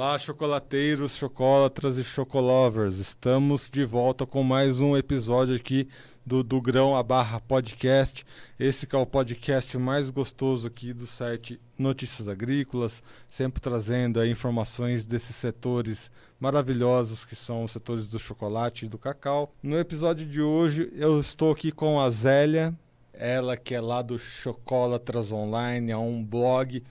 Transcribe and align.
Olá, 0.00 0.18
chocolateiros, 0.18 1.14
chocolatras 1.14 1.98
e 1.98 2.02
chocolovers. 2.02 2.98
Estamos 2.98 3.68
de 3.68 3.84
volta 3.84 4.24
com 4.24 4.42
mais 4.42 4.80
um 4.80 4.96
episódio 4.96 5.54
aqui 5.54 5.90
do 6.24 6.42
Do 6.42 6.58
Grão 6.58 6.96
a 6.96 7.02
Barra 7.02 7.38
Podcast. 7.38 8.24
Esse 8.58 8.88
é 8.90 8.96
o 8.96 9.04
podcast 9.04 9.76
mais 9.76 10.08
gostoso 10.08 10.66
aqui 10.66 10.94
do 10.94 11.06
site 11.06 11.60
Notícias 11.78 12.28
Agrícolas, 12.28 13.02
sempre 13.28 13.60
trazendo 13.60 14.24
informações 14.24 15.04
desses 15.04 15.36
setores 15.36 16.10
maravilhosos 16.40 17.26
que 17.26 17.36
são 17.36 17.62
os 17.64 17.70
setores 17.70 18.08
do 18.08 18.18
chocolate 18.18 18.86
e 18.86 18.88
do 18.88 18.96
cacau. 18.96 19.52
No 19.62 19.78
episódio 19.78 20.26
de 20.26 20.40
hoje 20.40 20.90
eu 20.96 21.20
estou 21.20 21.52
aqui 21.52 21.70
com 21.70 22.00
a 22.00 22.10
Zélia, 22.10 22.74
ela 23.12 23.54
que 23.54 23.74
é 23.74 23.80
lá 23.82 24.00
do 24.00 24.18
Chocolatras 24.18 25.30
Online, 25.30 25.92
é 25.92 25.98
um 25.98 26.24
blog 26.24 26.82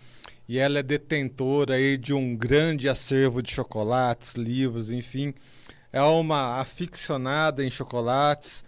e 0.50 0.58
ela 0.58 0.80
é 0.80 0.84
detentora 0.84 1.76
aí 1.76 1.96
de 1.96 2.12
um 2.12 2.36
grande 2.36 2.90
acervo 2.90 3.40
de 3.40 3.52
chocolates, 3.52 4.34
livros, 4.34 4.90
enfim. 4.90 5.32
É 5.94 6.02
uma 6.02 6.60
aficionada 6.60 7.64
em 7.64 7.70
chocolates 7.70 8.66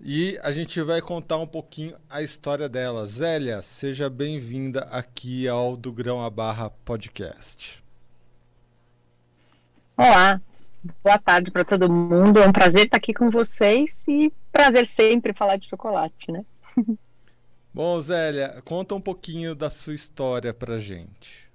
e 0.00 0.36
a 0.42 0.50
gente 0.50 0.82
vai 0.82 1.00
contar 1.00 1.36
um 1.36 1.46
pouquinho 1.46 1.94
a 2.10 2.22
história 2.22 2.68
dela. 2.68 3.06
Zélia, 3.06 3.62
seja 3.62 4.10
bem-vinda 4.10 4.80
aqui 4.90 5.46
ao 5.46 5.76
Do 5.76 5.92
Grão 5.92 6.24
a 6.24 6.28
Barra 6.28 6.70
Podcast. 6.70 7.80
Olá, 9.96 10.40
boa 11.04 11.18
tarde 11.18 11.52
para 11.52 11.64
todo 11.64 11.88
mundo. 11.88 12.40
É 12.40 12.48
um 12.48 12.52
prazer 12.52 12.86
estar 12.86 12.96
aqui 12.96 13.14
com 13.14 13.30
vocês 13.30 14.08
e 14.08 14.32
prazer 14.50 14.84
sempre 14.84 15.32
falar 15.32 15.56
de 15.56 15.68
chocolate, 15.68 16.32
né? 16.32 16.44
Bom, 17.76 18.00
Zélia, 18.00 18.62
conta 18.64 18.94
um 18.94 19.00
pouquinho 19.02 19.54
da 19.54 19.68
sua 19.68 19.92
história 19.92 20.54
pra 20.54 20.78
gente. 20.78 21.46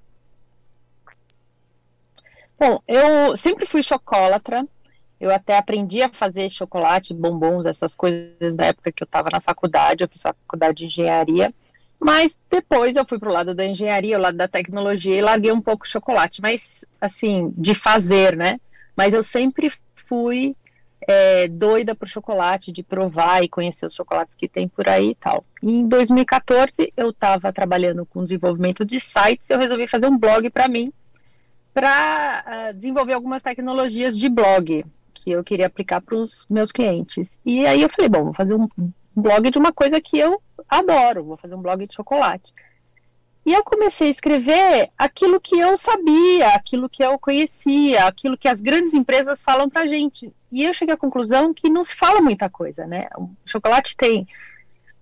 Bom, 2.59 2.79
eu 2.87 3.35
sempre 3.35 3.65
fui 3.65 3.81
chocolatra. 3.81 4.63
Eu 5.19 5.31
até 5.31 5.57
aprendi 5.57 5.99
a 6.03 6.09
fazer 6.09 6.47
chocolate, 6.51 7.11
bombons, 7.11 7.65
essas 7.65 7.95
coisas 7.95 8.55
da 8.55 8.65
época 8.65 8.91
que 8.91 9.01
eu 9.01 9.05
estava 9.05 9.29
na 9.31 9.41
faculdade. 9.41 10.03
Eu 10.03 10.07
fiz 10.07 10.21
faculdade 10.21 10.77
de 10.77 10.85
engenharia. 10.85 11.51
Mas 11.99 12.37
depois 12.51 12.95
eu 12.95 13.03
fui 13.03 13.17
para 13.17 13.29
o 13.29 13.33
lado 13.33 13.55
da 13.55 13.65
engenharia, 13.65 14.15
o 14.15 14.21
lado 14.21 14.37
da 14.37 14.47
tecnologia 14.47 15.17
e 15.17 15.21
larguei 15.23 15.51
um 15.51 15.59
pouco 15.59 15.85
o 15.85 15.89
chocolate. 15.89 16.39
Mas, 16.39 16.85
assim, 17.01 17.51
de 17.57 17.73
fazer, 17.73 18.37
né? 18.37 18.61
Mas 18.95 19.15
eu 19.15 19.23
sempre 19.23 19.73
fui 20.07 20.55
é, 21.07 21.47
doida 21.47 21.95
por 21.95 22.07
chocolate, 22.07 22.71
de 22.71 22.83
provar 22.83 23.43
e 23.43 23.49
conhecer 23.49 23.85
os 23.85 23.93
chocolates 23.93 24.35
que 24.35 24.47
tem 24.47 24.67
por 24.67 24.87
aí 24.87 25.11
e 25.11 25.15
tal. 25.15 25.43
E 25.61 25.71
em 25.71 25.87
2014, 25.87 26.93
eu 26.95 27.09
estava 27.09 27.51
trabalhando 27.51 28.05
com 28.05 28.23
desenvolvimento 28.23 28.85
de 28.85 28.99
sites 28.99 29.49
e 29.49 29.53
eu 29.53 29.59
resolvi 29.59 29.87
fazer 29.87 30.07
um 30.07 30.17
blog 30.17 30.49
para 30.49 30.67
mim, 30.67 30.91
para 31.73 31.89
uh, 32.45 32.49
ah, 32.49 32.71
desenvolver 32.73 33.13
algumas 33.13 33.41
tecnologias 33.41 34.17
de 34.17 34.29
blog 34.29 34.85
que 35.13 35.31
eu 35.31 35.43
queria 35.43 35.67
aplicar 35.67 36.01
para 36.01 36.15
os 36.15 36.45
meus 36.49 36.71
clientes. 36.71 37.39
E 37.45 37.65
aí 37.65 37.81
eu 37.81 37.89
falei, 37.89 38.09
bom, 38.09 38.25
vou 38.25 38.33
fazer 38.33 38.55
um 38.55 38.67
blog 39.15 39.49
de 39.49 39.57
uma 39.57 39.71
coisa 39.71 40.01
que 40.01 40.17
eu 40.17 40.41
adoro, 40.67 41.23
vou 41.23 41.37
fazer 41.37 41.55
um 41.55 41.61
blog 41.61 41.85
de 41.85 41.93
chocolate. 41.93 42.53
E 43.45 43.53
eu 43.53 43.63
comecei 43.63 44.07
a 44.07 44.11
escrever 44.11 44.91
aquilo 44.95 45.41
que 45.41 45.57
eu 45.57 45.75
sabia, 45.75 46.49
aquilo 46.49 46.87
que 46.87 47.03
eu 47.03 47.17
conhecia, 47.17 48.05
aquilo 48.05 48.37
que 48.37 48.47
as 48.47 48.61
grandes 48.61 48.93
empresas 48.93 49.41
falam 49.41 49.67
para 49.67 49.87
gente. 49.87 50.31
E 50.51 50.63
eu 50.63 50.73
cheguei 50.73 50.93
à 50.93 50.97
conclusão 50.97 51.53
que 51.53 51.69
não 51.69 51.83
se 51.83 51.95
fala 51.95 52.21
muita 52.21 52.49
coisa, 52.49 52.85
né? 52.85 53.07
O 53.17 53.29
chocolate 53.45 53.97
tem 53.97 54.27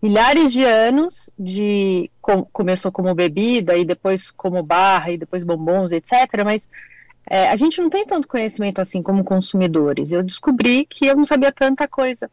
milhares 0.01 0.53
de 0.53 0.63
anos 0.63 1.29
de 1.37 2.09
com, 2.21 2.45
começou 2.45 2.91
como 2.91 3.13
bebida 3.13 3.77
e 3.77 3.83
depois 3.83 4.31
como 4.31 4.63
barra 4.63 5.11
e 5.11 5.17
depois 5.17 5.43
bombons, 5.43 5.91
etc. 5.91 6.13
Mas 6.45 6.67
é, 7.29 7.49
a 7.49 7.55
gente 7.57 7.81
não 7.81 7.89
tem 7.89 8.05
tanto 8.05 8.27
conhecimento 8.27 8.79
assim 8.79 9.03
como 9.03 9.23
consumidores. 9.23 10.13
Eu 10.13 10.23
descobri 10.23 10.85
que 10.85 11.07
eu 11.07 11.15
não 11.15 11.25
sabia 11.25 11.51
tanta 11.51 11.87
coisa. 11.89 12.31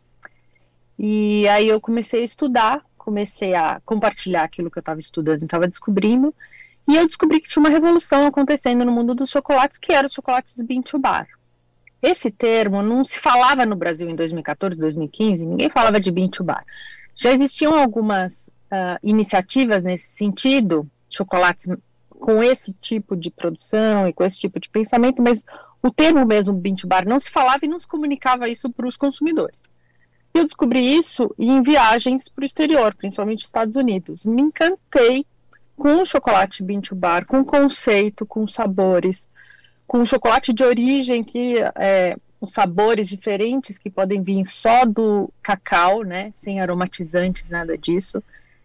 E 0.99 1.47
aí 1.49 1.69
eu 1.69 1.81
comecei 1.81 2.23
a 2.23 2.25
estudar 2.25 2.85
comecei 3.07 3.55
a 3.55 3.81
compartilhar 3.87 4.43
aquilo 4.43 4.69
que 4.69 4.79
eu 4.79 4.81
estava 4.81 4.99
estudando 4.99 5.45
estava 5.45 5.69
descobrindo, 5.69 6.35
e 6.89 6.97
eu 6.97 7.07
descobri 7.07 7.41
que 7.41 7.49
tinha 7.49 7.63
uma 7.63 7.71
revolução 7.71 8.27
acontecendo 8.27 8.85
no 8.85 8.91
mundo 8.91 9.15
dos 9.15 9.31
chocolates, 9.31 9.79
que 9.79 9.93
eram 9.93 10.07
os 10.07 10.13
chocolates 10.13 10.61
bean 10.63 10.83
to 10.83 10.99
bar. 10.99 11.29
Esse 12.03 12.33
termo 12.33 12.83
não 12.83 13.05
se 13.05 13.21
falava 13.21 13.65
no 13.65 13.77
Brasil 13.77 14.11
em 14.11 14.17
2014, 14.17 14.77
2015, 14.77 15.47
ninguém 15.47 15.71
falava 15.71 16.01
de 16.01 16.11
bean 16.11 16.29
to 16.29 16.43
bar. 16.43 16.65
Já 17.15 17.31
existiam 17.31 17.79
algumas 17.79 18.49
uh, 18.73 18.99
iniciativas 19.05 19.85
nesse 19.85 20.09
sentido, 20.09 20.89
chocolates 21.09 21.69
com 22.11 22.43
esse 22.43 22.73
tipo 22.73 23.15
de 23.15 23.31
produção 23.31 24.09
e 24.09 24.13
com 24.13 24.25
esse 24.25 24.39
tipo 24.39 24.59
de 24.59 24.69
pensamento, 24.69 25.23
mas 25.23 25.45
o 25.81 25.93
termo 25.93 26.27
mesmo 26.27 26.55
bean 26.55 26.75
to 26.75 26.89
bar 26.89 27.07
não 27.07 27.21
se 27.21 27.31
falava 27.31 27.65
e 27.65 27.69
não 27.69 27.79
se 27.79 27.87
comunicava 27.87 28.49
isso 28.49 28.69
para 28.69 28.89
os 28.89 28.97
consumidores. 28.97 29.66
Eu 30.37 30.45
descobri 30.45 30.95
isso 30.95 31.35
em 31.39 31.63
viagens 31.63 32.29
para 32.29 32.43
o 32.43 32.45
exterior, 32.45 32.95
principalmente 32.95 33.39
os 33.39 33.47
Estados 33.47 33.75
Unidos. 33.75 34.27
Me 34.27 34.43
encantei 34.43 35.25
com 35.75 36.03
o 36.03 36.05
chocolate 36.05 36.63
bean 36.63 36.83
to 36.83 36.95
bar, 36.95 37.25
com 37.25 37.41
o 37.41 37.45
conceito, 37.45 38.27
com 38.27 38.45
os 38.45 38.53
sabores, 38.53 39.27
com 39.87 40.03
o 40.03 40.05
chocolate 40.05 40.53
de 40.53 40.63
origem 40.63 41.25
que 41.25 41.55
é, 41.75 42.19
os 42.39 42.53
sabores 42.53 43.09
diferentes 43.09 43.79
que 43.79 43.89
podem 43.89 44.23
vir 44.23 44.45
só 44.45 44.85
do 44.85 45.33
cacau, 45.43 46.03
né, 46.03 46.33
sem 46.35 46.61
aromatizantes, 46.61 47.49
nada 47.49 47.79
disso. 47.79 48.23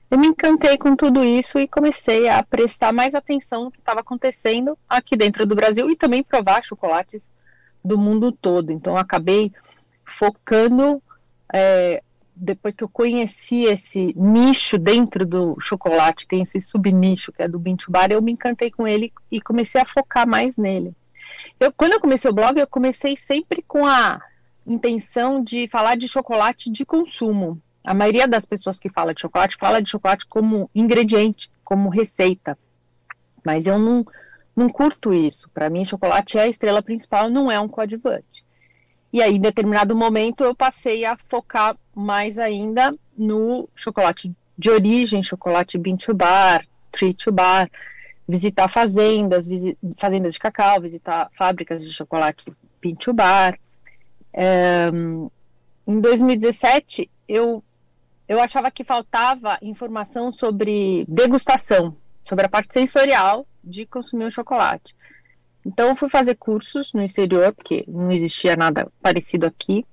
Eu 0.09 0.19
me 0.19 0.27
encantei 0.27 0.77
com 0.77 0.93
tudo 0.93 1.23
isso 1.23 1.57
e 1.57 1.69
comecei 1.69 2.27
a 2.27 2.43
prestar 2.43 2.91
mais 2.91 3.15
atenção 3.15 3.63
no 3.63 3.71
que 3.71 3.79
estava 3.79 4.01
acontecendo 4.01 4.77
aqui 4.89 5.15
dentro 5.15 5.45
do 5.45 5.55
Brasil 5.55 5.89
e 5.89 5.95
também 5.95 6.21
provar 6.21 6.65
chocolates 6.65 7.29
do 7.81 7.97
mundo 7.97 8.29
todo. 8.29 8.73
Então, 8.73 8.97
acabei 8.97 9.53
focando 10.03 11.01
é, 11.53 12.01
depois 12.35 12.75
que 12.75 12.83
eu 12.83 12.89
conheci 12.89 13.65
esse 13.65 14.13
nicho 14.17 14.77
dentro 14.77 15.25
do 15.25 15.59
chocolate, 15.59 16.27
tem 16.27 16.41
esse 16.41 16.59
subnicho 16.61 17.31
que 17.31 17.43
é 17.43 17.47
do 17.47 17.59
Bintubar, 17.59 18.11
eu 18.11 18.21
me 18.21 18.31
encantei 18.31 18.71
com 18.71 18.87
ele 18.87 19.13
e 19.31 19.41
comecei 19.41 19.81
a 19.81 19.85
focar 19.85 20.27
mais 20.27 20.57
nele. 20.57 20.95
Eu, 21.59 21.71
quando 21.71 21.93
eu 21.93 21.99
comecei 21.99 22.29
o 22.29 22.33
blog, 22.33 22.57
eu 22.59 22.67
comecei 22.67 23.15
sempre 23.15 23.61
com 23.61 23.85
a 23.85 24.21
intenção 24.65 25.43
de 25.43 25.67
falar 25.67 25.95
de 25.95 26.07
chocolate 26.07 26.71
de 26.71 26.85
consumo. 26.85 27.61
A 27.83 27.93
maioria 27.93 28.27
das 28.27 28.45
pessoas 28.45 28.79
que 28.79 28.89
fala 28.89 29.13
de 29.13 29.21
chocolate 29.21 29.57
fala 29.57 29.81
de 29.81 29.89
chocolate 29.89 30.25
como 30.27 30.69
ingrediente, 30.73 31.49
como 31.63 31.89
receita. 31.89 32.57
Mas 33.43 33.65
eu 33.65 33.79
não, 33.79 34.05
não 34.55 34.69
curto 34.69 35.13
isso. 35.13 35.49
Para 35.49 35.69
mim, 35.69 35.83
chocolate 35.83 36.37
é 36.37 36.43
a 36.43 36.47
estrela 36.47 36.81
principal, 36.81 37.29
não 37.29 37.51
é 37.51 37.59
um 37.59 37.67
coadjuvante. 37.67 38.45
E 39.13 39.21
aí, 39.21 39.35
em 39.35 39.41
determinado 39.41 39.95
momento, 39.95 40.43
eu 40.43 40.55
passei 40.55 41.03
a 41.03 41.17
focar 41.27 41.75
mais 41.93 42.39
ainda 42.39 42.95
no 43.17 43.67
chocolate 43.75 44.31
de 44.57 44.69
origem, 44.69 45.21
chocolate 45.21 45.77
bean 45.77 45.97
to 45.97 46.13
bar, 46.13 46.65
tree 46.91 47.13
to 47.13 47.31
bar, 47.31 47.69
visitar 48.27 48.69
fazendas, 48.69 49.45
visi 49.45 49.77
fazendas 49.97 50.33
de 50.33 50.39
cacau, 50.39 50.79
visitar 50.79 51.29
fábricas 51.33 51.83
de 51.83 51.91
chocolate 51.91 52.45
bean 52.81 52.95
to 52.95 53.11
bar. 53.11 53.59
Um, 54.93 55.29
em 55.85 55.99
2017, 55.99 57.09
eu, 57.27 57.61
eu 58.27 58.39
achava 58.39 58.71
que 58.71 58.83
faltava 58.83 59.57
informação 59.61 60.31
sobre 60.31 61.05
degustação, 61.07 61.97
sobre 62.23 62.45
a 62.45 62.49
parte 62.49 62.73
sensorial 62.73 63.45
de 63.61 63.85
consumir 63.85 64.25
um 64.25 64.31
chocolate. 64.31 64.95
Então, 65.65 65.89
eu 65.89 65.95
fui 65.95 66.09
fazer 66.09 66.35
cursos 66.35 66.91
no 66.93 67.03
exterior, 67.03 67.53
porque 67.53 67.83
não 67.87 68.11
existia 68.11 68.55
nada 68.55 68.91
parecido 69.01 69.45
aqui. 69.45 69.85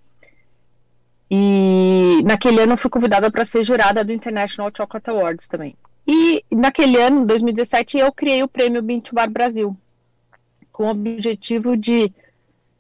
E 1.31 2.23
naquele 2.25 2.61
ano 2.61 2.73
eu 2.73 2.79
fui 2.79 2.91
convidada 2.91 3.31
para 3.31 3.45
ser 3.45 3.63
jurada 3.63 4.03
do 4.03 4.13
International 4.13 4.73
Chocolate 4.75 5.11
Awards 5.11 5.47
também. 5.47 5.77
E 6.07 6.43
naquele 6.51 6.97
ano, 6.97 7.27
2017, 7.27 7.99
eu 7.99 8.11
criei 8.11 8.43
o 8.43 8.49
prêmio 8.49 8.83
Bintubar 8.83 9.29
Brasil, 9.29 9.77
com 10.73 10.87
o 10.87 10.91
objetivo 10.91 11.77
de 11.77 12.11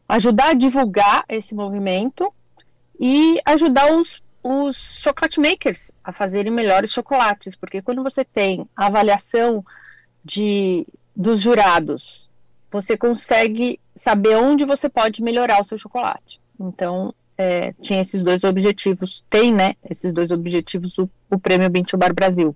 ajudar 0.08 0.50
a 0.50 0.54
divulgar 0.54 1.24
esse 1.28 1.54
movimento 1.54 2.32
e 2.98 3.38
ajudar 3.44 3.92
os, 3.92 4.22
os 4.42 4.76
chocolate 4.76 5.38
makers 5.38 5.90
a 6.02 6.10
fazerem 6.10 6.50
melhores 6.50 6.90
chocolates, 6.90 7.54
porque 7.54 7.82
quando 7.82 8.02
você 8.02 8.24
tem 8.24 8.66
a 8.74 8.86
avaliação 8.86 9.62
de, 10.24 10.86
dos 11.14 11.42
jurados 11.42 12.30
você 12.70 12.96
consegue 12.96 13.80
saber 13.96 14.36
onde 14.36 14.64
você 14.64 14.88
pode 14.88 15.22
melhorar 15.22 15.60
o 15.60 15.64
seu 15.64 15.78
chocolate. 15.78 16.40
Então, 16.60 17.14
é, 17.36 17.72
tinha 17.80 18.00
esses 18.00 18.22
dois 18.22 18.44
objetivos, 18.44 19.24
tem, 19.30 19.52
né, 19.52 19.74
esses 19.88 20.12
dois 20.12 20.30
objetivos 20.30 20.98
o, 20.98 21.08
o 21.30 21.38
Prêmio 21.38 21.70
Bintubar 21.70 22.12
Brasil. 22.12 22.54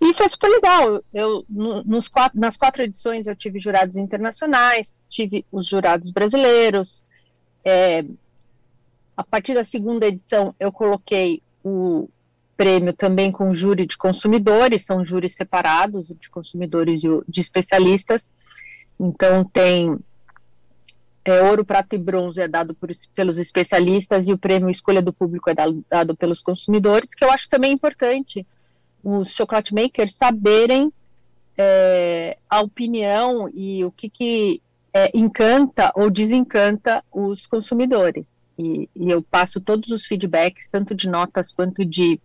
E 0.00 0.14
foi 0.14 0.28
super 0.28 0.48
legal. 0.48 1.02
Eu, 1.12 1.44
no, 1.48 1.82
nos 1.84 2.08
quatro, 2.08 2.38
nas 2.38 2.56
quatro 2.56 2.82
edições 2.82 3.26
eu 3.26 3.34
tive 3.34 3.58
jurados 3.58 3.96
internacionais, 3.96 4.98
tive 5.08 5.44
os 5.50 5.66
jurados 5.66 6.10
brasileiros. 6.10 7.02
É, 7.64 8.04
a 9.16 9.24
partir 9.24 9.54
da 9.54 9.64
segunda 9.64 10.06
edição 10.06 10.54
eu 10.58 10.70
coloquei 10.70 11.42
o 11.64 12.08
prêmio 12.56 12.92
também 12.92 13.30
com 13.30 13.52
júri 13.52 13.86
de 13.86 13.98
consumidores, 13.98 14.84
são 14.84 15.04
júris 15.04 15.34
separados, 15.34 16.08
de 16.08 16.30
consumidores 16.30 17.02
e 17.04 17.08
de 17.28 17.40
especialistas. 17.40 18.30
Então 18.98 19.44
tem 19.44 19.98
é, 21.24 21.42
ouro, 21.42 21.64
prata 21.64 21.94
e 21.94 21.98
bronze 21.98 22.40
é 22.40 22.48
dado 22.48 22.74
por, 22.74 22.90
pelos 23.14 23.38
especialistas 23.38 24.28
e 24.28 24.32
o 24.32 24.38
prêmio 24.38 24.70
escolha 24.70 25.02
do 25.02 25.12
público 25.12 25.50
é 25.50 25.54
dado, 25.54 25.84
dado 25.88 26.16
pelos 26.16 26.40
consumidores, 26.40 27.14
que 27.14 27.24
eu 27.24 27.30
acho 27.30 27.48
também 27.48 27.72
importante 27.72 28.46
os 29.02 29.30
chocolate 29.30 29.74
makers 29.74 30.14
saberem 30.14 30.92
é, 31.56 32.38
a 32.48 32.60
opinião 32.60 33.48
e 33.54 33.84
o 33.84 33.90
que, 33.90 34.08
que 34.08 34.62
é, 34.92 35.10
encanta 35.14 35.92
ou 35.94 36.10
desencanta 36.10 37.04
os 37.12 37.46
consumidores. 37.46 38.32
E, 38.58 38.88
e, 38.94 39.10
eu 39.10 39.22
passo 39.22 39.60
todos 39.60 39.90
os 39.90 40.04
feedbacks, 40.06 40.68
tanto 40.68 40.94
de 40.94 41.08
notas 41.08 41.52
quanto 41.52 41.84
de 41.84 42.20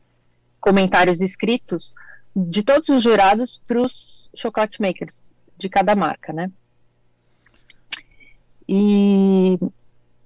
comentários 0.60 1.22
escritos, 1.22 1.94
de 2.36 2.64
todos 2.64 2.90
os 2.90 3.04
jurados 3.04 3.62
para 3.68 3.82
os 3.82 4.30
chocolate 4.36 4.82
makers 4.82 5.34
de 5.58 5.70
cada 5.70 5.96
marca, 5.96 6.34
né? 6.34 6.50
E, 8.68 9.58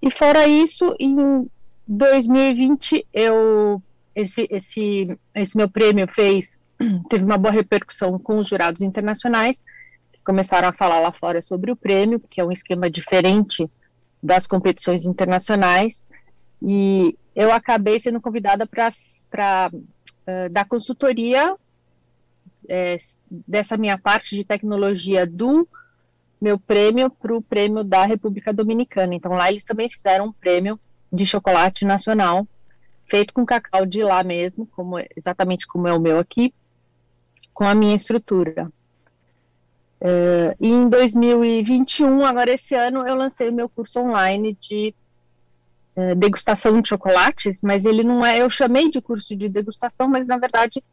e 0.01 0.11
fora 0.11 0.47
isso, 0.47 0.95
em 0.99 1.49
2020 1.87 3.05
eu 3.13 3.81
esse, 4.15 4.47
esse, 4.49 5.17
esse 5.35 5.55
meu 5.55 5.69
prêmio 5.69 6.07
fez 6.07 6.61
teve 7.09 7.23
uma 7.23 7.37
boa 7.37 7.51
repercussão 7.51 8.17
com 8.17 8.37
os 8.39 8.47
jurados 8.47 8.81
internacionais 8.81 9.63
que 10.11 10.19
começaram 10.23 10.67
a 10.67 10.73
falar 10.73 10.99
lá 10.99 11.11
fora 11.11 11.41
sobre 11.41 11.71
o 11.71 11.75
prêmio, 11.75 12.19
que 12.19 12.41
é 12.41 12.45
um 12.45 12.51
esquema 12.51 12.89
diferente 12.89 13.69
das 14.21 14.47
competições 14.47 15.05
internacionais. 15.05 16.07
E 16.61 17.15
eu 17.35 17.51
acabei 17.51 17.99
sendo 17.99 18.19
convidada 18.19 18.65
para 18.67 19.71
uh, 19.71 20.49
dar 20.51 20.65
consultoria 20.65 21.55
é, 22.67 22.97
dessa 23.29 23.77
minha 23.77 23.97
parte 23.97 24.35
de 24.35 24.43
tecnologia 24.43 25.25
do 25.25 25.67
meu 26.39 26.59
prêmio 26.59 27.09
para 27.09 27.35
o 27.35 27.41
prêmio 27.41 27.83
da 27.83 28.05
República 28.05 28.53
Dominicana. 28.53 29.15
Então 29.15 29.33
lá 29.33 29.51
eles 29.51 29.63
também 29.63 29.89
fizeram 29.89 30.27
um 30.27 30.31
prêmio 30.31 30.79
de 31.11 31.25
chocolate 31.25 31.85
nacional 31.85 32.47
feito 33.05 33.33
com 33.33 33.45
cacau 33.45 33.85
de 33.85 34.03
lá 34.03 34.23
mesmo, 34.23 34.67
como 34.67 34.97
exatamente 35.15 35.65
como 35.65 35.87
é 35.87 35.93
o 35.93 35.99
meu 35.99 36.19
aqui, 36.19 36.53
com 37.53 37.63
a 37.63 37.73
minha 37.73 37.95
estrutura. 37.95 38.71
Uh, 39.99 40.53
e 40.59 40.69
em 40.69 40.89
2021, 40.89 42.23
agora 42.23 42.51
esse 42.51 42.75
ano, 42.75 43.07
eu 43.07 43.15
lancei 43.15 43.49
o 43.49 43.53
meu 43.53 43.67
curso 43.67 43.99
online 43.99 44.55
de 44.59 44.93
uh, 45.95 46.15
degustação 46.15 46.79
de 46.81 46.89
chocolates, 46.89 47.61
mas 47.63 47.85
ele 47.85 48.03
não 48.03 48.23
é, 48.23 48.41
eu 48.41 48.49
chamei 48.49 48.91
de 48.91 49.01
curso 49.01 49.35
de 49.35 49.49
degustação, 49.49 50.07
mas 50.07 50.27
na 50.27 50.37
verdade 50.37 50.83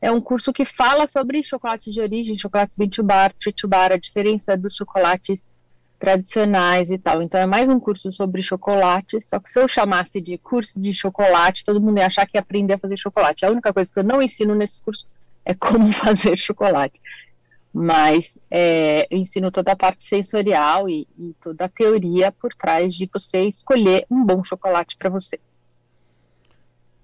é 0.00 0.10
um 0.10 0.20
curso 0.20 0.52
que 0.52 0.64
fala 0.64 1.06
sobre 1.06 1.42
chocolates 1.42 1.92
de 1.92 2.00
origem, 2.00 2.38
chocolates 2.38 2.74
bean 2.74 2.88
to 2.88 3.02
bar, 3.02 3.32
tree 3.34 3.52
to 3.52 3.68
bar, 3.68 3.92
a 3.92 3.96
diferença 3.96 4.56
dos 4.56 4.74
chocolates 4.74 5.50
tradicionais 5.98 6.90
e 6.90 6.96
tal. 6.96 7.22
Então 7.22 7.38
é 7.38 7.44
mais 7.44 7.68
um 7.68 7.78
curso 7.78 8.10
sobre 8.10 8.40
chocolate, 8.40 9.20
só 9.20 9.38
que 9.38 9.50
se 9.50 9.60
eu 9.60 9.68
chamasse 9.68 10.18
de 10.20 10.38
curso 10.38 10.80
de 10.80 10.94
chocolate, 10.94 11.64
todo 11.64 11.80
mundo 11.80 11.98
ia 11.98 12.06
achar 12.06 12.26
que 12.26 12.38
ia 12.38 12.40
aprender 12.40 12.74
a 12.74 12.78
fazer 12.78 12.96
chocolate. 12.96 13.44
A 13.44 13.50
única 13.50 13.72
coisa 13.72 13.92
que 13.92 13.98
eu 13.98 14.04
não 14.04 14.22
ensino 14.22 14.54
nesse 14.54 14.80
curso 14.80 15.06
é 15.44 15.52
como 15.52 15.92
fazer 15.92 16.38
chocolate. 16.38 16.98
Mas 17.72 18.38
é, 18.50 19.06
eu 19.10 19.18
ensino 19.18 19.50
toda 19.50 19.72
a 19.72 19.76
parte 19.76 20.02
sensorial 20.02 20.88
e, 20.88 21.06
e 21.16 21.34
toda 21.42 21.66
a 21.66 21.68
teoria 21.68 22.32
por 22.32 22.52
trás 22.54 22.94
de 22.94 23.08
você 23.12 23.42
escolher 23.44 24.06
um 24.10 24.24
bom 24.24 24.42
chocolate 24.42 24.96
para 24.96 25.10
você. 25.10 25.38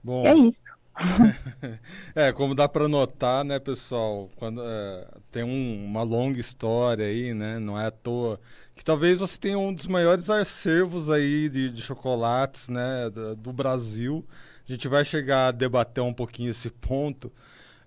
Bom, 0.03 0.27
é 0.27 0.35
isso. 0.35 0.76
é, 2.15 2.33
como 2.33 2.55
dá 2.55 2.69
para 2.69 2.89
notar, 2.89 3.45
né, 3.45 3.59
pessoal, 3.59 4.31
quando 4.37 4.63
é, 4.65 5.09
tem 5.31 5.45
um, 5.45 5.85
uma 5.85 6.03
longa 6.03 6.41
história 6.41 7.05
aí, 7.05 7.35
né, 7.35 7.59
não 7.59 7.79
é 7.79 7.87
à 7.87 7.91
toa 7.91 8.41
que 8.77 8.85
talvez 8.85 9.19
você 9.19 9.39
tenha 9.39 9.59
um 9.59 9.73
dos 9.73 9.87
maiores 9.87 10.29
acervos 10.29 11.09
aí 11.09 11.49
de, 11.49 11.71
de 11.71 11.81
chocolates, 11.81 12.69
né, 12.69 13.09
do, 13.09 13.35
do, 13.35 13.53
Brasil. 13.53 14.25
A 14.69 14.71
gente 14.71 14.87
vai 14.87 15.03
chegar 15.03 15.49
a 15.49 15.51
debater 15.51 16.05
um 16.05 16.13
pouquinho 16.13 16.51
esse 16.51 16.69
ponto, 16.69 17.33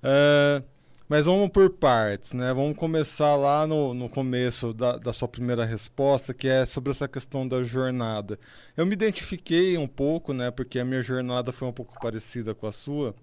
uh, 0.01 0.63
mas 1.09 1.25
vamos 1.25 1.49
por 1.49 1.71
partes, 1.71 2.33
né? 2.33 2.53
Vamos 2.53 2.77
começar 2.77 3.35
lá 3.35 3.65
no, 3.65 3.93
no 3.95 4.07
começo 4.07 4.73
da, 4.73 4.97
da 4.97 5.11
sua 5.11 5.27
primeira 5.27 5.65
resposta, 5.65 6.33
que 6.33 6.47
é 6.47 6.65
sobre 6.65 6.91
essa 6.91 7.07
questão 7.07 7.47
da 7.47 7.63
jornada. 7.63 8.39
Eu 8.77 8.85
me 8.85 8.93
identifiquei 8.93 9.77
um 9.77 9.87
pouco, 9.87 10.33
né? 10.33 10.51
Porque 10.51 10.79
a 10.79 10.85
minha 10.85 11.01
jornada 11.01 11.51
foi 11.51 11.67
um 11.67 11.73
pouco 11.73 11.99
parecida 11.99 12.53
com 12.53 12.67
a 12.67 12.71
sua, 12.71 13.15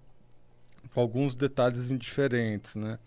com 0.93 0.99
alguns 0.99 1.33
detalhes 1.35 1.89
indiferentes, 1.89 2.75
né? 2.75 2.99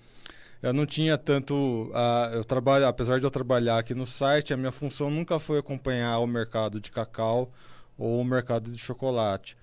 eu 0.62 0.72
não 0.72 0.86
tinha 0.86 1.16
tanto. 1.16 1.54
Uh, 1.54 2.34
eu 2.34 2.44
trabalho, 2.44 2.86
apesar 2.86 3.18
de 3.18 3.24
eu 3.24 3.30
trabalhar 3.30 3.78
aqui 3.78 3.94
no 3.94 4.06
site, 4.06 4.52
a 4.52 4.56
minha 4.56 4.72
função 4.72 5.10
nunca 5.10 5.38
foi 5.40 5.58
acompanhar 5.58 6.18
o 6.18 6.26
mercado 6.26 6.80
de 6.80 6.90
cacau 6.90 7.50
ou 7.98 8.20
o 8.20 8.24
mercado 8.24 8.70
de 8.70 8.78
chocolate. 8.78 9.56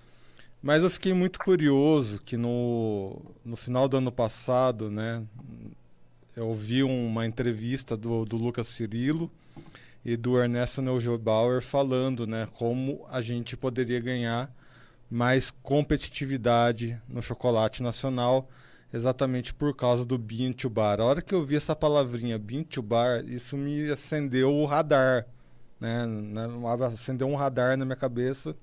Mas 0.61 0.83
eu 0.83 0.89
fiquei 0.89 1.13
muito 1.13 1.39
curioso 1.39 2.21
que 2.25 2.35
no, 2.35 3.21
no 3.45 3.55
final 3.55 3.87
do 3.87 3.97
ano 3.97 4.11
passado, 4.11 4.89
né, 4.89 5.23
eu 6.35 6.53
vi 6.53 6.83
uma 6.83 7.25
entrevista 7.25 7.95
do, 7.95 8.25
do 8.25 8.37
Lucas 8.37 8.67
Cirilo 8.67 9.31
e 10.03 10.17
do 10.17 10.37
Ernesto 10.37 10.81
Neugebauer 10.81 11.61
falando 11.61 12.25
né, 12.25 12.47
como 12.53 13.05
a 13.09 13.21
gente 13.21 13.55
poderia 13.55 13.99
ganhar 13.99 14.51
mais 15.09 15.51
competitividade 15.51 16.99
no 17.07 17.21
chocolate 17.21 17.81
nacional 17.81 18.49
exatamente 18.93 19.53
por 19.53 19.75
causa 19.75 20.05
do 20.05 20.17
bean 20.17 20.53
to 20.53 20.69
bar. 20.69 20.99
A 20.99 21.05
hora 21.05 21.21
que 21.21 21.33
eu 21.33 21.45
vi 21.45 21.55
essa 21.55 21.75
palavrinha 21.75 22.37
bean 22.37 22.63
to 22.63 22.81
bar, 22.81 23.23
isso 23.25 23.57
me 23.57 23.89
acendeu 23.91 24.53
o 24.53 24.65
radar, 24.65 25.25
né? 25.79 26.05
Acendeu 26.93 27.27
um 27.27 27.35
radar 27.35 27.77
na 27.77 27.85
minha 27.85 27.95
cabeça. 27.95 28.55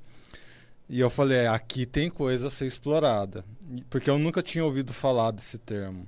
E 0.88 1.00
eu 1.00 1.08
falei, 1.08 1.38
é, 1.38 1.48
aqui 1.48 1.86
tem 1.86 2.10
coisa 2.10 2.48
a 2.48 2.50
ser 2.50 2.66
explorada. 2.66 3.44
Porque 3.88 4.10
eu 4.10 4.18
nunca 4.18 4.42
tinha 4.42 4.64
ouvido 4.64 4.92
falar 4.92 5.30
desse 5.30 5.58
termo. 5.58 6.06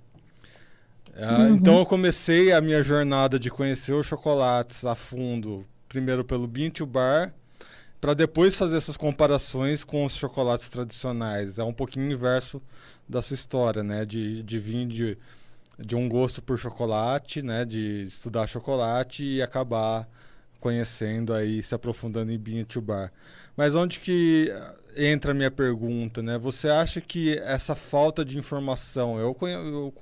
É, 1.15 1.27
uhum. 1.27 1.55
Então 1.55 1.79
eu 1.79 1.87
comecei 1.87 2.53
a 2.53 2.61
minha 2.61 2.83
jornada 2.83 3.39
de 3.39 3.51
conhecer 3.51 3.95
os 3.95 4.07
chocolates 4.07 4.85
a 4.85 4.95
fundo, 4.95 5.67
primeiro 5.89 6.23
pelo 6.23 6.47
bean 6.47 6.69
to 6.69 6.85
bar, 6.85 7.33
para 7.99 8.13
depois 8.13 8.55
fazer 8.55 8.77
essas 8.77 8.99
comparações 8.99 9.83
com 9.83 10.05
os 10.05 10.15
chocolates 10.15 10.69
tradicionais. 10.69 11.59
É 11.59 11.65
um 11.65 11.73
pouquinho 11.73 12.13
inverso 12.13 12.61
da 13.09 13.23
sua 13.23 13.35
história, 13.35 13.83
né? 13.83 14.05
De, 14.05 14.43
de 14.43 14.59
vir 14.59 14.87
de, 14.87 15.19
de 15.79 15.97
um 15.97 16.07
gosto 16.07 16.43
por 16.43 16.59
chocolate, 16.59 17.41
né? 17.41 17.65
De 17.65 18.03
estudar 18.03 18.47
chocolate 18.47 19.25
e 19.25 19.43
acabar 19.43 20.07
conhecendo 20.67 21.33
aí, 21.33 21.63
se 21.63 21.77
aprofundando 21.77 22.33
em 22.33 22.67
Bar. 22.83 23.13
Mas 23.57 23.77
onde 23.77 24.01
que 24.01 24.53
entra 24.97 25.31
a 25.31 25.35
minha 25.35 25.51
pergunta, 25.51 26.21
né? 26.21 26.37
Você 26.39 26.69
acha 26.69 27.01
que 27.01 27.39
essa 27.39 27.77
falta 27.77 28.25
de 28.25 28.37
informação, 28.37 29.17
eu, 29.17 29.37
eu, 29.43 29.95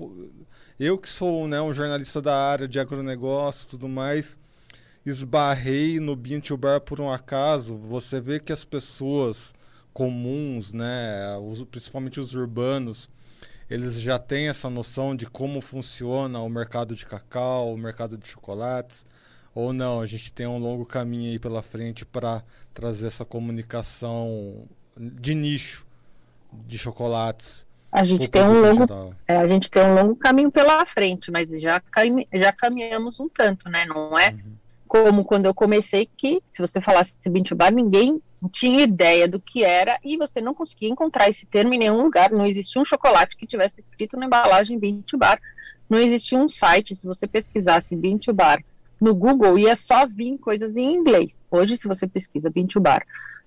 eu 0.81 0.97
que 0.97 1.07
sou 1.07 1.47
né, 1.47 1.61
um 1.61 1.75
jornalista 1.75 2.23
da 2.23 2.35
área 2.35 2.67
de 2.67 2.81
agronegócio 2.81 3.67
e 3.67 3.71
tudo 3.73 3.91
mais, 3.91 4.39
esbarrei 5.05 6.01
no 6.01 6.17
Bar 6.17 6.81
por 6.81 6.99
um 6.99 7.13
acaso, 7.13 7.77
você 7.77 8.19
vê 8.19 8.41
que 8.41 8.53
as 8.53 8.65
pessoas 8.65 9.53
comuns, 9.93 10.73
né, 10.73 11.37
os, 11.43 11.63
principalmente 11.65 12.19
os 12.19 12.35
urbanos, 12.35 13.11
eles 13.69 14.01
já 14.01 14.19
têm 14.19 14.49
essa 14.49 14.71
noção 14.71 15.15
de 15.15 15.27
como 15.27 15.61
funciona 15.61 16.41
o 16.41 16.49
mercado 16.49 16.97
de 16.97 17.05
cacau, 17.05 17.75
o 17.75 17.77
mercado 17.77 18.17
de 18.17 18.27
chocolates, 18.27 19.05
ou 19.55 19.73
não, 19.73 20.01
a 20.01 20.07
gente 20.07 20.33
tem 20.33 20.47
um 20.47 20.59
longo 20.59 20.85
caminho 20.85 21.31
aí 21.31 21.39
pela 21.39 21.63
frente 21.63 22.05
para 22.05 22.43
trazer 22.73 23.07
essa 23.07 23.25
comunicação 23.25 24.67
de 24.97 25.35
nicho 25.35 25.87
de 26.53 26.77
chocolates. 26.77 27.67
A 27.91 28.03
gente 28.03 28.29
tem 28.29 28.45
um 28.45 28.61
longo, 28.61 29.15
é, 29.29 29.37
a 29.37 29.47
gente 29.47 29.71
tem 29.71 29.83
um 29.85 29.95
longo 29.95 30.17
caminho 30.17 30.51
pela 30.51 30.85
frente, 30.85 31.31
mas 31.31 31.51
já, 31.61 31.79
cami 31.79 32.27
já 32.33 32.51
caminhamos 32.51 33.21
um 33.21 33.29
tanto, 33.29 33.69
né? 33.69 33.85
Não 33.87 34.19
é 34.19 34.31
uhum. 34.31 34.53
como 34.89 35.25
quando 35.25 35.47
eu 35.47 35.55
comecei 35.55 36.09
que, 36.17 36.43
se 36.49 36.61
você 36.61 36.81
falasse 36.81 37.15
bean 37.29 37.45
bar, 37.57 37.73
ninguém 37.73 38.21
tinha 38.51 38.83
ideia 38.83 39.29
do 39.29 39.41
que 39.41 39.63
era 39.63 39.99
e 40.05 40.17
você 40.17 40.41
não 40.41 40.53
conseguia 40.53 40.89
encontrar 40.89 41.29
esse 41.29 41.47
termo 41.47 41.73
em 41.73 41.79
nenhum 41.79 42.03
lugar. 42.03 42.33
Não 42.33 42.45
existia 42.45 42.83
um 42.83 42.85
chocolate 42.85 43.37
que 43.37 43.47
tivesse 43.47 43.81
escrito 43.81 44.17
na 44.17 44.27
embalagem 44.27 44.77
bean 44.77 45.01
to 45.03 45.17
bar. 45.17 45.41
Não 45.89 45.99
existia 45.99 46.39
um 46.39 46.49
site, 46.49 46.97
se 46.97 47.07
você 47.07 47.29
pesquisasse 47.29 47.95
bean 47.95 48.19
to 48.19 48.33
bar 48.33 48.61
no 49.05 49.15
Google, 49.15 49.59
ia 49.59 49.77
só 49.77 50.07
vir 50.07 50.39
coisas 50.39 50.75
em 50.77 50.95
inglês. 50.95 51.47
Hoje, 51.51 51.77
se 51.77 51.87
você 51.87 52.07
pesquisa 52.07 52.49
bean 52.49 52.67
to 52.67 52.81
bar 52.81 53.05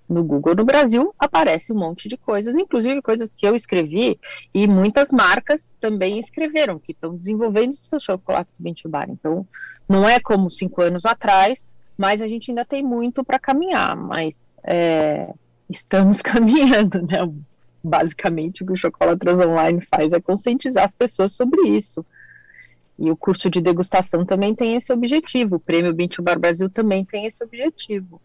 no 0.08 0.22
Google 0.22 0.54
no 0.54 0.64
Brasil, 0.64 1.12
aparece 1.18 1.72
um 1.72 1.76
monte 1.76 2.08
de 2.08 2.16
coisas, 2.16 2.54
inclusive 2.54 3.02
coisas 3.02 3.32
que 3.32 3.44
eu 3.44 3.56
escrevi 3.56 4.18
e 4.54 4.68
muitas 4.68 5.10
marcas 5.10 5.74
também 5.80 6.20
escreveram, 6.20 6.78
que 6.78 6.92
estão 6.92 7.14
desenvolvendo 7.14 7.74
seus 7.74 8.04
chocolates 8.04 8.56
bean 8.60 8.72
to 8.72 8.88
bar. 8.88 9.10
Então, 9.10 9.44
não 9.88 10.08
é 10.08 10.20
como 10.20 10.48
cinco 10.48 10.80
anos 10.80 11.04
atrás, 11.04 11.72
mas 11.96 12.22
a 12.22 12.28
gente 12.28 12.52
ainda 12.52 12.64
tem 12.64 12.82
muito 12.82 13.24
para 13.24 13.40
caminhar, 13.40 13.96
mas 13.96 14.56
é, 14.62 15.34
estamos 15.68 16.22
caminhando, 16.22 17.02
né? 17.02 17.28
Basicamente, 17.82 18.62
o 18.62 18.66
que 18.66 18.72
o 18.72 18.76
Chocolatras 18.76 19.40
Online 19.40 19.80
faz 19.80 20.12
é 20.12 20.20
conscientizar 20.20 20.84
as 20.84 20.94
pessoas 20.94 21.32
sobre 21.32 21.68
isso. 21.68 22.06
E 22.98 23.10
o 23.10 23.16
curso 23.16 23.48
de 23.48 23.60
degustação 23.60 24.24
também 24.24 24.54
tem 24.54 24.74
esse 24.74 24.92
objetivo. 24.92 25.56
O 25.56 25.60
Prêmio 25.60 25.94
Bintu 25.94 26.20
Bar 26.20 26.38
Brasil 26.38 26.68
também 26.68 27.04
tem 27.04 27.26
esse 27.26 27.42
objetivo 27.44 28.20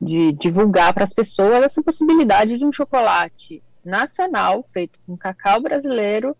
de 0.00 0.32
divulgar 0.32 0.92
para 0.92 1.04
as 1.04 1.14
pessoas 1.14 1.62
essa 1.62 1.82
possibilidade 1.82 2.58
de 2.58 2.64
um 2.64 2.72
chocolate 2.72 3.62
nacional 3.84 4.66
feito 4.72 4.98
com 5.06 5.16
cacau 5.16 5.60
brasileiro 5.60 6.36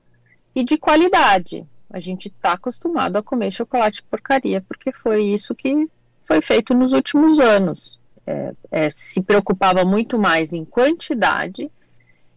e 0.55 0.65
de 0.65 0.77
qualidade. 0.77 1.65
A 1.89 2.01
gente 2.01 2.29
está 2.29 2.53
acostumado 2.53 3.17
a 3.17 3.23
comer 3.23 3.53
chocolate 3.53 4.03
porcaria 4.03 4.61
porque 4.61 4.91
foi 4.93 5.23
isso 5.23 5.55
que 5.55 5.89
foi 6.25 6.43
feito 6.43 6.75
nos 6.75 6.93
últimos 6.93 7.39
anos. 7.39 8.01
É, 8.27 8.53
é, 8.71 8.91
se 8.91 9.21
preocupava 9.21 9.85
muito 9.85 10.19
mais 10.19 10.53
em 10.53 10.65
quantidade 10.65 11.71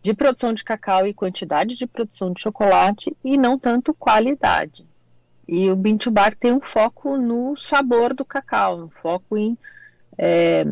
de 0.02 0.14
produção 0.14 0.54
de 0.54 0.64
cacau 0.64 1.08
e 1.08 1.14
quantidade 1.14 1.76
de 1.76 1.88
produção 1.88 2.32
de 2.32 2.42
chocolate 2.42 3.16
e 3.24 3.38
não 3.38 3.58
tanto 3.58 3.94
qualidade. 3.94 4.86
E 5.48 5.70
o 5.70 5.76
Bintu 5.76 6.10
Bar 6.10 6.36
tem 6.36 6.54
um 6.54 6.62
foco 6.62 7.18
no 7.18 7.56
sabor 7.56 8.14
do 8.14 8.26
cacau, 8.26 8.86
um 8.86 8.90
foco 8.90 9.38
em 9.38 9.58
é, 10.18 10.66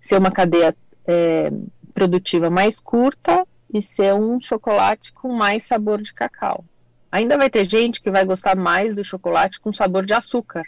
ser 0.00 0.18
uma 0.18 0.30
cadeia 0.30 0.74
é, 1.06 1.52
produtiva 1.92 2.48
mais 2.48 2.78
curta 2.78 3.46
e 3.72 3.82
ser 3.82 4.14
um 4.14 4.40
chocolate 4.40 5.12
com 5.12 5.32
mais 5.32 5.64
sabor 5.64 6.00
de 6.00 6.14
cacau. 6.14 6.64
Ainda 7.10 7.36
vai 7.36 7.50
ter 7.50 7.66
gente 7.66 8.00
que 8.00 8.10
vai 8.10 8.24
gostar 8.24 8.56
mais 8.56 8.94
do 8.94 9.04
chocolate 9.04 9.60
com 9.60 9.72
sabor 9.72 10.04
de 10.04 10.12
açúcar. 10.12 10.64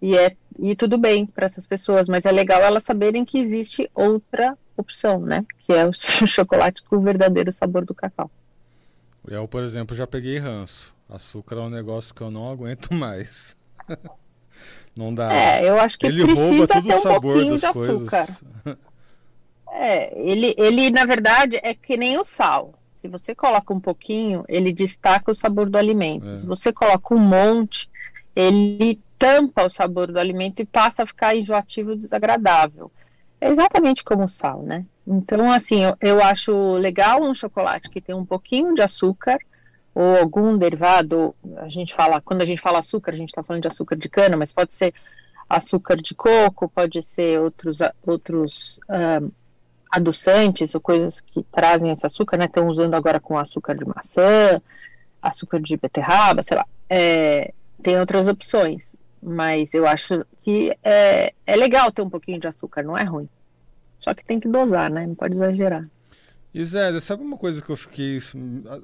E, 0.00 0.16
é, 0.16 0.36
e 0.58 0.74
tudo 0.74 0.98
bem 0.98 1.26
para 1.26 1.46
essas 1.46 1.66
pessoas, 1.66 2.08
mas 2.08 2.26
é 2.26 2.32
legal 2.32 2.62
elas 2.62 2.84
saberem 2.84 3.24
que 3.24 3.38
existe 3.38 3.90
outra 3.94 4.56
opção, 4.76 5.20
né? 5.20 5.44
Que 5.60 5.72
é 5.72 5.86
o 5.86 5.92
chocolate 6.26 6.82
com 6.82 6.96
o 6.96 7.00
verdadeiro 7.00 7.52
sabor 7.52 7.84
do 7.84 7.94
cacau. 7.94 8.30
Eu, 9.28 9.46
por 9.48 9.62
exemplo, 9.62 9.96
já 9.96 10.06
peguei 10.06 10.38
ranço. 10.38 10.95
Açúcar 11.08 11.56
é 11.56 11.60
um 11.60 11.70
negócio 11.70 12.14
que 12.14 12.20
eu 12.20 12.30
não 12.30 12.50
aguento 12.50 12.92
mais. 12.92 13.56
não 14.96 15.14
dá. 15.14 15.32
É, 15.32 15.68
eu 15.68 15.78
acho 15.78 15.98
que 15.98 16.06
ele 16.06 16.24
rouba 16.24 16.66
todo 16.66 16.88
o 16.88 16.92
sabor 16.92 17.36
um 17.36 17.48
das 17.48 17.72
coisas. 17.72 18.44
É, 19.78 20.18
ele, 20.18 20.54
ele 20.56 20.90
na 20.90 21.04
verdade 21.04 21.60
é 21.62 21.74
que 21.74 21.98
nem 21.98 22.18
o 22.18 22.24
sal. 22.24 22.72
Se 22.94 23.08
você 23.08 23.34
coloca 23.34 23.74
um 23.74 23.80
pouquinho, 23.80 24.42
ele 24.48 24.72
destaca 24.72 25.30
o 25.30 25.34
sabor 25.34 25.68
do 25.68 25.76
alimento. 25.76 26.26
É. 26.26 26.38
Se 26.38 26.46
você 26.46 26.72
coloca 26.72 27.14
um 27.14 27.18
monte, 27.18 27.90
ele 28.34 28.98
tampa 29.18 29.64
o 29.64 29.70
sabor 29.70 30.10
do 30.10 30.18
alimento 30.18 30.60
e 30.60 30.64
passa 30.64 31.02
a 31.02 31.06
ficar 31.06 31.36
enjoativo 31.36 31.92
e 31.92 31.96
desagradável. 31.96 32.90
É 33.38 33.50
exatamente 33.50 34.02
como 34.02 34.24
o 34.24 34.28
sal, 34.28 34.62
né? 34.62 34.84
Então, 35.06 35.52
assim, 35.52 35.84
eu, 35.84 35.96
eu 36.00 36.22
acho 36.22 36.74
legal 36.76 37.22
um 37.22 37.34
chocolate 37.34 37.90
que 37.90 38.00
tem 38.00 38.14
um 38.14 38.24
pouquinho 38.24 38.74
de 38.74 38.82
açúcar, 38.82 39.38
ou 39.96 40.14
algum 40.18 40.58
derivado, 40.58 41.34
a 41.56 41.70
gente 41.70 41.94
fala, 41.94 42.20
quando 42.20 42.42
a 42.42 42.44
gente 42.44 42.60
fala 42.60 42.80
açúcar, 42.80 43.12
a 43.12 43.16
gente 43.16 43.30
está 43.30 43.42
falando 43.42 43.62
de 43.62 43.68
açúcar 43.68 43.96
de 43.96 44.10
cana, 44.10 44.36
mas 44.36 44.52
pode 44.52 44.74
ser 44.74 44.92
açúcar 45.48 45.96
de 45.96 46.14
coco, 46.14 46.68
pode 46.68 47.00
ser 47.02 47.40
outros, 47.40 47.78
outros 48.06 48.78
uh, 48.90 49.32
adoçantes 49.90 50.74
ou 50.74 50.82
coisas 50.82 51.22
que 51.22 51.42
trazem 51.44 51.90
esse 51.90 52.04
açúcar, 52.04 52.36
né? 52.36 52.44
Estão 52.44 52.68
usando 52.68 52.92
agora 52.92 53.18
com 53.18 53.38
açúcar 53.38 53.74
de 53.74 53.86
maçã, 53.86 54.60
açúcar 55.22 55.60
de 55.60 55.78
beterraba, 55.78 56.42
sei 56.42 56.58
lá. 56.58 56.66
É, 56.90 57.54
tem 57.82 57.98
outras 57.98 58.28
opções, 58.28 58.94
mas 59.22 59.72
eu 59.72 59.86
acho 59.86 60.26
que 60.42 60.76
é, 60.84 61.32
é 61.46 61.56
legal 61.56 61.90
ter 61.90 62.02
um 62.02 62.10
pouquinho 62.10 62.38
de 62.38 62.46
açúcar, 62.46 62.82
não 62.82 62.98
é 62.98 63.04
ruim. 63.04 63.30
Só 63.98 64.12
que 64.12 64.26
tem 64.26 64.38
que 64.38 64.46
dosar, 64.46 64.90
né? 64.90 65.06
Não 65.06 65.14
pode 65.14 65.32
exagerar. 65.32 65.88
E 66.56 66.64
Zé, 66.64 66.98
sabe 67.00 67.22
uma 67.22 67.36
coisa 67.36 67.60
que 67.60 67.68
eu 67.68 67.76
fiquei 67.76 68.18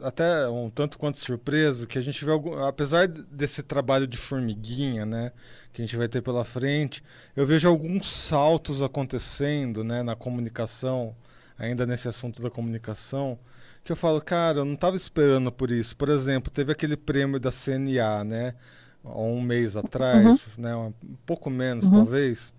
até 0.02 0.46
um 0.46 0.68
tanto 0.68 0.98
quanto 0.98 1.16
surpreso? 1.16 1.86
Que 1.86 1.98
a 1.98 2.02
gente 2.02 2.22
vê, 2.22 2.30
algum, 2.30 2.62
apesar 2.62 3.08
desse 3.08 3.62
trabalho 3.62 4.06
de 4.06 4.18
formiguinha, 4.18 5.06
né, 5.06 5.32
que 5.72 5.80
a 5.80 5.84
gente 5.86 5.96
vai 5.96 6.06
ter 6.06 6.20
pela 6.20 6.44
frente, 6.44 7.02
eu 7.34 7.46
vejo 7.46 7.66
alguns 7.66 8.12
saltos 8.12 8.82
acontecendo, 8.82 9.82
né, 9.82 10.02
na 10.02 10.14
comunicação, 10.14 11.16
ainda 11.58 11.86
nesse 11.86 12.06
assunto 12.06 12.42
da 12.42 12.50
comunicação, 12.50 13.38
que 13.82 13.90
eu 13.90 13.96
falo, 13.96 14.20
cara, 14.20 14.58
eu 14.58 14.66
não 14.66 14.74
estava 14.74 14.94
esperando 14.94 15.50
por 15.50 15.70
isso. 15.70 15.96
Por 15.96 16.10
exemplo, 16.10 16.52
teve 16.52 16.72
aquele 16.72 16.94
prêmio 16.94 17.40
da 17.40 17.50
CNA, 17.50 18.22
né, 18.22 18.54
há 19.02 19.18
um 19.18 19.40
mês 19.40 19.76
atrás, 19.76 20.26
uhum. 20.26 20.62
né, 20.62 20.76
um 20.76 20.92
pouco 21.24 21.48
menos 21.48 21.86
uhum. 21.86 21.92
talvez. 21.92 22.52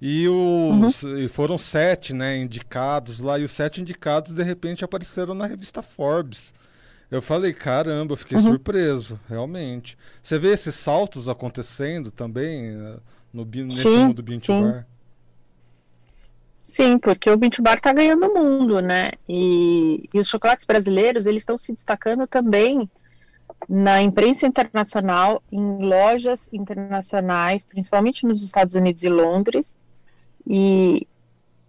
E, 0.00 0.28
os, 0.28 1.02
uhum. 1.02 1.18
e 1.18 1.28
foram 1.28 1.56
sete 1.56 2.12
né, 2.12 2.36
indicados 2.36 3.20
lá, 3.20 3.38
e 3.38 3.44
os 3.44 3.52
sete 3.52 3.80
indicados 3.80 4.34
de 4.34 4.42
repente 4.42 4.84
apareceram 4.84 5.34
na 5.34 5.46
revista 5.46 5.82
Forbes. 5.82 6.52
Eu 7.10 7.22
falei, 7.22 7.52
caramba, 7.52 8.12
eu 8.12 8.16
fiquei 8.16 8.36
uhum. 8.36 8.42
surpreso, 8.42 9.18
realmente. 9.28 9.96
Você 10.22 10.38
vê 10.38 10.48
esses 10.48 10.74
saltos 10.74 11.28
acontecendo 11.28 12.10
também 12.10 12.66
eh, 12.66 12.96
no, 13.32 13.44
nesse 13.44 13.82
sim, 13.82 13.98
mundo 13.98 14.22
Bintu 14.22 14.60
Bar? 14.60 14.86
Sim, 16.66 16.98
porque 16.98 17.30
o 17.30 17.36
Bintu 17.36 17.62
Bar 17.62 17.76
está 17.76 17.92
ganhando 17.92 18.26
o 18.26 18.34
mundo, 18.34 18.80
né? 18.80 19.12
E, 19.28 20.08
e 20.12 20.18
os 20.18 20.26
chocolates 20.26 20.66
brasileiros, 20.66 21.26
eles 21.26 21.42
estão 21.42 21.56
se 21.56 21.72
destacando 21.72 22.26
também 22.26 22.90
na 23.68 24.02
imprensa 24.02 24.46
internacional, 24.46 25.40
em 25.50 25.78
lojas 25.80 26.50
internacionais, 26.52 27.64
principalmente 27.64 28.26
nos 28.26 28.44
Estados 28.44 28.74
Unidos 28.74 29.04
e 29.04 29.08
Londres, 29.08 29.72
e 30.46 31.06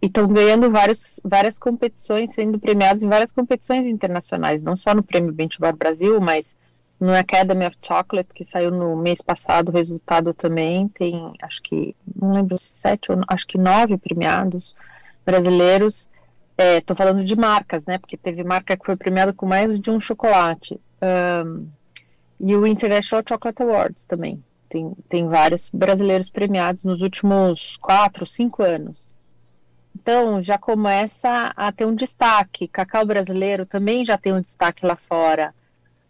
estão 0.02 0.28
ganhando 0.28 0.70
vários, 0.70 1.20
várias 1.24 1.58
competições, 1.58 2.32
sendo 2.34 2.60
premiados 2.60 3.04
em 3.04 3.10
várias 3.10 3.32
competições 3.32 3.86
internacionais, 3.86 4.62
não 4.62 4.76
só 4.76 4.94
no 4.94 5.04
Prêmio 5.04 5.34
Benchmark 5.34 5.78
Brasil, 5.78 6.20
mas 6.22 6.56
no 7.00 7.14
Academy 7.14 7.66
of 7.66 7.78
Chocolate, 7.82 8.30
que 8.34 8.44
saiu 8.44 8.72
no 8.72 8.96
mês 8.96 9.22
passado, 9.22 9.70
o 9.70 9.72
resultado 9.72 10.34
também 10.34 10.88
tem, 10.88 11.34
acho 11.42 11.62
que, 11.62 11.96
não 12.20 12.34
lembro, 12.34 12.58
sete 12.58 13.12
ou 13.12 13.22
acho 13.28 13.48
que 13.48 13.58
nove 13.58 13.98
premiados 13.98 14.76
brasileiros. 15.26 16.10
Estou 16.58 16.96
é, 16.96 16.98
falando 16.98 17.24
de 17.24 17.36
marcas, 17.36 17.86
né? 17.86 18.00
Porque 18.00 18.18
teve 18.18 18.44
marca 18.44 18.76
que 18.76 18.86
foi 18.86 18.96
premiada 18.96 19.32
com 19.32 19.46
mais 19.46 19.80
de 19.80 19.92
um 19.92 20.00
chocolate. 20.00 20.80
Um, 21.46 21.68
e 22.40 22.56
o 22.56 22.66
International 22.66 23.24
Chocolate 23.28 23.62
Awards 23.62 24.06
também. 24.06 24.44
Tem, 24.70 24.92
tem 25.08 25.28
vários 25.28 25.70
brasileiros 25.70 26.30
premiados 26.30 26.84
nos 26.84 27.02
últimos 27.02 27.78
quatro, 27.78 28.26
cinco 28.26 28.64
anos. 28.64 29.14
Então, 29.96 30.42
já 30.44 30.58
começa 30.58 31.54
a 31.56 31.72
ter 31.72 31.86
um 31.86 31.96
destaque. 31.96 32.68
Cacau 32.68 33.06
brasileiro 33.06 33.66
também 33.66 34.06
já 34.06 34.18
tem 34.18 34.34
um 34.34 34.42
destaque 34.42 34.86
lá 34.86 34.96
fora. 34.96 35.54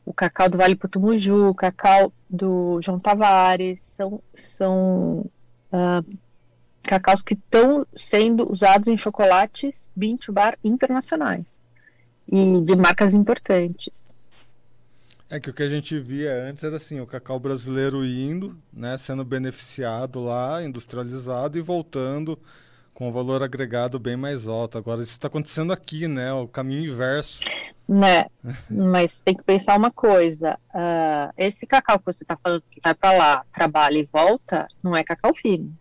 O 0.05 0.13
cacau 0.13 0.49
do 0.49 0.57
Vale 0.57 0.75
Putumuju, 0.75 1.49
o 1.49 1.55
cacau 1.55 2.11
do 2.29 2.81
João 2.81 2.99
Tavares, 2.99 3.79
são, 3.95 4.21
são 4.33 5.25
uh, 5.71 6.17
cacaus 6.83 7.21
que 7.21 7.33
estão 7.33 7.85
sendo 7.95 8.51
usados 8.51 8.87
em 8.87 8.97
chocolates 8.97 9.89
Bintu 9.95 10.31
Bar 10.31 10.57
internacionais 10.63 11.59
e 12.27 12.61
de 12.61 12.75
marcas 12.75 13.13
importantes. 13.13 14.16
É 15.29 15.41
que 15.41 15.49
o 15.49 15.53
que 15.53 15.63
a 15.63 15.67
gente 15.67 15.99
via 15.99 16.33
antes 16.45 16.63
era 16.63 16.77
assim, 16.77 17.01
o 17.01 17.07
cacau 17.07 17.37
brasileiro 17.37 18.05
indo, 18.05 18.57
né, 18.71 18.97
sendo 18.97 19.25
beneficiado 19.25 20.23
lá, 20.23 20.63
industrializado 20.63 21.57
e 21.57 21.61
voltando 21.61 22.39
com 22.93 23.09
um 23.09 23.11
valor 23.11 23.43
agregado 23.43 23.99
bem 23.99 24.15
mais 24.15 24.47
alto. 24.47 24.77
Agora 24.77 25.03
isso 25.03 25.11
está 25.11 25.27
acontecendo 25.27 25.73
aqui, 25.73 26.07
né, 26.07 26.31
o 26.31 26.47
caminho 26.47 26.93
inverso. 26.93 27.41
Né, 27.85 28.25
mas 28.71 29.19
tem 29.19 29.35
que 29.35 29.43
pensar 29.43 29.77
uma 29.77 29.91
coisa, 29.91 30.57
uh, 30.73 31.33
esse 31.37 31.67
cacau 31.67 31.99
que 31.99 32.05
você 32.05 32.23
está 32.23 32.37
falando 32.37 32.63
que 32.71 32.79
vai 32.81 32.93
para 32.93 33.17
lá, 33.17 33.45
trabalha 33.53 33.97
e 33.97 34.05
volta, 34.05 34.65
não 34.81 34.95
é 34.95 35.03
cacau 35.03 35.35
fino, 35.35 35.75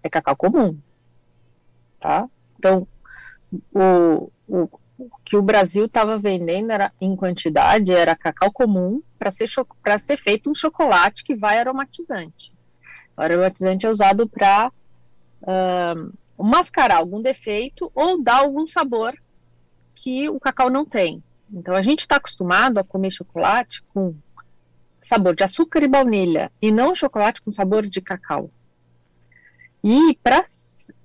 é 0.00 0.08
cacau 0.08 0.36
comum, 0.36 0.78
tá? 1.98 2.28
Então, 2.56 2.86
o, 3.74 4.30
o 4.46 4.68
o 4.68 4.85
que 5.24 5.36
o 5.36 5.42
Brasil 5.42 5.86
estava 5.86 6.18
vendendo 6.18 6.70
era, 6.70 6.92
em 7.00 7.14
quantidade 7.14 7.92
era 7.92 8.16
cacau 8.16 8.50
comum 8.50 9.02
para 9.18 9.30
ser, 9.30 9.48
ser 9.98 10.16
feito 10.16 10.50
um 10.50 10.54
chocolate 10.54 11.22
que 11.22 11.34
vai 11.34 11.58
aromatizante. 11.58 12.52
O 13.16 13.20
aromatizante 13.20 13.86
é 13.86 13.90
usado 13.90 14.28
para 14.28 14.70
uh, 15.42 16.12
mascarar 16.42 16.96
algum 16.96 17.20
defeito 17.20 17.90
ou 17.94 18.22
dar 18.22 18.38
algum 18.38 18.66
sabor 18.66 19.14
que 19.94 20.28
o 20.28 20.40
cacau 20.40 20.70
não 20.70 20.84
tem. 20.84 21.22
Então 21.52 21.74
a 21.74 21.82
gente 21.82 22.00
está 22.00 22.16
acostumado 22.16 22.78
a 22.78 22.84
comer 22.84 23.10
chocolate 23.10 23.82
com 23.94 24.14
sabor 25.00 25.34
de 25.34 25.44
açúcar 25.44 25.82
e 25.82 25.88
baunilha 25.88 26.50
e 26.60 26.72
não 26.72 26.94
chocolate 26.94 27.40
com 27.40 27.52
sabor 27.52 27.86
de 27.86 28.00
cacau. 28.00 28.50
E 29.88 30.18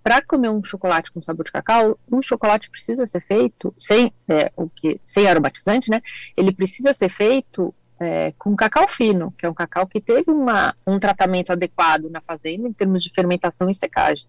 para 0.01 0.23
comer 0.23 0.49
um 0.49 0.63
chocolate 0.63 1.11
com 1.11 1.21
sabor 1.21 1.45
de 1.45 1.51
cacau, 1.51 1.99
o 2.09 2.19
chocolate 2.19 2.67
precisa 2.67 3.05
ser 3.05 3.21
feito 3.21 3.71
sem 3.77 4.11
é, 4.27 4.51
o 4.55 4.67
que 4.67 4.99
sem 5.05 5.27
aromatizante, 5.27 5.91
né? 5.91 6.01
Ele 6.35 6.51
precisa 6.51 6.91
ser 6.91 7.09
feito 7.09 7.71
é, 7.99 8.33
com 8.39 8.55
cacau 8.55 8.87
fino, 8.87 9.31
que 9.37 9.45
é 9.45 9.49
um 9.49 9.53
cacau 9.53 9.85
que 9.85 10.01
teve 10.01 10.31
uma, 10.31 10.75
um 10.87 10.97
tratamento 10.97 11.51
adequado 11.51 12.09
na 12.09 12.21
fazenda 12.21 12.67
em 12.67 12.73
termos 12.73 13.03
de 13.03 13.11
fermentação 13.13 13.69
e 13.69 13.75
secagem. 13.75 14.25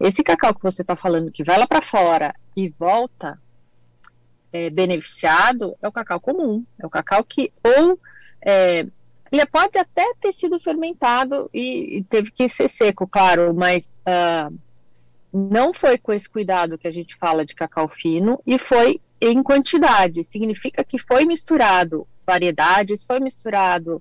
Esse 0.00 0.24
cacau 0.24 0.52
que 0.52 0.62
você 0.64 0.82
está 0.82 0.96
falando 0.96 1.30
que 1.30 1.44
vai 1.44 1.56
lá 1.56 1.64
para 1.64 1.80
fora 1.80 2.34
e 2.56 2.70
volta 2.76 3.38
é, 4.52 4.70
beneficiado 4.70 5.76
é 5.80 5.86
o 5.86 5.92
cacau 5.92 6.18
comum, 6.18 6.64
é 6.80 6.84
o 6.84 6.90
cacau 6.90 7.22
que 7.22 7.52
ou 7.62 7.96
é, 8.44 8.88
Ele 9.34 9.44
pode 9.46 9.76
até 9.76 10.14
ter 10.20 10.30
sido 10.30 10.60
fermentado 10.60 11.50
e, 11.52 11.98
e 11.98 12.04
teve 12.04 12.30
que 12.30 12.48
ser 12.48 12.68
seco, 12.68 13.04
claro, 13.04 13.52
mas 13.52 14.00
uh, 14.06 14.56
não 15.32 15.74
foi 15.74 15.98
com 15.98 16.12
esse 16.12 16.30
cuidado 16.30 16.78
que 16.78 16.86
a 16.86 16.90
gente 16.92 17.16
fala 17.16 17.44
de 17.44 17.52
cacau 17.52 17.88
fino 17.88 18.40
e 18.46 18.60
foi 18.60 19.00
em 19.20 19.42
quantidade. 19.42 20.22
Significa 20.22 20.84
que 20.84 21.00
foi 21.00 21.24
misturado 21.24 22.06
variedades, 22.24 23.02
foi 23.02 23.18
misturado 23.18 24.00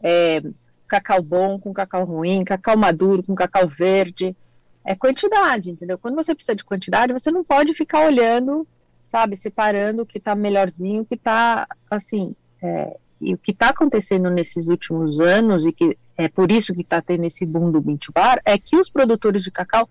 é, 0.00 0.40
cacau 0.86 1.20
bom 1.20 1.58
com 1.58 1.72
cacau 1.72 2.04
ruim, 2.04 2.44
cacau 2.44 2.76
maduro 2.78 3.24
com 3.24 3.34
cacau 3.34 3.66
verde. 3.66 4.36
É 4.84 4.94
quantidade, 4.94 5.72
entendeu? 5.72 5.98
Quando 5.98 6.14
você 6.14 6.36
precisa 6.36 6.54
de 6.54 6.64
quantidade, 6.64 7.12
você 7.12 7.32
não 7.32 7.42
pode 7.42 7.74
ficar 7.74 8.06
olhando, 8.06 8.64
sabe, 9.08 9.36
separando 9.36 10.02
o 10.02 10.06
que 10.06 10.18
está 10.18 10.36
melhorzinho, 10.36 11.02
o 11.02 11.04
que 11.04 11.16
está 11.16 11.66
assim. 11.90 12.36
É, 12.62 12.96
e 13.20 13.34
o 13.34 13.38
que 13.38 13.50
está 13.50 13.70
acontecendo 13.70 14.30
nesses 14.30 14.68
últimos 14.68 15.20
anos, 15.20 15.66
e 15.66 15.72
que 15.72 15.96
é 16.16 16.28
por 16.28 16.50
isso 16.52 16.72
que 16.72 16.82
está 16.82 17.02
tendo 17.02 17.24
esse 17.24 17.44
boom 17.44 17.70
do 17.70 17.80
bean 17.80 17.98
bar, 18.14 18.40
é 18.44 18.56
que 18.58 18.76
os 18.76 18.88
produtores 18.88 19.42
de 19.42 19.50
cacau 19.50 19.88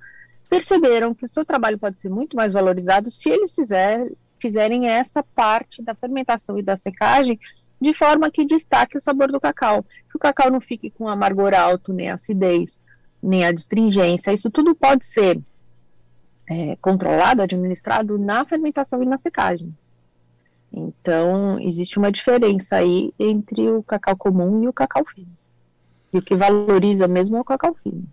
perceberam 0.49 1.13
que 1.13 1.25
o 1.25 1.27
seu 1.27 1.43
trabalho 1.43 1.77
pode 1.77 1.99
ser 1.99 2.09
muito 2.09 2.35
mais 2.35 2.53
valorizado 2.53 3.11
se 3.11 3.29
eles 3.29 3.53
fizer, 3.53 4.09
fizerem 4.39 4.87
essa 4.87 5.21
parte 5.21 5.83
da 5.83 5.93
fermentação 5.93 6.57
e 6.57 6.63
da 6.63 6.77
secagem 6.77 7.39
de 7.79 7.93
forma 7.93 8.31
que 8.31 8.45
destaque 8.45 8.97
o 8.97 9.01
sabor 9.01 9.31
do 9.31 9.39
cacau. 9.39 9.83
Que 10.09 10.15
o 10.15 10.19
cacau 10.19 10.49
não 10.49 10.59
fique 10.59 10.89
com 10.89 11.07
amargor 11.07 11.53
alto, 11.53 11.93
nem 11.93 12.09
acidez, 12.09 12.79
nem 13.21 13.45
a 13.45 13.51
astringência. 13.51 14.33
Isso 14.33 14.49
tudo 14.49 14.73
pode 14.73 15.05
ser 15.05 15.39
é, 16.49 16.75
controlado, 16.81 17.41
administrado 17.41 18.17
na 18.17 18.45
fermentação 18.45 19.03
e 19.03 19.05
na 19.05 19.17
secagem. 19.17 19.75
Então, 20.71 21.59
existe 21.61 21.97
uma 21.97 22.11
diferença 22.11 22.75
aí 22.75 23.13
entre 23.19 23.69
o 23.69 23.81
cacau 23.83 24.15
comum 24.15 24.63
e 24.63 24.67
o 24.67 24.73
cacau 24.73 25.03
fino. 25.05 25.35
E 26.13 26.17
o 26.17 26.21
que 26.21 26.35
valoriza 26.35 27.07
mesmo 27.07 27.37
é 27.37 27.41
o 27.41 27.45
cacau 27.45 27.75
fino. 27.83 28.07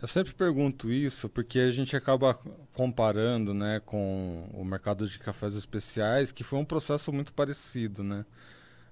Eu 0.00 0.06
sempre 0.06 0.34
pergunto 0.34 0.92
isso 0.92 1.28
porque 1.28 1.58
a 1.58 1.70
gente 1.70 1.96
acaba 1.96 2.38
comparando 2.72 3.54
né, 3.54 3.80
com 3.84 4.46
o 4.52 4.64
mercado 4.64 5.08
de 5.08 5.18
cafés 5.18 5.54
especiais, 5.54 6.30
que 6.30 6.44
foi 6.44 6.58
um 6.58 6.64
processo 6.64 7.10
muito 7.12 7.32
parecido, 7.32 8.04
né? 8.04 8.24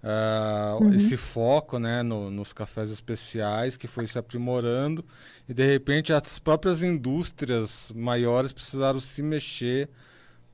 Uh, 0.02 0.84
uhum. 0.84 0.92
Esse 0.92 1.16
foco 1.16 1.78
né, 1.78 2.02
no, 2.02 2.30
nos 2.30 2.52
cafés 2.52 2.90
especiais 2.90 3.75
que 3.75 3.87
foi 3.87 4.06
se 4.06 4.18
aprimorando 4.18 5.02
e 5.49 5.54
de 5.54 5.64
repente 5.64 6.12
as 6.12 6.38
próprias 6.38 6.82
indústrias 6.82 7.90
maiores 7.96 8.52
precisaram 8.52 9.00
se 9.00 9.23
mexer 9.23 9.88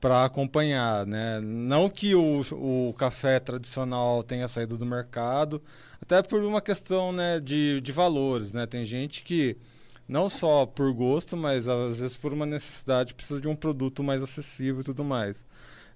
para 0.01 0.25
acompanhar, 0.25 1.05
né? 1.05 1.39
Não 1.41 1.87
que 1.87 2.15
o, 2.15 2.41
o 2.51 2.93
café 2.97 3.39
tradicional 3.39 4.23
tenha 4.23 4.47
saído 4.47 4.75
do 4.75 4.85
mercado, 4.85 5.61
até 6.01 6.23
por 6.23 6.43
uma 6.43 6.59
questão 6.59 7.13
né, 7.13 7.39
de, 7.39 7.79
de 7.81 7.91
valores, 7.91 8.51
né? 8.51 8.65
Tem 8.65 8.83
gente 8.83 9.23
que 9.23 9.55
não 10.09 10.27
só 10.27 10.65
por 10.65 10.91
gosto, 10.91 11.37
mas 11.37 11.67
às 11.67 11.99
vezes 11.99 12.17
por 12.17 12.33
uma 12.33 12.47
necessidade 12.47 13.13
precisa 13.13 13.39
de 13.39 13.47
um 13.47 13.55
produto 13.55 14.03
mais 14.03 14.23
acessível 14.23 14.81
e 14.81 14.83
tudo 14.83 15.05
mais. 15.05 15.45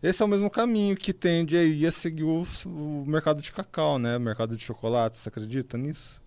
Esse 0.04 0.22
é 0.22 0.26
o 0.26 0.30
mesmo 0.30 0.52
caminho 0.52 0.96
que 0.96 1.12
tende 1.12 1.58
aí 1.58 1.84
a 1.88 1.92
seguir 1.92 2.26
o, 2.26 2.46
o 2.66 3.04
mercado 3.08 3.42
de 3.42 3.52
cacau, 3.52 3.98
né? 3.98 4.18
O 4.18 4.22
mercado 4.22 4.56
de 4.56 4.64
chocolate, 4.64 5.18
você 5.18 5.30
acredita 5.30 5.80
nisso? 5.80 6.22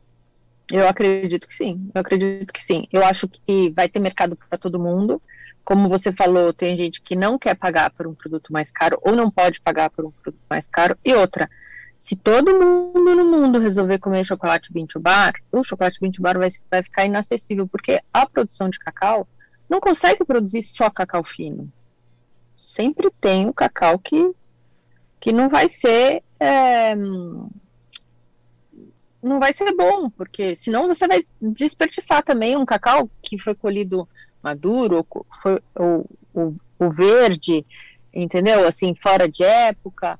Eu 0.70 0.87
acredito 0.87 1.47
que 1.47 1.54
sim, 1.54 1.88
eu 1.94 2.00
acredito 2.00 2.52
que 2.52 2.62
sim. 2.62 2.88
Eu 2.92 3.04
acho 3.04 3.28
que 3.28 3.70
vai 3.70 3.88
ter 3.88 4.00
mercado 4.00 4.37
para 4.37 4.58
todo 4.58 4.80
mundo 4.80 5.23
como 5.68 5.87
você 5.87 6.10
falou, 6.10 6.50
tem 6.50 6.75
gente 6.78 7.02
que 7.02 7.14
não 7.14 7.38
quer 7.38 7.54
pagar 7.54 7.90
por 7.90 8.06
um 8.06 8.14
produto 8.14 8.50
mais 8.50 8.70
caro 8.70 8.98
ou 9.02 9.14
não 9.14 9.30
pode 9.30 9.60
pagar 9.60 9.90
por 9.90 10.06
um 10.06 10.10
produto 10.10 10.40
mais 10.48 10.66
caro. 10.66 10.96
E 11.04 11.12
outra, 11.12 11.46
se 11.94 12.16
todo 12.16 12.58
mundo 12.58 13.14
no 13.14 13.25
mundo 13.26 13.58
resolver 13.58 13.98
comer 13.98 14.25
chocolate 14.25 14.72
Bintu 14.72 14.98
Bar, 14.98 15.35
o 15.52 15.62
chocolate 15.62 16.00
Bintu 16.00 16.22
Bar 16.22 16.38
vai, 16.38 16.48
vai 16.70 16.83
ficar 16.83 17.04
inacessível, 17.04 17.68
porque 17.68 18.00
a 18.11 18.24
produção 18.26 18.70
de 18.70 18.78
cacau 18.78 19.28
não 19.68 19.78
consegue 19.78 20.24
produzir 20.24 20.62
só 20.62 20.88
cacau 20.88 21.22
fino. 21.22 21.70
Sempre 22.57 23.11
tem 23.20 23.46
o 23.46 23.52
cacau 23.52 23.98
que, 23.98 24.33
que 25.20 25.35
não 25.35 25.50
vai 25.50 25.68
ser. 25.68 26.22
É, 26.40 26.94
não 29.22 29.38
vai 29.38 29.52
ser 29.52 29.70
bom, 29.76 30.09
porque 30.09 30.57
senão 30.57 30.87
você 30.87 31.07
vai 31.07 31.26
desperdiçar 31.42 32.22
também 32.22 32.57
um 32.57 32.64
cacau 32.64 33.11
que 33.20 33.38
foi 33.38 33.54
colhido 33.54 34.09
maduro, 34.42 35.07
foi, 35.42 35.61
o, 35.77 36.90
verde, 36.90 37.64
entendeu? 38.12 38.66
Assim, 38.66 38.94
fora 38.94 39.29
de 39.29 39.42
época, 39.42 40.18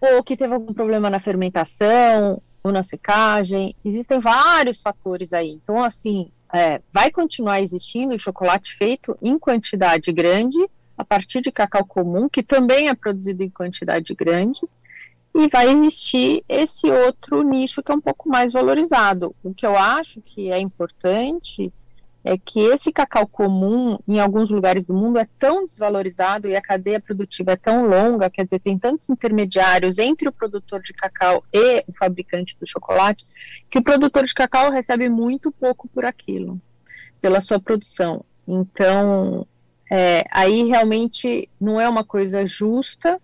ou 0.00 0.22
que 0.22 0.36
teve 0.36 0.54
algum 0.54 0.72
problema 0.72 1.08
na 1.08 1.20
fermentação 1.20 2.42
ou 2.62 2.72
na 2.72 2.82
secagem. 2.82 3.74
Existem 3.84 4.18
vários 4.18 4.82
fatores 4.82 5.32
aí. 5.32 5.50
Então, 5.50 5.82
assim, 5.82 6.30
é, 6.52 6.80
vai 6.92 7.10
continuar 7.10 7.60
existindo 7.60 8.18
chocolate 8.18 8.76
feito 8.76 9.16
em 9.22 9.38
quantidade 9.38 10.12
grande, 10.12 10.58
a 10.96 11.04
partir 11.04 11.40
de 11.40 11.52
cacau 11.52 11.84
comum, 11.84 12.28
que 12.28 12.42
também 12.42 12.88
é 12.88 12.94
produzido 12.94 13.42
em 13.42 13.50
quantidade 13.50 14.14
grande, 14.14 14.60
e 15.34 15.48
vai 15.48 15.68
existir 15.68 16.42
esse 16.48 16.90
outro 16.90 17.42
nicho 17.42 17.82
que 17.82 17.92
é 17.92 17.94
um 17.94 18.00
pouco 18.00 18.28
mais 18.28 18.52
valorizado. 18.52 19.36
O 19.44 19.52
que 19.52 19.66
eu 19.66 19.76
acho 19.76 20.22
que 20.22 20.50
é 20.50 20.58
importante 20.58 21.70
é 22.26 22.36
que 22.36 22.58
esse 22.58 22.92
cacau 22.92 23.24
comum, 23.24 24.00
em 24.06 24.18
alguns 24.18 24.50
lugares 24.50 24.84
do 24.84 24.92
mundo, 24.92 25.16
é 25.16 25.28
tão 25.38 25.64
desvalorizado 25.64 26.48
e 26.48 26.56
a 26.56 26.60
cadeia 26.60 26.98
produtiva 26.98 27.52
é 27.52 27.56
tão 27.56 27.86
longa, 27.86 28.28
quer 28.28 28.42
dizer, 28.42 28.58
tem 28.58 28.76
tantos 28.76 29.08
intermediários 29.08 29.96
entre 29.98 30.28
o 30.28 30.32
produtor 30.32 30.82
de 30.82 30.92
cacau 30.92 31.44
e 31.52 31.84
o 31.86 31.92
fabricante 31.92 32.56
do 32.58 32.66
chocolate, 32.66 33.24
que 33.70 33.78
o 33.78 33.82
produtor 33.82 34.24
de 34.24 34.34
cacau 34.34 34.72
recebe 34.72 35.08
muito 35.08 35.52
pouco 35.52 35.86
por 35.86 36.04
aquilo, 36.04 36.60
pela 37.20 37.40
sua 37.40 37.60
produção. 37.60 38.24
Então, 38.46 39.46
é, 39.88 40.24
aí 40.32 40.64
realmente 40.64 41.48
não 41.60 41.80
é 41.80 41.88
uma 41.88 42.02
coisa 42.02 42.44
justa, 42.44 43.20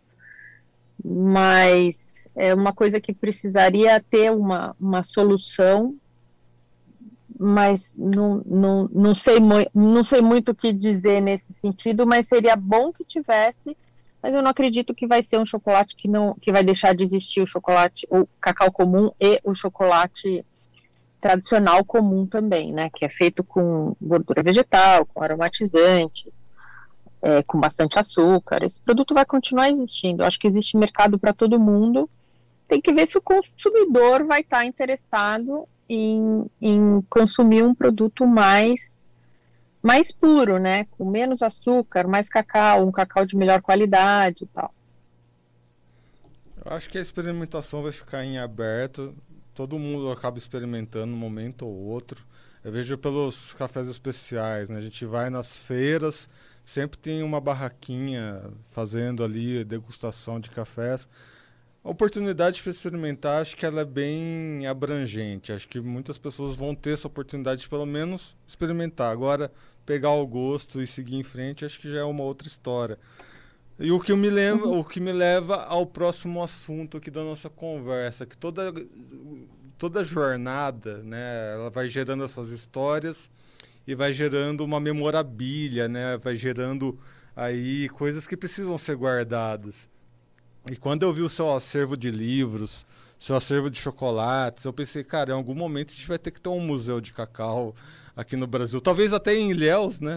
mas 1.04 2.28
é 2.36 2.54
uma 2.54 2.72
coisa 2.72 3.00
que 3.00 3.12
precisaria 3.12 3.98
ter 3.98 4.30
uma, 4.30 4.76
uma 4.78 5.02
solução 5.02 5.96
mas 7.42 7.94
não, 7.98 8.40
não, 8.46 8.88
não, 8.92 9.14
sei, 9.14 9.38
não 9.74 10.04
sei 10.04 10.20
muito 10.20 10.52
o 10.52 10.54
que 10.54 10.72
dizer 10.72 11.20
nesse 11.20 11.52
sentido, 11.52 12.06
mas 12.06 12.28
seria 12.28 12.54
bom 12.54 12.92
que 12.92 13.04
tivesse, 13.04 13.76
mas 14.22 14.32
eu 14.32 14.40
não 14.40 14.50
acredito 14.50 14.94
que 14.94 15.08
vai 15.08 15.24
ser 15.24 15.38
um 15.38 15.44
chocolate 15.44 15.96
que 15.96 16.06
não 16.06 16.34
que 16.40 16.52
vai 16.52 16.62
deixar 16.62 16.94
de 16.94 17.02
existir 17.02 17.40
o 17.40 17.46
chocolate, 17.46 18.06
o 18.08 18.28
cacau 18.40 18.70
comum 18.70 19.10
e 19.20 19.40
o 19.42 19.54
chocolate 19.54 20.44
tradicional 21.20 21.84
comum 21.84 22.26
também, 22.26 22.72
né, 22.72 22.88
que 22.94 23.04
é 23.04 23.08
feito 23.08 23.42
com 23.42 23.96
gordura 24.00 24.42
vegetal, 24.42 25.04
com 25.04 25.22
aromatizantes, 25.22 26.44
é, 27.20 27.42
com 27.42 27.58
bastante 27.58 27.98
açúcar. 27.98 28.62
Esse 28.62 28.80
produto 28.80 29.14
vai 29.14 29.24
continuar 29.24 29.68
existindo. 29.68 30.22
Eu 30.22 30.26
acho 30.26 30.38
que 30.38 30.46
existe 30.46 30.76
mercado 30.76 31.18
para 31.18 31.32
todo 31.32 31.58
mundo. 31.58 32.08
Tem 32.68 32.80
que 32.80 32.92
ver 32.92 33.06
se 33.06 33.18
o 33.18 33.22
consumidor 33.22 34.24
vai 34.24 34.40
estar 34.40 34.58
tá 34.58 34.64
interessado 34.64 35.68
em, 35.94 36.50
em 36.60 37.02
consumir 37.10 37.62
um 37.62 37.74
produto 37.74 38.26
mais 38.26 39.02
mais 39.82 40.12
puro, 40.12 40.58
né? 40.58 40.84
Com 40.92 41.10
menos 41.10 41.42
açúcar, 41.42 42.06
mais 42.06 42.28
cacau, 42.28 42.86
um 42.86 42.92
cacau 42.92 43.26
de 43.26 43.36
melhor 43.36 43.60
qualidade 43.60 44.44
e 44.44 44.46
tal. 44.46 44.72
Eu 46.64 46.72
acho 46.72 46.88
que 46.88 46.96
a 46.96 47.02
experimentação 47.02 47.82
vai 47.82 47.90
ficar 47.90 48.24
em 48.24 48.38
aberto. 48.38 49.12
Todo 49.52 49.78
mundo 49.78 50.10
acaba 50.12 50.38
experimentando 50.38 51.12
um 51.12 51.16
momento 51.16 51.66
ou 51.66 51.74
outro. 51.74 52.24
Eu 52.62 52.70
vejo 52.70 52.96
pelos 52.96 53.52
cafés 53.54 53.88
especiais, 53.88 54.70
né? 54.70 54.78
A 54.78 54.80
gente 54.80 55.04
vai 55.04 55.28
nas 55.28 55.58
feiras, 55.58 56.28
sempre 56.64 56.96
tem 56.96 57.24
uma 57.24 57.40
barraquinha 57.40 58.40
fazendo 58.70 59.24
ali 59.24 59.64
degustação 59.64 60.38
de 60.38 60.48
cafés. 60.48 61.08
A 61.84 61.90
oportunidade 61.90 62.62
para 62.62 62.70
experimentar, 62.70 63.42
acho 63.42 63.56
que 63.56 63.66
ela 63.66 63.80
é 63.80 63.84
bem 63.84 64.66
abrangente. 64.68 65.52
Acho 65.52 65.66
que 65.66 65.80
muitas 65.80 66.16
pessoas 66.16 66.54
vão 66.54 66.76
ter 66.76 66.94
essa 66.94 67.08
oportunidade 67.08 67.62
de 67.62 67.68
pelo 67.68 67.84
menos 67.84 68.36
experimentar. 68.46 69.10
Agora, 69.10 69.50
pegar 69.84 70.12
o 70.12 70.24
gosto 70.24 70.80
e 70.80 70.86
seguir 70.86 71.16
em 71.16 71.24
frente, 71.24 71.64
acho 71.64 71.80
que 71.80 71.90
já 71.90 72.00
é 72.00 72.04
uma 72.04 72.22
outra 72.22 72.46
história. 72.46 72.96
E 73.80 73.90
o 73.90 73.98
que 73.98 74.14
me 74.14 74.30
leva, 74.30 74.68
o 74.68 74.84
que 74.84 75.00
me 75.00 75.12
leva 75.12 75.64
ao 75.64 75.84
próximo 75.84 76.40
assunto 76.40 76.98
aqui 76.98 77.10
da 77.10 77.24
nossa 77.24 77.50
conversa, 77.50 78.24
que 78.24 78.36
toda 78.36 78.72
toda 79.76 80.04
jornada, 80.04 80.98
né, 80.98 81.54
ela 81.54 81.68
vai 81.68 81.88
gerando 81.88 82.22
essas 82.22 82.50
histórias 82.50 83.28
e 83.84 83.96
vai 83.96 84.12
gerando 84.12 84.64
uma 84.64 84.78
memorabilia, 84.78 85.88
né, 85.88 86.16
vai 86.18 86.36
gerando 86.36 86.96
aí 87.34 87.88
coisas 87.88 88.28
que 88.28 88.36
precisam 88.36 88.78
ser 88.78 88.94
guardadas. 88.94 89.90
E 90.70 90.76
quando 90.76 91.02
eu 91.02 91.12
vi 91.12 91.22
o 91.22 91.28
seu 91.28 91.52
acervo 91.54 91.96
de 91.96 92.10
livros, 92.10 92.86
seu 93.18 93.36
acervo 93.36 93.70
de 93.70 93.78
chocolates, 93.78 94.64
eu 94.64 94.72
pensei, 94.72 95.02
cara, 95.02 95.30
em 95.30 95.34
algum 95.34 95.54
momento 95.54 95.90
a 95.90 95.94
gente 95.94 96.08
vai 96.08 96.18
ter 96.18 96.30
que 96.30 96.40
ter 96.40 96.48
um 96.48 96.60
museu 96.60 97.00
de 97.00 97.12
cacau 97.12 97.74
aqui 98.16 98.36
no 98.36 98.46
Brasil. 98.46 98.80
Talvez 98.80 99.12
até 99.12 99.34
em 99.34 99.50
Ilhéus, 99.50 100.00
né? 100.00 100.16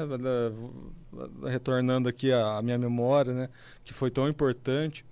Retornando 1.50 2.10
aqui 2.10 2.32
a, 2.32 2.62
minha 2.62 2.78
memória, 2.78 3.34
né? 3.34 3.50
Que 3.84 3.94
foi 3.94 4.12
tão 4.12 4.28
importante. 4.28 5.06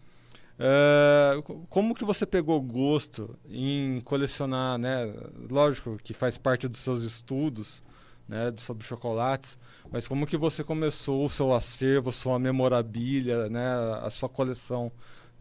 Uh, 0.53 1.65
como 1.67 1.95
que 1.95 2.05
você 2.05 2.25
pegou 2.25 2.61
gosto 2.61 3.35
em 3.49 4.01
colecionar, 4.01 4.77
né? 4.77 5.11
Lógico 5.49 5.97
que 6.03 6.13
faz 6.13 6.37
parte 6.37 6.67
dos 6.67 6.79
seus 6.79 7.01
estudos, 7.01 7.81
né, 8.27 8.53
sobre 8.57 8.85
chocolates, 8.85 9.57
mas 9.91 10.07
como 10.07 10.25
que 10.25 10.37
você 10.37 10.63
começou 10.63 11.25
o 11.25 11.29
seu 11.29 11.53
acervo, 11.53 12.11
sua 12.11 12.39
memorabilia, 12.39 13.49
né, 13.49 13.73
a 14.01 14.09
sua 14.09 14.29
coleção 14.29 14.91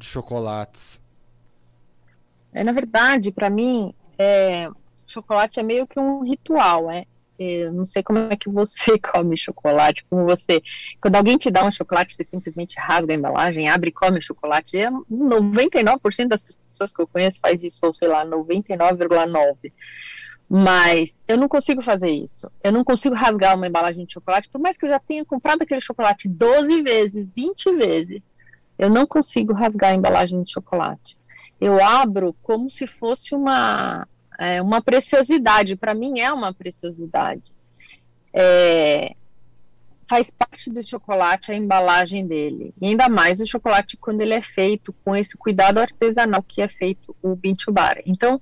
de 0.02 0.08
chocolates? 0.08 1.00
É, 2.52 2.62
na 2.62 2.72
verdade, 2.72 3.32
para 3.32 3.48
mim, 3.48 3.94
é, 4.18 4.68
chocolate 5.06 5.60
é 5.60 5.62
meio 5.62 5.86
que 5.86 5.98
um 5.98 6.22
ritual, 6.22 6.90
é. 6.90 7.06
Eu 7.38 7.72
não 7.72 7.84
sei 7.84 8.02
como 8.02 8.18
é 8.18 8.36
que 8.36 8.48
você 8.48 8.98
come 9.00 9.36
chocolate, 9.36 10.04
como 10.10 10.24
você. 10.24 10.62
Quando 11.00 11.16
alguém 11.16 11.38
te 11.38 11.50
dá 11.50 11.64
um 11.64 11.72
chocolate, 11.72 12.14
você 12.14 12.24
simplesmente 12.24 12.78
rasga 12.78 13.12
a 13.12 13.16
embalagem, 13.16 13.68
abre 13.68 13.88
e 13.88 13.92
come 13.92 14.18
o 14.18 14.22
chocolate. 14.22 14.76
É 14.76 14.90
99% 14.90 16.28
das 16.28 16.42
pessoas 16.42 16.92
que 16.92 17.00
eu 17.00 17.06
conheço 17.06 17.40
faz 17.40 17.64
isso, 17.64 17.80
ou 17.82 17.92
sei 17.92 18.08
lá, 18.08 18.24
99,9%. 18.26 19.72
Mas 20.48 21.18
eu 21.26 21.38
não 21.38 21.48
consigo 21.48 21.82
fazer 21.82 22.10
isso. 22.10 22.50
Eu 22.62 22.70
não 22.70 22.84
consigo 22.84 23.14
rasgar 23.14 23.56
uma 23.56 23.66
embalagem 23.66 24.04
de 24.04 24.12
chocolate, 24.12 24.50
por 24.50 24.60
mais 24.60 24.76
que 24.76 24.84
eu 24.84 24.90
já 24.90 24.98
tenha 24.98 25.24
comprado 25.24 25.62
aquele 25.62 25.80
chocolate 25.80 26.28
12 26.28 26.82
vezes, 26.82 27.32
20 27.32 27.76
vezes. 27.76 28.31
Eu 28.82 28.90
não 28.90 29.06
consigo 29.06 29.52
rasgar 29.52 29.92
a 29.92 29.94
embalagem 29.94 30.42
de 30.42 30.50
chocolate. 30.50 31.16
Eu 31.60 31.80
abro 31.80 32.34
como 32.42 32.68
se 32.68 32.88
fosse 32.88 33.32
uma, 33.32 34.08
é, 34.36 34.60
uma 34.60 34.82
preciosidade. 34.82 35.76
Para 35.76 35.94
mim 35.94 36.18
é 36.18 36.32
uma 36.32 36.52
preciosidade. 36.52 37.44
É, 38.34 39.14
faz 40.10 40.32
parte 40.32 40.68
do 40.68 40.84
chocolate 40.84 41.52
a 41.52 41.54
embalagem 41.54 42.26
dele. 42.26 42.74
E 42.80 42.88
ainda 42.88 43.08
mais 43.08 43.38
o 43.38 43.46
chocolate 43.46 43.96
quando 43.96 44.20
ele 44.20 44.34
é 44.34 44.42
feito 44.42 44.92
com 45.04 45.14
esse 45.14 45.36
cuidado 45.36 45.78
artesanal 45.78 46.42
que 46.42 46.60
é 46.60 46.66
feito 46.66 47.14
o 47.22 47.36
Bintubar. 47.36 48.02
Então, 48.04 48.40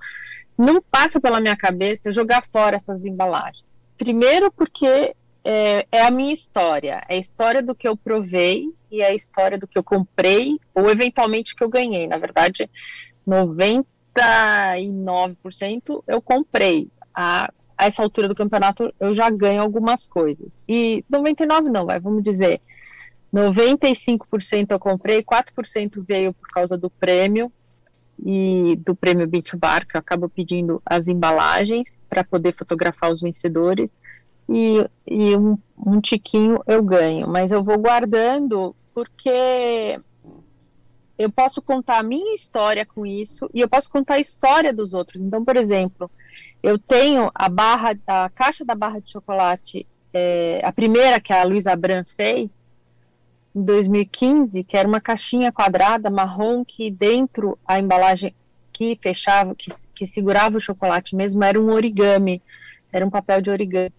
não 0.57 0.81
passa 0.81 1.21
pela 1.21 1.39
minha 1.39 1.55
cabeça 1.55 2.11
jogar 2.11 2.47
fora 2.51 2.77
essas 2.77 3.05
embalagens. 3.05 3.87
Primeiro, 3.99 4.51
porque 4.51 5.15
é, 5.45 5.87
é, 5.93 6.01
a 6.01 6.11
minha 6.11 6.33
história, 6.33 7.05
é 7.11 7.17
a 7.17 7.19
história 7.19 7.63
do 7.63 7.75
que 7.75 7.87
eu 7.87 7.95
provei 7.95 8.73
e 8.91 9.03
a 9.03 9.15
história 9.15 9.59
do 9.59 9.67
que 9.67 9.79
eu 9.79 9.83
comprei 9.83 10.59
ou 10.75 10.91
eventualmente 10.91 11.55
que 11.55 11.63
eu 11.63 11.69
ganhei. 11.69 12.09
Na 12.09 12.17
verdade, 12.19 12.71
99% 13.27 16.03
eu 16.07 16.21
comprei. 16.21 16.89
A, 17.15 17.53
a 17.77 17.87
essa 17.87 18.03
altura 18.03 18.29
do 18.29 18.35
campeonato 18.35 18.93
eu 18.99 19.15
já 19.15 19.31
ganho 19.31 19.63
algumas 19.63 20.07
coisas. 20.07 20.49
E 20.69 21.05
99 21.09 21.71
não, 21.71 21.87
vai, 21.87 22.01
vamos 22.01 22.23
dizer, 22.23 22.61
95% 23.33 24.71
eu 24.71 24.79
comprei, 24.79 25.23
4% 25.23 26.05
veio 26.07 26.35
por 26.35 26.49
causa 26.49 26.77
do 26.77 26.91
prêmio 26.91 27.51
e 28.25 28.77
do 28.85 28.95
prêmio 28.95 29.27
Beach 29.27 29.57
Bar, 29.57 29.87
que 29.87 29.97
eu 29.97 30.01
acabo 30.01 30.29
pedindo 30.29 30.83
as 30.85 31.09
embalagens 31.09 32.05
para 32.09 32.23
poder 32.23 32.55
fotografar 32.55 33.11
os 33.11 33.21
vencedores, 33.21 33.95
e, 34.49 34.85
e 35.07 35.37
um, 35.37 35.57
um 35.79 36.01
tiquinho 36.01 36.61
eu 36.67 36.83
ganho, 36.83 37.29
mas 37.29 37.53
eu 37.53 37.63
vou 37.63 37.79
guardando 37.79 38.75
porque 39.01 39.99
eu 41.19 41.31
posso 41.31 41.63
contar 41.63 41.99
a 41.99 42.03
minha 42.03 42.35
história 42.35 42.85
com 42.85 43.07
isso 43.07 43.49
e 43.55 43.61
eu 43.61 43.69
posso 43.69 43.91
contar 43.91 44.17
a 44.17 44.21
história 44.21 44.75
dos 44.75 44.93
outros. 44.93 45.23
Então, 45.23 45.43
por 45.43 45.57
exemplo, 45.57 46.11
eu 46.63 46.79
tenho 46.79 47.31
a 47.35 47.49
barra, 47.49 47.99
a 48.07 48.29
caixa 48.29 48.63
da 48.63 48.75
barra 48.75 49.01
de 49.01 49.11
chocolate, 49.11 49.87
é, 50.13 50.61
a 50.63 50.71
primeira 50.71 51.19
que 51.19 51.33
a 51.33 51.43
Luísa 51.45 51.73
Abram 51.73 52.05
fez, 52.05 52.75
em 53.55 53.63
2015, 53.63 54.65
que 54.65 54.77
era 54.77 54.87
uma 54.87 55.01
caixinha 55.01 55.51
quadrada 55.51 56.11
marrom 56.11 56.63
que 56.63 56.91
dentro 56.91 57.59
a 57.67 57.79
embalagem 57.79 58.35
que 58.71 58.99
fechava, 59.01 59.55
que, 59.55 59.71
que 59.95 60.07
segurava 60.07 60.59
o 60.59 60.61
chocolate 60.61 61.17
mesmo, 61.17 61.43
era 61.43 61.59
um 61.59 61.73
origami, 61.73 62.43
era 62.93 63.07
um 63.07 63.11
papel 63.11 63.41
de 63.41 63.51
origami, 63.51 63.95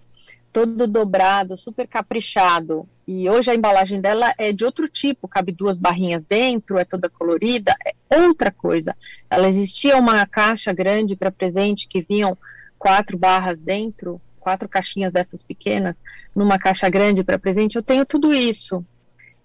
todo 0.53 0.87
dobrado, 0.87 1.57
super 1.57 1.87
caprichado. 1.87 2.87
E 3.13 3.29
hoje 3.29 3.51
a 3.51 3.55
embalagem 3.55 3.99
dela 3.99 4.33
é 4.37 4.53
de 4.53 4.63
outro 4.63 4.87
tipo, 4.87 5.27
cabe 5.27 5.51
duas 5.51 5.77
barrinhas 5.77 6.23
dentro, 6.23 6.77
é 6.77 6.85
toda 6.85 7.09
colorida, 7.09 7.75
é 7.85 8.17
outra 8.17 8.49
coisa. 8.49 8.95
Ela 9.29 9.49
existia 9.49 9.97
uma 9.97 10.25
caixa 10.25 10.71
grande 10.71 11.13
para 11.13 11.29
presente 11.29 11.89
que 11.89 12.01
vinham 12.01 12.37
quatro 12.79 13.17
barras 13.17 13.59
dentro, 13.59 14.21
quatro 14.39 14.69
caixinhas 14.69 15.11
dessas 15.11 15.43
pequenas, 15.43 15.97
numa 16.33 16.57
caixa 16.57 16.87
grande 16.87 17.21
para 17.21 17.37
presente. 17.37 17.75
Eu 17.75 17.83
tenho 17.83 18.05
tudo 18.05 18.33
isso. 18.33 18.81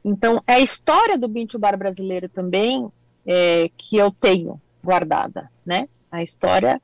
Então, 0.04 0.40
é 0.46 0.54
a 0.54 0.60
história 0.60 1.18
do 1.18 1.26
Bintu 1.26 1.58
Bar 1.58 1.76
brasileiro 1.76 2.28
também 2.28 2.88
é, 3.26 3.68
que 3.76 3.96
eu 3.96 4.12
tenho 4.12 4.60
guardada, 4.82 5.50
né? 5.66 5.88
A 6.08 6.22
história 6.22 6.80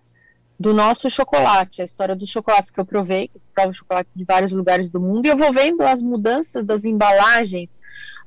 do 0.62 0.72
nosso 0.72 1.10
chocolate, 1.10 1.82
a 1.82 1.84
história 1.84 2.14
dos 2.14 2.28
chocolates 2.28 2.70
que 2.70 2.78
eu 2.78 2.84
provei, 2.86 3.26
que 3.26 3.40
provo 3.52 3.74
chocolate 3.74 4.08
de 4.14 4.24
vários 4.24 4.52
lugares 4.52 4.88
do 4.88 5.00
mundo, 5.00 5.26
e 5.26 5.28
eu 5.28 5.36
vou 5.36 5.52
vendo 5.52 5.82
as 5.82 6.00
mudanças 6.00 6.64
das 6.64 6.84
embalagens, 6.84 7.76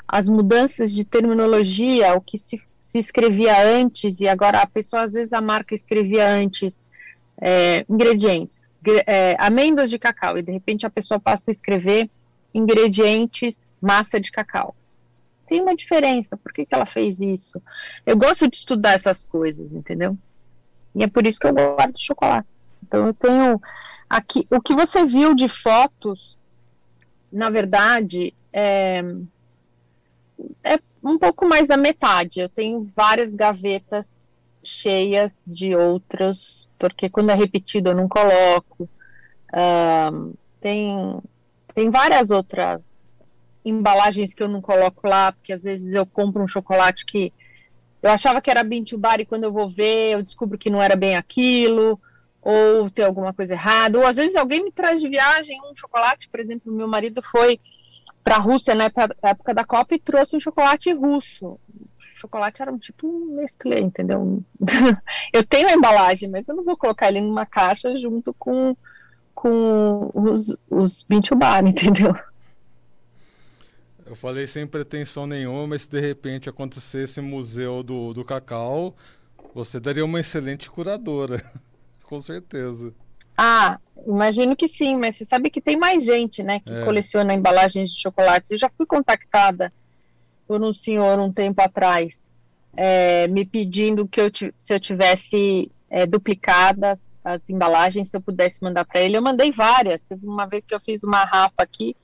as 0.06 0.28
mudanças 0.28 0.94
de 0.94 1.06
terminologia, 1.06 2.14
o 2.14 2.20
que 2.20 2.38
se, 2.38 2.62
se 2.78 3.00
escrevia 3.00 3.58
antes, 3.80 4.20
e 4.20 4.28
agora 4.28 4.60
a 4.60 4.68
pessoa, 4.68 5.04
às 5.04 5.14
vezes, 5.14 5.32
a 5.32 5.40
marca 5.40 5.74
escrevia 5.74 6.30
antes 6.30 6.84
é, 7.42 7.86
ingredientes, 7.90 8.76
é, 9.08 9.38
amêndoas 9.40 9.90
de 9.90 9.98
cacau, 9.98 10.38
e 10.38 10.44
de 10.44 10.52
repente 10.52 10.86
a 10.86 10.90
pessoa 10.90 11.18
passa 11.18 11.50
a 11.50 11.54
escrever 11.54 12.10
ingredientes 12.54 13.58
massa 13.82 14.20
de 14.20 14.30
cacau 14.30 14.76
tem 15.48 15.62
uma 15.62 15.76
diferença, 15.76 16.36
por 16.36 16.52
que, 16.52 16.66
que 16.66 16.74
ela 16.74 16.88
fez 16.88 17.20
isso? 17.20 17.62
Eu 18.04 18.18
gosto 18.18 18.50
de 18.50 18.58
estudar 18.58 18.94
essas 18.94 19.24
coisas, 19.24 19.74
entendeu? 19.74 20.18
E 20.96 21.04
é 21.04 21.08
por 21.08 21.28
isso 21.28 21.40
que 21.40 21.48
eu 21.48 21.54
guardo 21.54 21.98
chocolates. 21.98 22.70
Então 22.84 23.08
eu 23.08 23.14
tenho 23.14 23.62
aqui, 24.10 24.48
o 24.50 24.62
que 24.62 24.74
você 24.74 25.04
viu 25.06 25.36
de 25.36 25.50
fotos, 25.50 26.38
na 27.32 27.50
verdade, 27.50 28.34
é, 28.54 29.04
é 30.64 30.80
um 31.04 31.18
pouco 31.20 31.48
mais 31.48 31.68
da 31.68 31.76
metade. 31.76 32.40
Eu 32.40 32.50
tenho 32.50 32.90
várias 32.96 33.36
gavetas 33.36 34.24
cheias 34.64 35.42
de 35.46 35.76
outras, 35.76 36.68
porque 36.80 37.10
quando 37.10 37.32
é 37.32 37.36
repetido 37.36 37.90
eu 37.90 37.96
não 37.96 38.08
coloco. 38.08 38.90
Tem, 40.60 41.20
tem 41.74 41.90
várias 41.90 42.32
outras 42.32 43.02
embalagens 43.64 44.34
que 44.34 44.42
eu 44.42 44.48
não 44.48 44.62
coloco 44.62 45.08
lá, 45.08 45.32
porque 45.32 45.52
às 45.54 45.64
vezes 45.64 45.94
eu 45.94 46.06
compro 46.06 46.42
um 46.42 46.48
chocolate 46.48 47.06
que 47.06 47.34
eu 48.06 48.12
achava 48.12 48.40
que 48.40 48.52
era 48.52 48.64
Bintubar 48.64 49.20
e 49.20 49.26
quando 49.26 49.46
eu 49.46 49.52
vou 49.52 49.68
ver 49.68 50.14
eu 50.14 50.22
descubro 50.22 50.60
que 50.60 50.70
não 50.70 50.80
era 50.80 50.96
bem 50.96 51.16
aquilo, 51.16 52.00
ou 52.40 52.88
tem 52.92 53.04
alguma 53.04 53.34
coisa 53.34 53.56
errada, 53.56 53.98
ou 53.98 54.06
às 54.06 54.16
vezes 54.16 54.36
alguém 54.36 54.64
me 54.64 54.72
traz 54.72 55.02
de 55.02 55.10
viagem 55.10 55.60
um 55.62 55.74
chocolate, 55.74 56.30
por 56.30 56.40
exemplo, 56.40 56.72
meu 56.72 56.88
marido 56.88 57.24
foi 57.24 57.60
para 58.24 58.36
a 58.36 58.40
Rússia 58.40 58.76
na 58.76 58.86
época 59.24 59.54
da 59.56 59.64
Copa 59.66 59.96
e 59.96 60.00
trouxe 60.00 60.36
um 60.36 60.40
chocolate 60.40 60.94
russo. 60.94 61.48
O 61.48 61.60
chocolate 62.14 62.62
era 62.62 62.72
um 62.72 62.78
tipo 62.78 63.08
um 63.08 63.38
Nestlé, 63.38 63.80
entendeu? 63.80 64.44
eu 65.34 65.44
tenho 65.44 65.68
a 65.68 65.74
embalagem, 65.74 66.30
mas 66.30 66.48
eu 66.48 66.56
não 66.56 66.64
vou 66.64 66.78
colocar 66.78 67.08
ele 67.08 67.22
numa 67.22 67.46
caixa 67.46 67.98
junto 67.98 68.36
com, 68.36 68.78
com 69.34 70.12
os, 70.14 70.56
os 70.70 71.02
Bintubar, 71.02 71.66
entendeu? 71.66 72.16
Eu 74.06 74.16
falei 74.16 74.46
sem 74.46 74.68
pretensão 74.68 75.26
nenhuma, 75.26 75.66
mas 75.66 75.82
se 75.82 75.90
de 75.90 76.00
repente 76.00 76.48
acontecesse 76.48 77.20
museu 77.22 77.82
do, 77.82 78.14
do 78.14 78.24
cacau, 78.24 78.96
você 79.54 79.80
daria 79.80 80.06
uma 80.06 80.20
excelente 80.20 80.70
curadora, 80.70 81.42
com 82.04 82.22
certeza. 82.22 82.94
Ah, 83.36 83.80
imagino 84.06 84.56
que 84.56 84.68
sim, 84.68 84.96
mas 84.96 85.16
você 85.16 85.26
sabe 85.26 85.50
que 85.50 85.60
tem 85.60 85.76
mais 85.76 86.06
gente, 86.06 86.44
né, 86.44 86.60
que 86.60 86.72
é. 86.72 86.86
coleciona 86.86 87.34
embalagens 87.34 87.92
de 87.92 88.00
chocolates. 88.00 88.52
Eu 88.52 88.58
já 88.58 88.70
fui 88.70 88.86
contactada 88.86 89.74
por 90.48 90.62
um 90.62 90.72
senhor 90.72 91.18
um 91.18 91.32
tempo 91.32 91.62
atrás, 91.62 92.24
é, 92.78 93.28
me 93.28 93.44
pedindo 93.44 94.08
que 94.08 94.22
eu 94.22 94.30
se 94.56 94.74
eu 94.74 94.80
tivesse 94.80 95.72
é, 95.90 96.06
duplicadas 96.06 97.00
as 97.24 97.50
embalagens, 97.50 98.10
se 98.10 98.18
eu 98.18 98.22
pudesse 98.22 98.62
mandar 98.62 98.86
para 98.86 99.02
ele. 99.02 99.18
Eu 99.18 99.22
mandei 99.22 99.52
várias. 99.52 100.04
Teve 100.04 100.28
uma 100.28 100.46
vez 100.46 100.64
que 100.64 100.76
eu 100.76 100.80
fiz 100.80 101.02
uma 101.02 101.24
rapa 101.24 101.64
aqui 101.64 101.96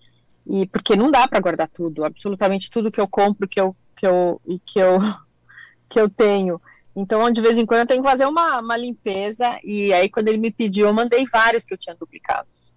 e 0.47 0.65
porque 0.67 0.95
não 0.95 1.11
dá 1.11 1.27
para 1.27 1.39
guardar 1.39 1.69
tudo, 1.69 2.03
absolutamente 2.03 2.69
tudo 2.69 2.91
que 2.91 2.99
eu 2.99 3.07
compro, 3.07 3.47
que 3.47 3.59
eu 3.59 3.75
que 3.95 4.07
eu 4.07 4.41
e 4.47 4.59
que 4.59 4.79
eu 4.79 4.97
que 5.89 5.99
eu 5.99 6.09
tenho. 6.09 6.61
Então, 6.95 7.29
de 7.31 7.41
vez 7.41 7.57
em 7.57 7.65
quando 7.65 7.81
eu 7.81 7.87
tenho 7.87 8.03
que 8.03 8.09
fazer 8.09 8.25
uma, 8.25 8.59
uma 8.59 8.75
limpeza 8.75 9.59
e 9.63 9.93
aí 9.93 10.09
quando 10.09 10.27
ele 10.27 10.37
me 10.37 10.51
pediu, 10.51 10.87
eu 10.87 10.93
mandei 10.93 11.25
vários 11.25 11.63
que 11.63 11.73
eu 11.73 11.77
tinha 11.77 11.95
duplicados. 11.95 12.71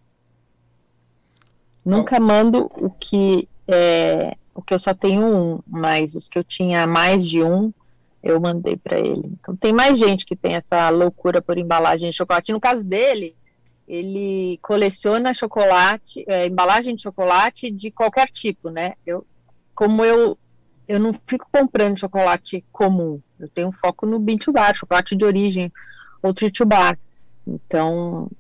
Nunca 1.84 2.18
mando 2.18 2.70
o 2.76 2.90
que 2.90 3.48
é, 3.68 4.36
o 4.54 4.62
que 4.62 4.72
eu 4.72 4.78
só 4.78 4.94
tenho 4.94 5.26
um, 5.26 5.60
mas 5.66 6.14
os 6.14 6.28
que 6.28 6.38
eu 6.38 6.44
tinha 6.44 6.86
mais 6.86 7.26
de 7.26 7.42
um, 7.42 7.72
eu 8.22 8.40
mandei 8.40 8.76
para 8.76 8.98
ele. 8.98 9.32
Então 9.38 9.54
tem 9.54 9.72
mais 9.72 9.98
gente 9.98 10.24
que 10.24 10.34
tem 10.34 10.54
essa 10.54 10.88
loucura 10.88 11.42
por 11.42 11.58
embalagem 11.58 12.08
de 12.08 12.16
chocolate. 12.16 12.52
No 12.52 12.60
caso 12.60 12.82
dele, 12.82 13.36
ele 13.86 14.58
coleciona 14.62 15.34
chocolate, 15.34 16.24
é, 16.26 16.46
embalagem 16.46 16.94
de 16.94 17.02
chocolate 17.02 17.70
de 17.70 17.90
qualquer 17.90 18.28
tipo, 18.28 18.70
né? 18.70 18.94
Eu, 19.06 19.26
como 19.74 20.04
eu, 20.04 20.38
eu 20.88 20.98
não 20.98 21.14
fico 21.26 21.46
comprando 21.52 21.98
chocolate 21.98 22.64
comum, 22.72 23.20
Eu 23.38 23.48
tenho 23.48 23.72
foco 23.72 24.06
no 24.06 24.18
bean 24.18 24.38
to 24.38 24.52
bar, 24.52 24.74
chocolate 24.74 25.14
de 25.14 25.24
origem, 25.24 25.72
ou 26.22 26.32
treat 26.32 26.56
to 26.56 26.64
bar. 26.64 26.98
Então, 27.46 28.30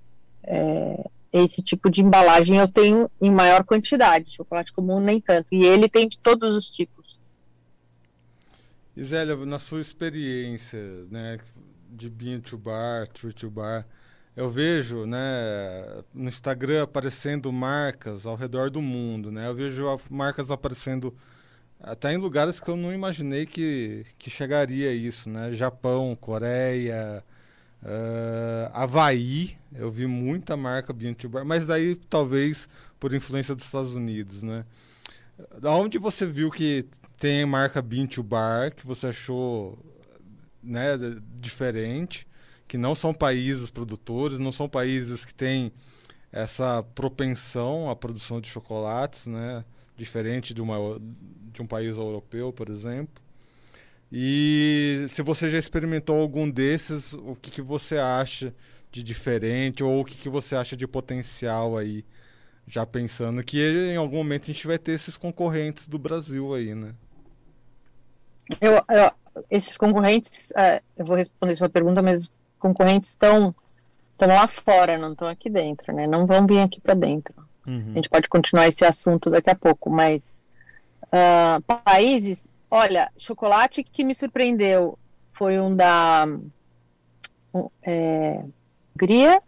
é, 0.42 1.04
esse 1.32 1.62
tipo 1.62 1.90
de 1.90 2.02
embalagem 2.02 2.58
eu 2.58 2.68
tenho 2.68 3.10
em 3.20 3.30
maior 3.30 3.64
quantidade, 3.64 4.34
chocolate 4.34 4.72
comum 4.72 5.00
nem 5.00 5.20
tanto. 5.20 5.48
E 5.52 5.64
ele 5.64 5.88
tem 5.88 6.08
de 6.08 6.18
todos 6.18 6.54
os 6.54 6.70
tipos. 6.70 7.18
Isélia, 8.96 9.36
na 9.44 9.58
sua 9.58 9.80
experiência, 9.80 10.78
né, 11.10 11.38
de 11.90 12.08
bean 12.08 12.40
to 12.40 12.56
bar, 12.56 13.08
treat 13.08 13.34
to 13.34 13.50
bar, 13.50 13.84
eu 14.36 14.50
vejo, 14.50 15.06
né, 15.06 16.02
no 16.12 16.28
Instagram 16.28 16.82
aparecendo 16.82 17.52
marcas 17.52 18.26
ao 18.26 18.34
redor 18.34 18.70
do 18.70 18.82
mundo, 18.82 19.30
né? 19.30 19.48
Eu 19.48 19.54
vejo 19.54 20.00
marcas 20.10 20.50
aparecendo 20.50 21.14
até 21.80 22.12
em 22.12 22.16
lugares 22.16 22.58
que 22.58 22.68
eu 22.68 22.76
não 22.76 22.92
imaginei 22.92 23.46
que, 23.46 24.04
que 24.18 24.30
chegaria 24.30 24.92
isso, 24.92 25.28
né? 25.30 25.52
Japão, 25.52 26.16
Coreia, 26.20 27.22
uh, 27.82 28.70
Havaí, 28.72 29.56
eu 29.72 29.92
vi 29.92 30.06
muita 30.06 30.56
marca 30.56 30.92
Beauty 30.92 31.28
Bar, 31.28 31.44
mas 31.44 31.66
daí 31.66 31.94
talvez 32.08 32.68
por 32.98 33.14
influência 33.14 33.54
dos 33.54 33.66
Estados 33.66 33.94
Unidos, 33.94 34.42
né? 34.42 34.64
Da 35.60 35.72
onde 35.72 35.98
você 35.98 36.26
viu 36.26 36.50
que 36.50 36.86
tem 37.18 37.44
marca 37.46 37.80
Beauty 37.82 38.22
Bar 38.22 38.74
que 38.74 38.86
você 38.86 39.08
achou 39.08 39.78
né, 40.62 40.96
diferente? 41.40 42.26
Que 42.66 42.78
não 42.78 42.94
são 42.94 43.12
países 43.12 43.70
produtores, 43.70 44.38
não 44.38 44.52
são 44.52 44.68
países 44.68 45.24
que 45.24 45.34
têm 45.34 45.72
essa 46.32 46.82
propensão 46.94 47.88
à 47.88 47.94
produção 47.94 48.40
de 48.40 48.48
chocolates, 48.48 49.26
né? 49.26 49.64
diferente 49.96 50.52
de, 50.52 50.60
uma, 50.60 51.00
de 51.52 51.62
um 51.62 51.66
país 51.66 51.96
europeu, 51.96 52.52
por 52.52 52.68
exemplo. 52.68 53.22
E 54.12 55.06
se 55.08 55.22
você 55.22 55.50
já 55.50 55.58
experimentou 55.58 56.20
algum 56.20 56.48
desses, 56.48 57.12
o 57.14 57.36
que, 57.40 57.50
que 57.50 57.62
você 57.62 57.98
acha 57.98 58.54
de 58.90 59.02
diferente 59.02 59.82
ou 59.82 60.00
o 60.00 60.04
que, 60.04 60.16
que 60.16 60.28
você 60.28 60.54
acha 60.54 60.76
de 60.76 60.86
potencial 60.86 61.76
aí? 61.76 62.04
Já 62.66 62.86
pensando 62.86 63.42
que 63.44 63.58
em 63.92 63.96
algum 63.96 64.16
momento 64.16 64.44
a 64.44 64.46
gente 64.46 64.66
vai 64.66 64.78
ter 64.78 64.92
esses 64.92 65.16
concorrentes 65.16 65.86
do 65.86 65.98
Brasil 65.98 66.54
aí, 66.54 66.74
né? 66.74 66.94
Eu, 68.60 68.74
eu 68.74 69.12
esses 69.50 69.76
concorrentes, 69.76 70.52
é, 70.56 70.80
eu 70.96 71.04
vou 71.04 71.16
responder 71.16 71.56
sua 71.56 71.68
pergunta, 71.68 72.00
mas 72.00 72.30
concorrentes 72.58 73.10
estão 73.10 73.54
estão 74.12 74.28
lá 74.28 74.46
fora, 74.46 74.96
não 74.96 75.12
estão 75.12 75.28
aqui 75.28 75.50
dentro, 75.50 75.92
né? 75.92 76.06
Não 76.06 76.26
vão 76.26 76.46
vir 76.46 76.60
aqui 76.60 76.80
para 76.80 76.94
dentro. 76.94 77.34
Uhum. 77.66 77.92
A 77.92 77.94
gente 77.94 78.08
pode 78.08 78.28
continuar 78.28 78.68
esse 78.68 78.84
assunto 78.84 79.30
daqui 79.30 79.50
a 79.50 79.54
pouco, 79.54 79.90
mas 79.90 80.22
uh, 81.04 81.60
países, 81.62 82.46
olha, 82.70 83.10
chocolate 83.16 83.82
que 83.82 84.04
me 84.04 84.14
surpreendeu 84.14 84.98
foi 85.32 85.58
um 85.58 85.74
da 85.74 86.26
um, 87.52 87.68
é, 87.82 88.44
Hungria, 88.94 89.42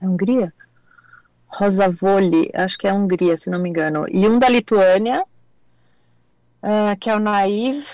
é 0.00 0.06
Hungria, 0.06 0.52
Rosavoli, 1.46 2.50
acho 2.54 2.78
que 2.78 2.86
é 2.86 2.92
Hungria, 2.92 3.36
se 3.36 3.48
não 3.50 3.58
me 3.58 3.68
engano, 3.68 4.06
e 4.08 4.26
um 4.28 4.38
da 4.38 4.48
Lituânia, 4.48 5.24
uh, 6.62 6.96
que 6.98 7.08
é 7.08 7.16
o 7.16 7.20
Naive, 7.20 7.86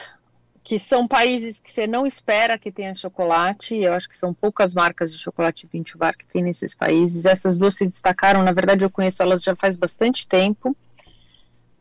que 0.68 0.78
são 0.78 1.08
países 1.08 1.58
que 1.58 1.72
você 1.72 1.86
não 1.86 2.06
espera 2.06 2.58
que 2.58 2.70
tenha 2.70 2.94
chocolate. 2.94 3.74
Eu 3.74 3.94
acho 3.94 4.06
que 4.06 4.14
são 4.14 4.34
poucas 4.34 4.74
marcas 4.74 5.10
de 5.10 5.18
chocolate 5.18 5.66
Vintubar 5.66 6.14
que 6.14 6.26
tem 6.26 6.42
nesses 6.42 6.74
países. 6.74 7.24
Essas 7.24 7.56
duas 7.56 7.74
se 7.74 7.86
destacaram. 7.86 8.42
Na 8.42 8.52
verdade, 8.52 8.84
eu 8.84 8.90
conheço 8.90 9.22
elas 9.22 9.42
já 9.42 9.56
faz 9.56 9.78
bastante 9.78 10.28
tempo. 10.28 10.76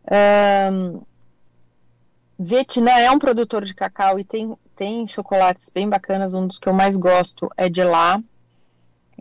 Um, 0.10 1.02
Vietnã 2.40 2.92
é 2.92 3.12
um 3.12 3.20
produtor 3.20 3.66
de 3.66 3.76
cacau 3.76 4.18
e 4.18 4.24
tem, 4.24 4.56
tem 4.74 5.06
chocolates 5.06 5.68
bem 5.68 5.90
bacanas. 5.90 6.34
Um 6.34 6.48
dos 6.48 6.58
que 6.58 6.70
eu 6.70 6.74
mais 6.74 6.96
gosto 6.96 7.52
é 7.58 7.68
de 7.68 7.84
lá, 7.84 8.24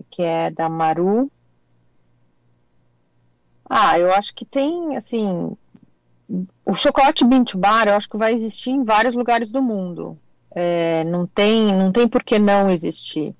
que 0.08 0.22
é 0.22 0.48
da 0.48 0.68
Maru. 0.68 1.28
Ah, 3.68 3.98
eu 3.98 4.12
acho 4.12 4.32
que 4.32 4.44
tem, 4.44 4.96
assim, 4.96 5.56
o 6.64 6.74
chocolate 6.74 7.24
bean 7.24 7.44
to 7.44 7.58
bar, 7.58 7.86
eu 7.86 7.94
acho 7.94 8.08
que 8.08 8.16
vai 8.16 8.34
existir 8.34 8.70
em 8.70 8.84
vários 8.84 9.14
lugares 9.14 9.50
do 9.50 9.62
mundo. 9.62 10.18
É, 10.50 11.04
não 11.04 11.26
tem, 11.26 11.66
não 11.66 11.92
tem 11.92 12.08
por 12.08 12.22
que 12.22 12.38
não 12.38 12.70
existir. 12.70 13.34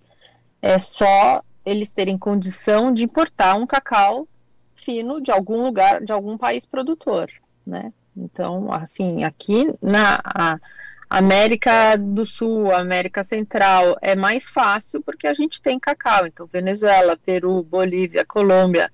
É 0.61 0.79
só 0.79 1.43
eles 1.65 1.93
terem 1.93 2.17
condição 2.17 2.93
de 2.93 3.05
importar 3.05 3.55
um 3.55 3.67
cacau 3.67 4.29
fino 4.75 5.21
de 5.21 5.33
algum 5.33 5.65
lugar, 5.65 6.01
de 6.01 6.13
algum 6.13 6.39
país 6.39 6.65
produtor, 6.65 7.29
né? 7.67 7.93
Então, 8.17 8.73
assim, 8.73 9.25
aqui 9.25 9.69
na 9.83 10.59
América 11.11 11.97
do 11.97 12.25
Sul, 12.25 12.73
América 12.73 13.23
Central, 13.25 13.97
é 14.01 14.15
mais 14.15 14.49
fácil 14.49 15.03
porque 15.03 15.27
a 15.27 15.35
gente 15.35 15.61
tem 15.61 15.79
cacau. 15.79 16.27
Então, 16.27 16.47
Venezuela, 16.47 17.17
Peru, 17.17 17.63
Bolívia, 17.63 18.25
Colômbia, 18.25 18.91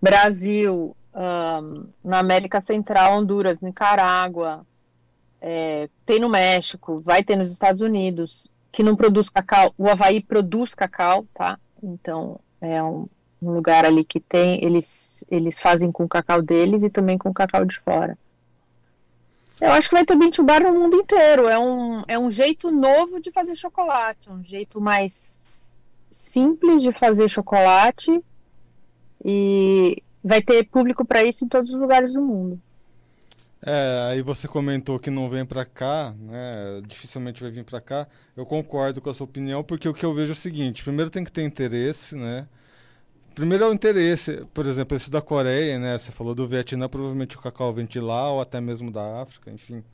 Brasil, 0.00 0.94
um, 1.16 1.86
na 2.04 2.18
América 2.18 2.60
Central, 2.60 3.18
Honduras, 3.18 3.58
Nicarágua, 3.60 4.66
é, 5.40 5.88
tem 6.04 6.20
no 6.20 6.28
México, 6.28 7.00
vai 7.00 7.24
ter 7.24 7.36
nos 7.36 7.50
Estados 7.50 7.80
Unidos, 7.80 8.46
que 8.70 8.82
não 8.82 8.94
produz 8.94 9.30
cacau. 9.30 9.74
O 9.78 9.88
Havaí 9.88 10.22
produz 10.22 10.74
cacau, 10.74 11.26
tá? 11.32 11.58
Então 11.82 12.38
é 12.60 12.82
um, 12.82 13.08
um 13.40 13.52
lugar 13.52 13.86
ali 13.86 14.04
que 14.04 14.20
tem, 14.20 14.62
eles, 14.62 15.24
eles 15.30 15.60
fazem 15.60 15.90
com 15.90 16.04
o 16.04 16.08
cacau 16.08 16.42
deles 16.42 16.82
e 16.82 16.90
também 16.90 17.16
com 17.16 17.30
o 17.30 17.34
cacau 17.34 17.64
de 17.64 17.78
fora. 17.80 18.18
Eu 19.58 19.72
acho 19.72 19.88
que 19.88 19.94
vai 19.94 20.04
ter 20.04 20.16
bean 20.16 20.30
bar 20.44 20.62
no 20.62 20.78
mundo 20.78 20.96
inteiro. 20.96 21.48
É 21.48 21.58
um, 21.58 22.02
é 22.06 22.18
um 22.18 22.30
jeito 22.30 22.70
novo 22.70 23.18
de 23.20 23.30
fazer 23.30 23.56
chocolate, 23.56 24.30
um 24.30 24.44
jeito 24.44 24.80
mais 24.80 25.34
simples 26.10 26.82
de 26.82 26.92
fazer 26.92 27.28
chocolate 27.28 28.22
e 29.24 30.02
vai 30.26 30.42
ter 30.42 30.64
público 30.64 31.04
para 31.04 31.22
isso 31.24 31.44
em 31.44 31.48
todos 31.48 31.72
os 31.72 31.80
lugares 31.80 32.12
do 32.12 32.20
mundo. 32.20 32.60
É, 33.64 34.10
aí 34.10 34.22
você 34.22 34.46
comentou 34.46 34.98
que 34.98 35.10
não 35.10 35.30
vem 35.30 35.44
para 35.44 35.64
cá, 35.64 36.14
né? 36.18 36.82
Dificilmente 36.86 37.40
vai 37.40 37.50
vir 37.50 37.64
para 37.64 37.80
cá. 37.80 38.06
Eu 38.36 38.44
concordo 38.44 39.00
com 39.00 39.08
a 39.08 39.14
sua 39.14 39.24
opinião, 39.24 39.62
porque 39.64 39.88
o 39.88 39.94
que 39.94 40.04
eu 40.04 40.14
vejo 40.14 40.30
é 40.30 40.32
o 40.32 40.36
seguinte: 40.36 40.82
primeiro 40.82 41.10
tem 41.10 41.24
que 41.24 41.32
ter 41.32 41.42
interesse, 41.42 42.16
né? 42.16 42.46
Primeiro 43.34 43.64
é 43.64 43.68
o 43.68 43.72
interesse, 43.72 44.44
por 44.52 44.66
exemplo, 44.66 44.96
esse 44.96 45.10
da 45.10 45.20
Coreia, 45.22 45.78
né? 45.78 45.96
Você 45.98 46.10
falou 46.10 46.34
do 46.34 46.48
Vietnã, 46.48 46.88
provavelmente 46.88 47.36
o 47.36 47.40
cacau 47.40 47.72
vem 47.72 47.86
de 47.86 48.00
lá 48.00 48.30
ou 48.30 48.40
até 48.40 48.60
mesmo 48.60 48.90
da 48.90 49.22
África, 49.22 49.50
enfim. 49.50 49.84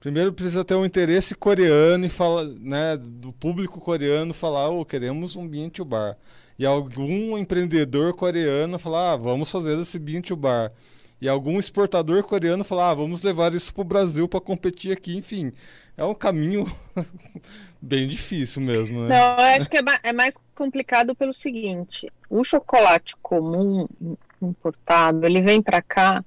Primeiro 0.00 0.32
precisa 0.32 0.64
ter 0.64 0.74
um 0.74 0.84
interesse 0.86 1.34
coreano 1.34 2.06
e 2.06 2.08
fala, 2.08 2.44
né, 2.60 2.96
do 2.96 3.32
público 3.32 3.80
coreano 3.80 4.32
falar, 4.32 4.68
oh, 4.68 4.84
queremos 4.84 5.34
um 5.34 5.48
bean 5.48 5.68
to 5.68 5.84
bar 5.84 6.16
e 6.58 6.64
algum 6.64 7.36
empreendedor 7.36 8.14
coreano 8.14 8.78
falar, 8.78 9.12
ah, 9.12 9.16
vamos 9.16 9.50
fazer 9.50 9.78
esse 9.80 9.98
bean 9.98 10.22
to 10.22 10.34
bar. 10.34 10.72
E 11.20 11.28
algum 11.28 11.58
exportador 11.58 12.22
coreano 12.22 12.64
falar, 12.64 12.90
ah, 12.90 12.94
vamos 12.94 13.22
levar 13.22 13.52
isso 13.54 13.72
para 13.72 13.80
o 13.80 13.84
Brasil 13.84 14.28
para 14.28 14.40
competir 14.40 14.92
aqui, 14.92 15.16
enfim. 15.16 15.52
É 15.96 16.04
um 16.04 16.14
caminho 16.14 16.66
bem 17.80 18.06
difícil 18.08 18.60
mesmo, 18.62 19.00
né? 19.02 19.08
Não, 19.08 19.44
eu 19.44 19.56
acho 19.56 19.68
que 19.70 19.78
é, 19.78 19.82
é 20.02 20.12
mais 20.12 20.36
complicado 20.54 21.14
pelo 21.14 21.32
seguinte: 21.32 22.10
o 22.28 22.44
chocolate 22.44 23.16
comum 23.22 23.86
importado, 24.40 25.24
ele 25.24 25.40
vem 25.40 25.62
para 25.62 25.80
cá. 25.80 26.22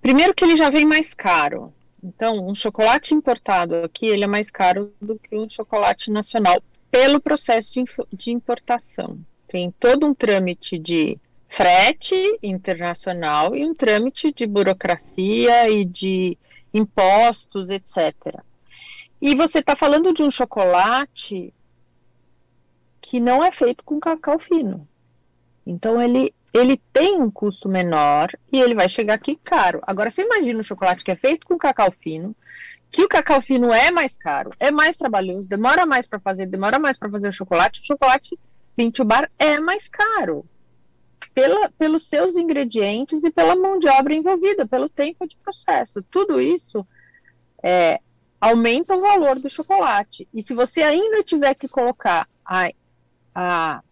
Primeiro 0.00 0.34
que 0.34 0.44
ele 0.44 0.56
já 0.56 0.70
vem 0.70 0.84
mais 0.84 1.12
caro. 1.12 1.72
Então, 2.02 2.46
um 2.46 2.54
chocolate 2.54 3.12
importado 3.12 3.76
aqui, 3.76 4.06
ele 4.06 4.22
é 4.22 4.28
mais 4.28 4.50
caro 4.52 4.92
do 5.00 5.18
que 5.18 5.36
um 5.36 5.50
chocolate 5.50 6.08
nacional 6.08 6.62
pelo 6.92 7.20
processo 7.20 7.72
de, 7.72 7.84
de 8.12 8.30
importação 8.30 9.18
tem 9.48 9.70
todo 9.70 10.06
um 10.06 10.14
trâmite 10.14 10.78
de 10.78 11.18
frete 11.48 12.38
internacional 12.42 13.54
e 13.54 13.64
um 13.64 13.74
trâmite 13.74 14.32
de 14.32 14.46
burocracia 14.46 15.70
e 15.70 15.84
de 15.84 16.36
impostos, 16.72 17.70
etc. 17.70 18.14
E 19.20 19.34
você 19.34 19.60
está 19.60 19.74
falando 19.74 20.12
de 20.12 20.22
um 20.22 20.30
chocolate 20.30 21.52
que 23.00 23.20
não 23.20 23.42
é 23.42 23.50
feito 23.50 23.84
com 23.84 24.00
cacau 24.00 24.38
fino. 24.38 24.86
Então 25.66 26.00
ele 26.00 26.34
ele 26.52 26.80
tem 26.90 27.20
um 27.20 27.30
custo 27.30 27.68
menor 27.68 28.30
e 28.50 28.58
ele 28.58 28.74
vai 28.74 28.88
chegar 28.88 29.14
aqui 29.14 29.36
caro. 29.36 29.82
Agora 29.86 30.08
você 30.08 30.22
imagina 30.22 30.58
um 30.58 30.62
chocolate 30.62 31.04
que 31.04 31.10
é 31.10 31.16
feito 31.16 31.46
com 31.46 31.58
cacau 31.58 31.92
fino, 32.00 32.34
que 32.90 33.02
o 33.02 33.08
cacau 33.08 33.42
fino 33.42 33.72
é 33.72 33.90
mais 33.90 34.16
caro, 34.16 34.52
é 34.58 34.70
mais 34.70 34.96
trabalhoso, 34.96 35.48
demora 35.48 35.84
mais 35.84 36.06
para 36.06 36.18
fazer, 36.18 36.46
demora 36.46 36.78
mais 36.78 36.96
para 36.96 37.10
fazer 37.10 37.28
o 37.28 37.32
chocolate. 37.32 37.82
O 37.82 37.86
chocolate 37.86 38.38
Pintubar 38.76 39.30
é 39.38 39.58
mais 39.58 39.88
caro 39.88 40.44
pela, 41.34 41.70
pelos 41.70 42.08
seus 42.08 42.36
ingredientes 42.36 43.24
e 43.24 43.30
pela 43.30 43.56
mão 43.56 43.78
de 43.78 43.88
obra 43.88 44.14
envolvida, 44.14 44.66
pelo 44.66 44.88
tempo 44.88 45.26
de 45.26 45.36
processo. 45.36 46.02
Tudo 46.10 46.40
isso 46.40 46.86
é, 47.62 48.00
aumenta 48.40 48.94
o 48.94 49.00
valor 49.00 49.38
do 49.38 49.48
chocolate. 49.48 50.28
E 50.32 50.42
se 50.42 50.54
você 50.54 50.82
ainda 50.82 51.22
tiver 51.22 51.54
que 51.54 51.68
colocar 51.68 52.28
a, 52.44 52.70
a 53.34 53.82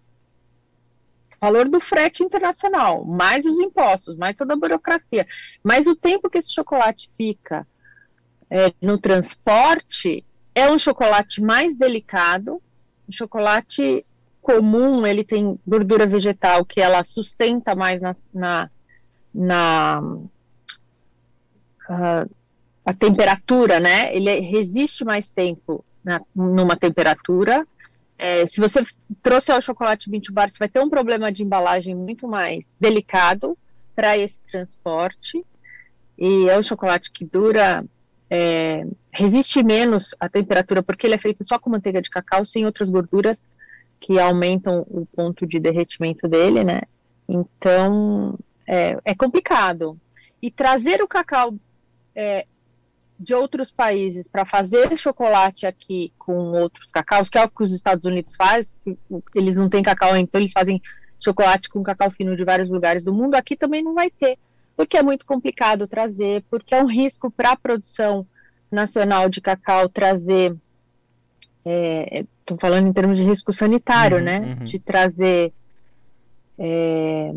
valor 1.40 1.68
do 1.68 1.81
frete 1.81 2.23
internacional, 2.23 3.05
mais 3.05 3.44
os 3.44 3.59
impostos, 3.59 4.16
mais 4.16 4.37
toda 4.37 4.55
a 4.55 4.57
burocracia, 4.57 5.27
mais 5.62 5.87
o 5.87 5.94
tempo 5.94 6.31
que 6.31 6.38
esse 6.38 6.53
chocolate 6.53 7.11
fica 7.16 7.66
é, 8.51 8.73
no 8.81 8.97
transporte, 8.99 10.25
é 10.55 10.70
um 10.70 10.79
chocolate 10.79 11.42
mais 11.42 11.77
delicado. 11.77 12.62
O 13.07 13.12
chocolate 13.12 14.07
comum, 14.44 15.07
ele 15.07 15.24
tem 15.24 15.59
gordura 15.66 16.07
vegetal 16.07 16.66
que 16.66 16.78
ela 16.78 17.02
sustenta 17.02 17.74
mais 17.74 18.02
na, 18.02 18.12
na, 18.35 18.70
na 19.35 20.02
uh, 21.88 22.30
a 22.85 22.92
temperatura, 22.92 23.80
né? 23.80 24.14
Ele 24.14 24.38
resiste 24.40 25.02
mais 25.02 25.30
tempo 25.30 25.83
na, 26.04 26.20
numa 26.37 26.76
temperatura. 26.76 27.66
É, 28.18 28.44
se 28.44 28.61
você 28.61 28.85
trouxe 29.22 29.50
o 29.50 29.61
chocolate 29.62 30.11
20 30.11 30.30
bar, 30.30 30.50
você 30.50 30.59
vai 30.59 30.68
ter 30.68 30.80
um 30.80 30.90
problema 30.90 31.33
de 31.33 31.42
embalagem 31.42 31.94
muito 31.94 32.28
mais 32.28 32.76
delicado 32.78 33.57
para 33.96 34.18
esse 34.18 34.42
transporte. 34.42 35.42
E 36.18 36.50
é 36.50 36.59
um 36.59 36.62
chocolate 36.62 37.11
que 37.11 37.24
dura, 37.24 37.83
é, 38.28 38.87
resiste 39.11 39.62
menos 39.62 40.14
à 40.20 40.28
temperatura, 40.28 40.83
porque 40.83 41.07
ele 41.07 41.14
é 41.14 41.18
feito 41.18 41.42
só 41.48 41.59
com 41.59 41.70
manteiga 41.70 42.02
de 42.02 42.11
cacau, 42.11 42.44
sem 42.44 42.66
outras 42.66 42.90
gorduras 42.90 43.42
que 44.05 44.21
aumentam 44.21 44.85
o 44.90 45.07
ponto 45.07 45.47
de 45.47 45.59
derretimento 45.59 46.29
dele, 46.29 46.62
né? 46.62 46.83
Então, 47.27 48.38
é, 48.69 48.99
é 49.03 49.14
complicado. 49.14 49.99
E 50.43 50.51
trazer 50.51 51.03
o 51.03 51.09
cacau 51.09 51.55
é, 52.14 52.47
de 53.19 53.35
outros 53.35 53.71
países 53.71 54.29
para 54.29 54.45
fazer 54.45 54.95
chocolate 54.99 55.64
aqui 55.64 56.12
com 56.19 56.35
outros 56.53 56.88
cacaus, 56.93 57.31
que 57.31 57.38
é 57.38 57.45
o 57.45 57.49
que 57.49 57.62
os 57.62 57.73
Estados 57.73 58.05
Unidos 58.05 58.37
fazem, 58.37 58.77
eles 59.35 59.57
não 59.57 59.71
têm 59.71 59.83
cacau, 59.83 60.14
então 60.19 60.38
eles 60.38 60.53
fazem 60.53 60.83
chocolate 61.19 61.71
com 61.71 61.83
cacau 61.83 62.11
fino 62.11 62.37
de 62.37 62.45
vários 62.45 62.69
lugares 62.69 63.05
do 63.05 63.14
mundo, 63.14 63.37
aqui 63.37 63.57
também 63.57 63.83
não 63.83 63.95
vai 63.95 64.11
ter, 64.11 64.37
porque 64.77 64.99
é 64.99 65.03
muito 65.03 65.25
complicado 65.25 65.88
trazer, 65.88 66.45
porque 66.51 66.75
é 66.75 66.85
um 66.85 66.90
risco 66.90 67.31
para 67.31 67.53
a 67.53 67.57
produção 67.57 68.27
nacional 68.71 69.31
de 69.31 69.40
cacau 69.40 69.88
trazer, 69.88 70.55
estou 71.64 72.57
é, 72.57 72.61
falando 72.61 72.87
em 72.87 72.92
termos 72.92 73.18
de 73.18 73.24
risco 73.24 73.53
sanitário, 73.53 74.18
uhum, 74.18 74.24
né, 74.24 74.57
uhum. 74.61 74.64
de 74.64 74.79
trazer 74.79 75.53
é, 76.59 77.33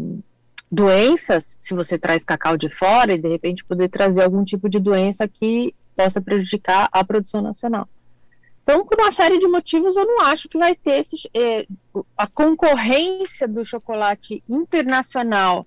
doenças, 0.71 1.55
se 1.57 1.73
você 1.73 1.97
traz 1.97 2.25
cacau 2.25 2.57
de 2.57 2.69
fora 2.69 3.13
e 3.13 3.17
de 3.17 3.27
repente 3.27 3.63
poder 3.63 3.89
trazer 3.89 4.23
algum 4.23 4.43
tipo 4.43 4.69
de 4.69 4.79
doença 4.79 5.27
que 5.27 5.73
possa 5.95 6.21
prejudicar 6.21 6.89
a 6.91 7.03
produção 7.03 7.41
nacional. 7.41 7.87
Então, 8.63 8.85
por 8.85 8.99
uma 8.99 9.13
série 9.13 9.39
de 9.39 9.47
motivos, 9.47 9.95
eu 9.95 10.05
não 10.05 10.25
acho 10.25 10.49
que 10.49 10.57
vai 10.57 10.75
ter 10.75 10.99
esse, 10.99 11.15
eh, 11.33 11.65
a 12.17 12.27
concorrência 12.27 13.47
do 13.47 13.63
chocolate 13.63 14.43
internacional 14.47 15.65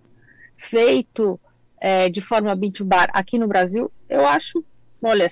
feito 0.55 1.41
eh, 1.81 2.11
de 2.11 2.21
forma 2.21 2.55
beach 2.55 2.85
bar 2.85 3.09
aqui 3.15 3.39
no 3.39 3.49
Brasil. 3.49 3.91
Eu 4.07 4.27
acho, 4.27 4.63
olha, 5.03 5.27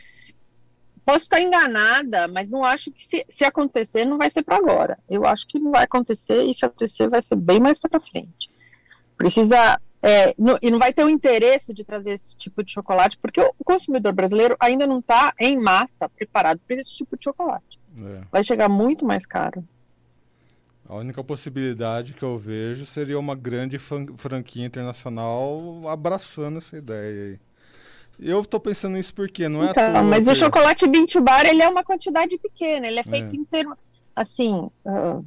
posso 1.08 1.24
estar 1.24 1.40
enganada, 1.40 2.28
mas 2.28 2.50
não 2.50 2.62
acho 2.62 2.92
que 2.92 3.02
se, 3.02 3.24
se 3.30 3.42
acontecer, 3.42 4.04
não 4.04 4.18
vai 4.18 4.28
ser 4.28 4.42
para 4.42 4.56
agora. 4.56 4.98
Eu 5.08 5.24
acho 5.24 5.48
que 5.48 5.58
não 5.58 5.70
vai 5.70 5.84
acontecer 5.84 6.42
e 6.42 6.52
se 6.52 6.66
acontecer, 6.66 7.08
vai 7.08 7.22
ser 7.22 7.34
bem 7.34 7.58
mais 7.58 7.78
para 7.78 7.98
frente. 7.98 8.50
Precisa 9.16 9.80
é, 10.02 10.34
no, 10.36 10.58
e 10.60 10.70
não 10.70 10.78
vai 10.78 10.92
ter 10.92 11.02
o 11.02 11.08
interesse 11.08 11.72
de 11.72 11.82
trazer 11.82 12.10
esse 12.10 12.36
tipo 12.36 12.62
de 12.62 12.70
chocolate, 12.70 13.16
porque 13.16 13.40
o 13.40 13.64
consumidor 13.64 14.12
brasileiro 14.12 14.54
ainda 14.60 14.86
não 14.86 14.98
está 14.98 15.32
em 15.40 15.58
massa 15.58 16.10
preparado 16.10 16.60
para 16.68 16.76
esse 16.76 16.94
tipo 16.94 17.16
de 17.16 17.24
chocolate. 17.24 17.80
É. 17.98 18.20
Vai 18.30 18.44
chegar 18.44 18.68
muito 18.68 19.06
mais 19.06 19.24
caro. 19.24 19.66
A 20.86 20.94
única 20.94 21.24
possibilidade 21.24 22.12
que 22.12 22.22
eu 22.22 22.38
vejo 22.38 22.84
seria 22.84 23.18
uma 23.18 23.34
grande 23.34 23.78
franquia 23.78 24.66
internacional 24.66 25.80
abraçando 25.88 26.58
essa 26.58 26.76
ideia 26.76 27.30
aí. 27.30 27.47
Eu 28.20 28.40
estou 28.40 28.58
pensando 28.58 28.94
nisso 28.94 29.14
porque 29.14 29.48
não 29.48 29.64
é 29.64 29.70
então, 29.70 30.04
Mas 30.04 30.24
que... 30.24 30.30
o 30.30 30.34
chocolate 30.34 30.86
Bintu 30.88 31.20
Bar 31.20 31.46
ele 31.46 31.62
é 31.62 31.68
uma 31.68 31.84
quantidade 31.84 32.36
pequena, 32.38 32.86
ele 32.86 32.98
é 32.98 33.04
feito 33.04 33.34
é. 33.34 33.38
em 33.38 33.46
assim, 34.16 34.68
uh, 34.84 35.24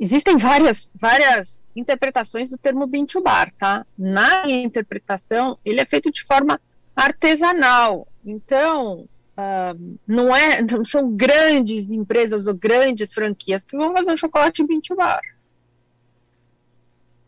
Existem 0.00 0.38
várias, 0.38 0.90
várias 0.94 1.70
interpretações 1.76 2.48
do 2.48 2.56
termo 2.56 2.86
bintubar, 2.86 3.52
tá? 3.58 3.86
Na 3.98 4.46
minha 4.46 4.62
interpretação, 4.62 5.58
ele 5.62 5.78
é 5.78 5.84
feito 5.84 6.10
de 6.10 6.24
forma 6.24 6.58
artesanal. 6.96 8.08
Então, 8.24 9.00
uh, 9.36 9.98
não, 10.06 10.34
é, 10.34 10.62
não 10.62 10.82
são 10.86 11.14
grandes 11.14 11.90
empresas 11.90 12.46
ou 12.46 12.54
grandes 12.54 13.12
franquias 13.12 13.66
que 13.66 13.76
vão 13.76 13.92
fazer 13.92 14.10
um 14.12 14.16
chocolate 14.16 14.64
bintubar. 14.64 15.20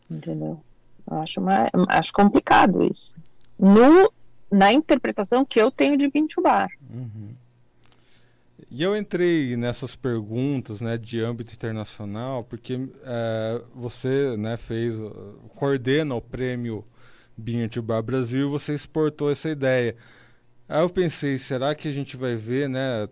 Entendeu? 0.09 0.59
Eu 1.11 1.17
acho, 1.19 1.39
uma, 1.39 1.69
acho 1.89 2.11
complicado 2.11 2.83
isso. 2.83 3.15
No, 3.59 4.11
na 4.53 4.71
interpretação 4.71 5.43
que 5.43 5.59
eu 5.59 5.71
tenho 5.71 5.97
de 5.97 6.07
bintubar. 6.07 6.69
Uhum. 6.87 7.29
E 8.69 8.83
eu 8.83 8.95
entrei 8.95 9.57
nessas 9.57 9.95
perguntas 9.95 10.79
né, 10.79 10.95
de 10.95 11.19
âmbito 11.21 11.53
internacional 11.53 12.43
porque 12.43 12.87
é, 13.03 13.61
você 13.73 14.37
né, 14.37 14.55
fez, 14.55 14.95
coordena 15.55 16.13
o 16.13 16.21
prêmio 16.21 16.85
Binho 17.35 17.67
Bar 17.81 18.03
Brasil 18.03 18.47
e 18.47 18.51
você 18.51 18.75
exportou 18.75 19.31
essa 19.31 19.49
ideia. 19.49 19.95
Aí 20.69 20.81
eu 20.81 20.89
pensei, 20.89 21.37
será 21.39 21.73
que 21.73 21.87
a 21.87 21.91
gente 21.91 22.15
vai 22.15 22.35
ver, 22.35 22.69
né? 22.69 23.07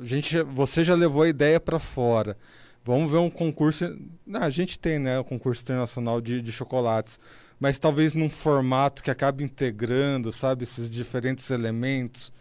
A 0.00 0.04
gente, 0.04 0.40
você 0.42 0.84
já 0.84 0.94
levou 0.94 1.22
a 1.22 1.28
ideia 1.28 1.60
para 1.60 1.78
fora. 1.78 2.36
Vamos 2.84 3.10
ver 3.10 3.18
um 3.18 3.30
concurso. 3.30 3.98
Não, 4.26 4.42
a 4.42 4.50
gente 4.50 4.78
tem, 4.78 4.98
né, 4.98 5.18
o 5.18 5.22
um 5.22 5.24
concurso 5.24 5.62
internacional 5.62 6.20
de, 6.20 6.40
de 6.40 6.50
chocolates, 6.50 7.18
mas 7.60 7.78
talvez 7.78 8.14
num 8.14 8.30
formato 8.30 9.02
que 9.02 9.10
acabe 9.10 9.44
integrando, 9.44 10.32
sabe, 10.32 10.64
esses 10.64 10.90
diferentes 10.90 11.50
elementos. 11.50 12.32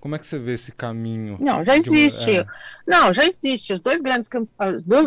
Como 0.00 0.14
é 0.14 0.18
que 0.18 0.26
você 0.26 0.38
vê 0.38 0.54
esse 0.54 0.72
caminho? 0.72 1.36
Não, 1.38 1.62
já 1.62 1.76
existe. 1.76 2.38
é... 2.38 2.46
Não, 2.86 3.12
já 3.12 3.26
existe. 3.26 3.74
Os 3.74 3.80
dois 3.80 4.00
grandes, 4.00 4.28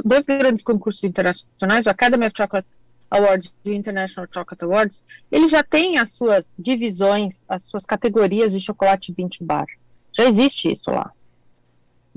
dois 0.06 0.26
grandes 0.26 0.64
concursos 0.64 1.04
internacionais, 1.04 1.88
o 1.88 1.90
Academy 1.90 2.28
of 2.28 2.34
Chocolate 2.38 2.68
Awards 3.10 3.54
e 3.66 3.70
o 3.72 3.74
International 3.74 4.30
Chocolate 4.32 4.64
Awards, 4.64 5.04
eles 5.32 5.50
já 5.50 5.64
têm 5.64 5.98
as 5.98 6.14
suas 6.14 6.54
divisões, 6.60 7.44
as 7.50 7.64
suas 7.64 7.86
categorias 7.86 8.52
de 8.52 8.60
chocolate 8.60 9.12
bean 9.12 9.30
bar. 9.42 9.66
Já 10.14 10.26
existe 10.26 10.74
isso 10.74 10.92
lá. 10.92 11.12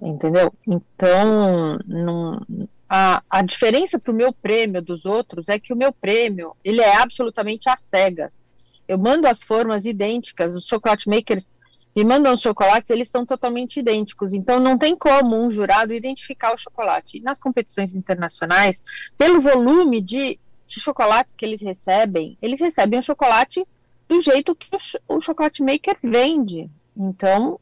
Entendeu? 0.03 0.53
Então, 0.67 1.79
não, 1.87 2.69
a, 2.89 3.23
a 3.29 3.43
diferença 3.43 3.99
para 3.99 4.13
o 4.13 4.15
meu 4.15 4.33
prêmio 4.33 4.83
dos 4.83 5.05
outros 5.05 5.49
é 5.49 5.59
que 5.59 5.73
o 5.73 5.77
meu 5.77 5.93
prêmio, 5.93 6.57
ele 6.65 6.81
é 6.81 6.97
absolutamente 6.97 7.69
às 7.69 7.81
cegas. 7.81 8.45
Eu 8.87 8.99
mando 8.99 9.27
as 9.27 9.43
formas 9.43 9.85
idênticas, 9.85 10.55
os 10.55 10.67
chocolate 10.67 11.09
makers 11.09 11.51
me 11.97 12.05
mandam 12.05 12.33
os 12.33 12.41
chocolates, 12.41 12.91
eles 12.91 13.09
são 13.09 13.25
totalmente 13.25 13.79
idênticos. 13.79 14.35
Então, 14.35 14.59
não 14.59 14.77
tem 14.77 14.97
como 14.97 15.41
um 15.41 15.51
jurado 15.51 15.93
identificar 15.93 16.53
o 16.53 16.59
chocolate. 16.59 17.21
nas 17.21 17.39
competições 17.39 17.95
internacionais, 17.95 18.83
pelo 19.17 19.41
volume 19.41 20.01
de, 20.01 20.39
de 20.67 20.81
chocolates 20.81 21.35
que 21.37 21.45
eles 21.45 21.63
recebem, 21.63 22.37
eles 22.43 22.61
recebem 22.61 22.99
o 22.99 23.03
chocolate 23.03 23.65
do 24.09 24.21
jeito 24.21 24.55
que 24.55 24.69
o, 25.09 25.17
o 25.17 25.21
chocolate 25.21 25.63
maker 25.63 25.97
vende. 26.03 26.69
Então, 26.97 27.61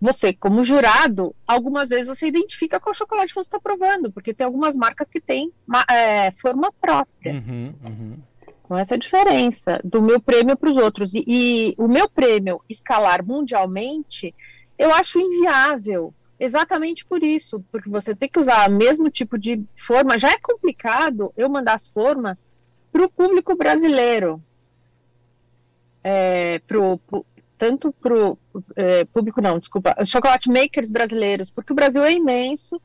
você, 0.00 0.32
como 0.34 0.62
jurado, 0.62 1.34
algumas 1.46 1.88
vezes 1.88 2.08
você 2.08 2.26
identifica 2.26 2.78
qual 2.78 2.94
chocolate 2.94 3.34
você 3.34 3.48
está 3.48 3.58
provando, 3.58 4.12
porque 4.12 4.34
tem 4.34 4.44
algumas 4.44 4.76
marcas 4.76 5.08
que 5.08 5.20
têm 5.20 5.50
é, 5.90 6.30
forma 6.32 6.72
própria. 6.72 7.32
Uhum, 7.32 7.74
uhum. 7.82 8.18
Com 8.62 8.76
essa 8.76 8.98
diferença 8.98 9.80
do 9.82 10.02
meu 10.02 10.20
prêmio 10.20 10.56
para 10.56 10.70
os 10.70 10.76
outros. 10.76 11.14
E, 11.14 11.24
e, 11.26 11.74
o 11.78 11.88
meu 11.88 12.08
prêmio 12.08 12.60
escalar 12.68 13.24
mundialmente, 13.24 14.34
eu 14.78 14.92
acho 14.92 15.20
inviável. 15.20 16.12
Exatamente 16.38 17.04
por 17.06 17.22
isso, 17.22 17.64
porque 17.72 17.88
você 17.88 18.14
tem 18.14 18.28
que 18.28 18.38
usar 18.38 18.68
o 18.68 18.72
mesmo 18.72 19.08
tipo 19.08 19.38
de 19.38 19.62
forma. 19.78 20.18
Já 20.18 20.32
é 20.32 20.38
complicado 20.38 21.32
eu 21.36 21.48
mandar 21.48 21.74
as 21.74 21.88
formas 21.88 22.36
para 22.92 23.04
o 23.04 23.08
público 23.08 23.56
brasileiro. 23.56 24.42
É, 26.04 26.60
pro, 26.66 27.00
tanto 27.58 27.92
para 27.92 28.14
o 28.14 28.38
é, 28.74 29.04
público, 29.04 29.40
não, 29.40 29.58
desculpa, 29.58 29.94
chocolate 30.04 30.50
makers 30.50 30.90
brasileiros, 30.90 31.50
porque 31.50 31.72
o 31.72 31.76
Brasil 31.76 32.04
é 32.04 32.12
imenso 32.12 32.80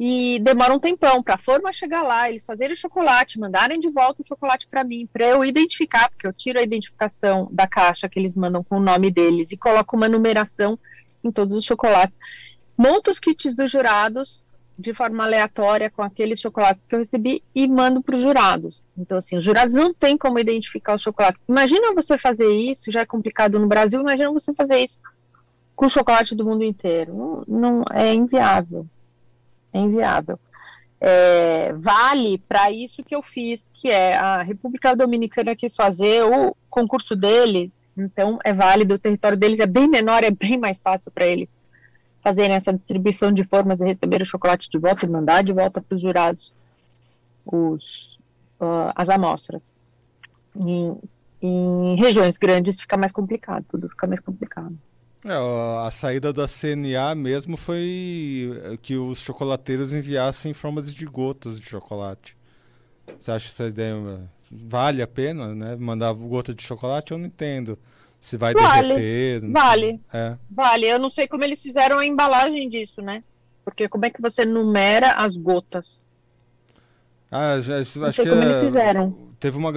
e 0.00 0.38
demora 0.40 0.72
um 0.72 0.78
tempão 0.78 1.22
para 1.22 1.34
a 1.34 1.38
forma 1.38 1.72
chegar 1.72 2.02
lá, 2.02 2.28
eles 2.28 2.46
fazerem 2.46 2.72
o 2.72 2.76
chocolate, 2.76 3.38
mandarem 3.38 3.80
de 3.80 3.90
volta 3.90 4.22
o 4.22 4.26
chocolate 4.26 4.68
para 4.68 4.84
mim, 4.84 5.08
para 5.12 5.26
eu 5.26 5.44
identificar, 5.44 6.08
porque 6.08 6.26
eu 6.26 6.32
tiro 6.32 6.58
a 6.58 6.62
identificação 6.62 7.48
da 7.50 7.66
caixa 7.66 8.08
que 8.08 8.18
eles 8.18 8.36
mandam 8.36 8.62
com 8.62 8.76
o 8.76 8.82
nome 8.82 9.10
deles 9.10 9.50
e 9.50 9.56
coloco 9.56 9.96
uma 9.96 10.08
numeração 10.08 10.78
em 11.22 11.32
todos 11.32 11.56
os 11.56 11.64
chocolates. 11.64 12.16
Monto 12.76 13.10
os 13.10 13.18
kits 13.18 13.54
dos 13.56 13.70
jurados 13.70 14.44
de 14.78 14.94
forma 14.94 15.24
aleatória 15.24 15.90
com 15.90 16.02
aqueles 16.02 16.40
chocolates 16.40 16.86
que 16.86 16.94
eu 16.94 17.00
recebi 17.00 17.42
e 17.54 17.66
mando 17.66 18.00
para 18.00 18.16
os 18.16 18.22
jurados. 18.22 18.84
Então, 18.96 19.18
assim, 19.18 19.36
os 19.36 19.44
jurados 19.44 19.74
não 19.74 19.92
têm 19.92 20.16
como 20.16 20.38
identificar 20.38 20.94
os 20.94 21.02
chocolates. 21.02 21.42
Imagina 21.48 21.92
você 21.92 22.16
fazer 22.16 22.48
isso, 22.48 22.90
já 22.90 23.00
é 23.00 23.06
complicado 23.06 23.58
no 23.58 23.66
Brasil, 23.66 24.00
imagina 24.00 24.30
você 24.30 24.54
fazer 24.54 24.78
isso 24.78 24.98
com 25.74 25.88
chocolate 25.88 26.34
do 26.34 26.44
mundo 26.44 26.62
inteiro. 26.62 27.12
Não, 27.14 27.44
não 27.60 27.84
é 27.92 28.14
inviável 28.14 28.86
é 29.72 29.78
inviável. 29.78 30.38
É, 31.00 31.72
vale 31.74 32.38
para 32.48 32.72
isso 32.72 33.04
que 33.04 33.14
eu 33.14 33.22
fiz, 33.22 33.70
que 33.72 33.88
é 33.88 34.16
a 34.16 34.42
República 34.42 34.96
Dominicana 34.96 35.54
quis 35.54 35.76
fazer 35.76 36.24
o 36.24 36.56
concurso 36.68 37.14
deles, 37.14 37.86
então 37.96 38.38
é 38.44 38.52
válido, 38.52 38.94
o 38.94 38.98
território 38.98 39.38
deles 39.38 39.60
é 39.60 39.66
bem 39.66 39.88
menor, 39.88 40.24
é 40.24 40.30
bem 40.30 40.58
mais 40.58 40.80
fácil 40.80 41.10
para 41.12 41.26
eles 41.26 41.56
fazerem 42.28 42.56
essa 42.56 42.72
distribuição 42.72 43.32
de 43.32 43.42
formas 43.44 43.80
e 43.80 43.84
receber 43.84 44.20
o 44.20 44.24
chocolate 44.24 44.68
de 44.68 44.78
volta 44.78 45.06
e 45.06 45.08
mandar 45.08 45.42
de 45.42 45.52
volta 45.52 45.80
para 45.80 45.94
os 45.94 46.02
jurados 46.02 46.52
os, 47.46 48.18
uh, 48.60 48.92
as 48.94 49.08
amostras. 49.08 49.62
Em, 50.54 50.98
em 51.40 51.96
regiões 51.96 52.36
grandes 52.36 52.80
fica 52.80 52.98
mais 52.98 53.12
complicado, 53.12 53.64
tudo 53.68 53.88
fica 53.88 54.06
mais 54.06 54.20
complicado. 54.20 54.78
É, 55.24 55.32
a 55.86 55.90
saída 55.90 56.32
da 56.32 56.46
CNA 56.46 57.14
mesmo 57.14 57.56
foi 57.56 58.78
que 58.82 58.96
os 58.96 59.18
chocolateiros 59.20 59.92
enviassem 59.92 60.52
formas 60.52 60.94
de 60.94 61.06
gotas 61.06 61.58
de 61.58 61.66
chocolate. 61.66 62.36
Você 63.18 63.30
acha 63.30 63.48
essa 63.48 63.66
ideia 63.66 63.94
vale 64.50 65.00
a 65.00 65.06
pena, 65.06 65.54
né? 65.54 65.76
Mandar 65.76 66.12
gota 66.12 66.54
de 66.54 66.62
chocolate? 66.62 67.12
Eu 67.12 67.18
não 67.18 67.26
entendo. 67.26 67.78
Se 68.20 68.36
vai 68.36 68.52
vale, 68.52 68.94
derreter. 68.94 69.50
Vale. 69.50 70.00
É. 70.12 70.36
Vale. 70.50 70.86
Eu 70.86 70.98
não 70.98 71.08
sei 71.08 71.28
como 71.28 71.44
eles 71.44 71.62
fizeram 71.62 71.98
a 71.98 72.06
embalagem 72.06 72.68
disso, 72.68 73.00
né? 73.00 73.22
Porque 73.64 73.88
como 73.88 74.06
é 74.06 74.10
que 74.10 74.20
você 74.20 74.44
numera 74.44 75.12
as 75.12 75.36
gotas? 75.36 76.02
Ah, 77.30 77.60
já, 77.60 77.78
acho 77.78 78.00
não 78.00 78.12
sei 78.12 78.24
que 78.24 78.30
como 78.30 78.42
eles 78.42 78.58
fizeram. 78.58 79.28
Teve 79.38 79.56
uma. 79.56 79.72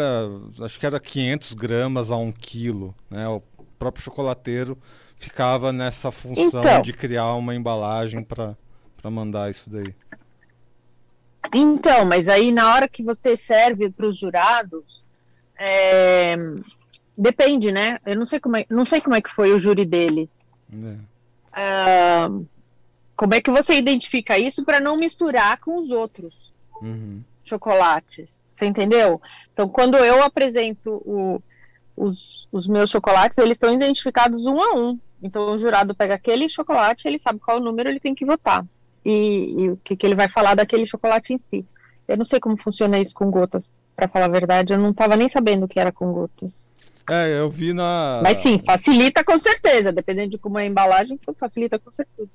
Acho 0.61 0.79
que 0.79 0.85
era 0.85 0.99
500 0.99 1.53
gramas 1.53 2.09
a 2.09 2.15
1 2.15 2.31
quilo, 2.31 2.95
né? 3.09 3.27
O 3.27 3.41
próprio 3.77 4.03
chocolateiro 4.03 4.77
ficava 5.17 5.71
nessa 5.71 6.11
função 6.11 6.61
então, 6.61 6.81
de 6.81 6.93
criar 6.93 7.33
uma 7.35 7.53
embalagem 7.53 8.23
para 8.23 8.55
mandar 9.03 9.51
isso 9.51 9.69
daí. 9.69 9.93
Então, 11.53 12.05
mas 12.05 12.27
aí 12.27 12.51
na 12.51 12.73
hora 12.73 12.87
que 12.87 13.03
você 13.03 13.35
serve 13.35 13.89
para 13.89 14.07
os 14.07 14.17
jurados, 14.17 15.03
é, 15.59 16.35
depende, 17.17 17.71
né? 17.71 17.97
Eu 18.05 18.15
não 18.15 18.25
sei 18.25 18.39
como 18.39 18.57
é, 18.57 18.65
não 18.69 18.85
sei 18.85 19.01
como 19.01 19.15
é 19.15 19.21
que 19.21 19.33
foi 19.33 19.53
o 19.53 19.59
júri 19.59 19.85
deles. 19.85 20.49
É. 21.53 22.27
Uh, 22.27 22.47
como 23.15 23.35
é 23.35 23.41
que 23.41 23.51
você 23.51 23.75
identifica 23.75 24.39
isso 24.39 24.63
para 24.63 24.79
não 24.79 24.97
misturar 24.97 25.59
com 25.59 25.77
os 25.77 25.91
outros 25.91 26.33
uhum. 26.81 27.21
chocolates? 27.43 28.45
Você 28.49 28.65
entendeu? 28.65 29.21
Então, 29.53 29.67
quando 29.69 29.97
eu 29.97 30.23
apresento 30.23 31.01
o, 31.05 31.41
os, 31.95 32.47
os 32.51 32.67
meus 32.67 32.89
chocolates, 32.89 33.37
eles 33.37 33.51
estão 33.51 33.71
identificados 33.71 34.45
um 34.45 34.59
a 34.59 34.73
um. 34.73 34.99
Então, 35.21 35.55
o 35.55 35.59
jurado 35.59 35.93
pega 35.93 36.15
aquele 36.15 36.49
chocolate, 36.49 37.07
ele 37.07 37.19
sabe 37.19 37.39
qual 37.39 37.59
número 37.59 37.89
ele 37.89 37.99
tem 37.99 38.15
que 38.15 38.25
votar 38.25 38.65
e, 39.05 39.55
e 39.63 39.69
o 39.69 39.77
que, 39.77 39.95
que 39.95 40.05
ele 40.05 40.15
vai 40.15 40.27
falar 40.27 40.55
daquele 40.55 40.85
chocolate 40.85 41.33
em 41.33 41.37
si. 41.37 41.65
Eu 42.07 42.17
não 42.17 42.25
sei 42.25 42.39
como 42.39 42.57
funciona 42.57 42.99
isso 42.99 43.13
com 43.13 43.29
gotas, 43.29 43.69
para 43.95 44.07
falar 44.07 44.25
a 44.25 44.29
verdade, 44.29 44.73
eu 44.73 44.79
não 44.79 44.91
estava 44.91 45.15
nem 45.15 45.29
sabendo 45.29 45.67
que 45.67 45.79
era 45.79 45.91
com 45.91 46.11
gotas. 46.11 46.55
É, 47.13 47.41
eu 47.41 47.49
vi 47.49 47.73
na. 47.73 48.21
Mas 48.23 48.37
sim, 48.37 48.61
facilita 48.65 49.21
com 49.21 49.37
certeza, 49.37 49.91
dependendo 49.91 50.29
de 50.29 50.37
como 50.37 50.57
é 50.57 50.61
a 50.61 50.65
embalagem, 50.65 51.19
facilita 51.37 51.77
com 51.77 51.91
certeza. 51.91 52.29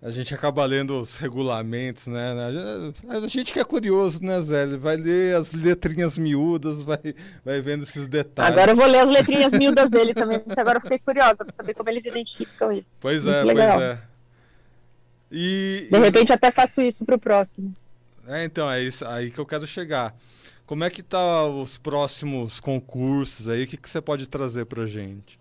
A 0.00 0.10
gente 0.10 0.34
acaba 0.34 0.64
lendo 0.64 0.98
os 0.98 1.16
regulamentos, 1.16 2.06
né? 2.06 2.34
A 3.06 3.28
gente 3.28 3.52
que 3.52 3.60
é 3.60 3.64
curioso, 3.64 4.22
né, 4.22 4.40
Zé? 4.40 4.66
Vai 4.78 4.96
ler 4.96 5.36
as 5.36 5.52
letrinhas 5.52 6.16
miúdas, 6.16 6.82
vai, 6.82 7.14
vai 7.44 7.60
vendo 7.60 7.82
esses 7.82 8.08
detalhes. 8.08 8.52
Agora 8.52 8.72
eu 8.72 8.76
vou 8.76 8.86
ler 8.86 9.00
as 9.00 9.10
letrinhas 9.10 9.52
miúdas 9.52 9.90
dele 9.90 10.14
também, 10.14 10.40
porque 10.40 10.58
agora 10.58 10.78
eu 10.78 10.80
fiquei 10.80 10.98
curiosa 10.98 11.44
para 11.44 11.52
saber 11.52 11.74
como 11.74 11.90
eles 11.90 12.06
identificam 12.06 12.72
isso. 12.72 12.88
Pois 12.98 13.26
é, 13.26 13.44
legal. 13.44 13.76
pois 13.76 13.90
é. 13.90 13.98
E, 15.30 15.86
De 15.90 15.98
repente 15.98 16.32
até 16.32 16.50
faço 16.50 16.80
isso 16.80 17.04
para 17.04 17.16
o 17.16 17.20
próximo. 17.20 17.76
É, 18.26 18.42
então, 18.42 18.70
é 18.70 18.82
isso 18.82 19.06
aí 19.06 19.30
que 19.30 19.38
eu 19.38 19.46
quero 19.46 19.66
chegar. 19.66 20.16
Como 20.66 20.84
é 20.84 20.90
que 20.90 21.02
tá 21.02 21.44
os 21.44 21.76
próximos 21.76 22.60
concursos 22.60 23.48
aí? 23.48 23.64
O 23.64 23.66
que, 23.66 23.76
que 23.76 23.88
você 23.88 24.00
pode 24.00 24.28
trazer 24.28 24.64
pra 24.66 24.86
gente? 24.86 25.38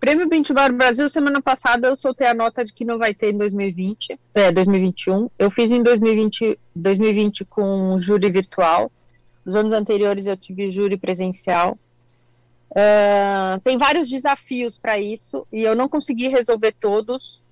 Prêmio 0.00 0.28
Bar 0.54 0.72
Brasil, 0.72 1.08
semana 1.08 1.42
passada 1.42 1.88
eu 1.88 1.96
soltei 1.96 2.28
a 2.28 2.34
nota 2.34 2.64
de 2.64 2.72
que 2.72 2.84
não 2.84 2.98
vai 2.98 3.12
ter 3.12 3.34
em 3.34 3.38
2020, 3.38 4.18
é, 4.32 4.52
2021. 4.52 5.28
Eu 5.36 5.50
fiz 5.50 5.72
em 5.72 5.82
2020, 5.82 6.58
2020 6.74 7.44
com 7.44 7.98
júri 7.98 8.30
virtual. 8.30 8.92
Nos 9.44 9.56
anos 9.56 9.72
anteriores 9.72 10.26
eu 10.26 10.36
tive 10.36 10.70
júri 10.70 10.96
presencial. 10.96 11.76
Uh, 12.70 13.58
tem 13.64 13.76
vários 13.76 14.08
desafios 14.08 14.78
para 14.78 15.00
isso 15.00 15.46
e 15.50 15.62
eu 15.62 15.74
não 15.74 15.88
consegui 15.88 16.28
resolver 16.28 16.74
todos 16.78 17.42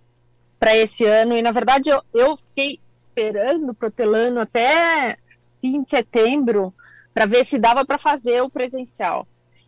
para 0.58 0.76
esse 0.76 1.04
ano. 1.04 1.36
E 1.36 1.42
na 1.42 1.50
verdade 1.50 1.90
eu, 1.90 2.00
eu 2.14 2.36
fiquei 2.36 2.78
esperando, 2.94 3.74
protelando 3.74 4.38
até 4.38 5.18
fim 5.66 5.82
de 5.82 5.90
setembro 5.90 6.72
para 7.12 7.26
ver 7.26 7.44
se 7.44 7.58
dava 7.58 7.84
para 7.84 7.98
fazer 7.98 8.40
o 8.42 8.50
presencial. 8.50 9.26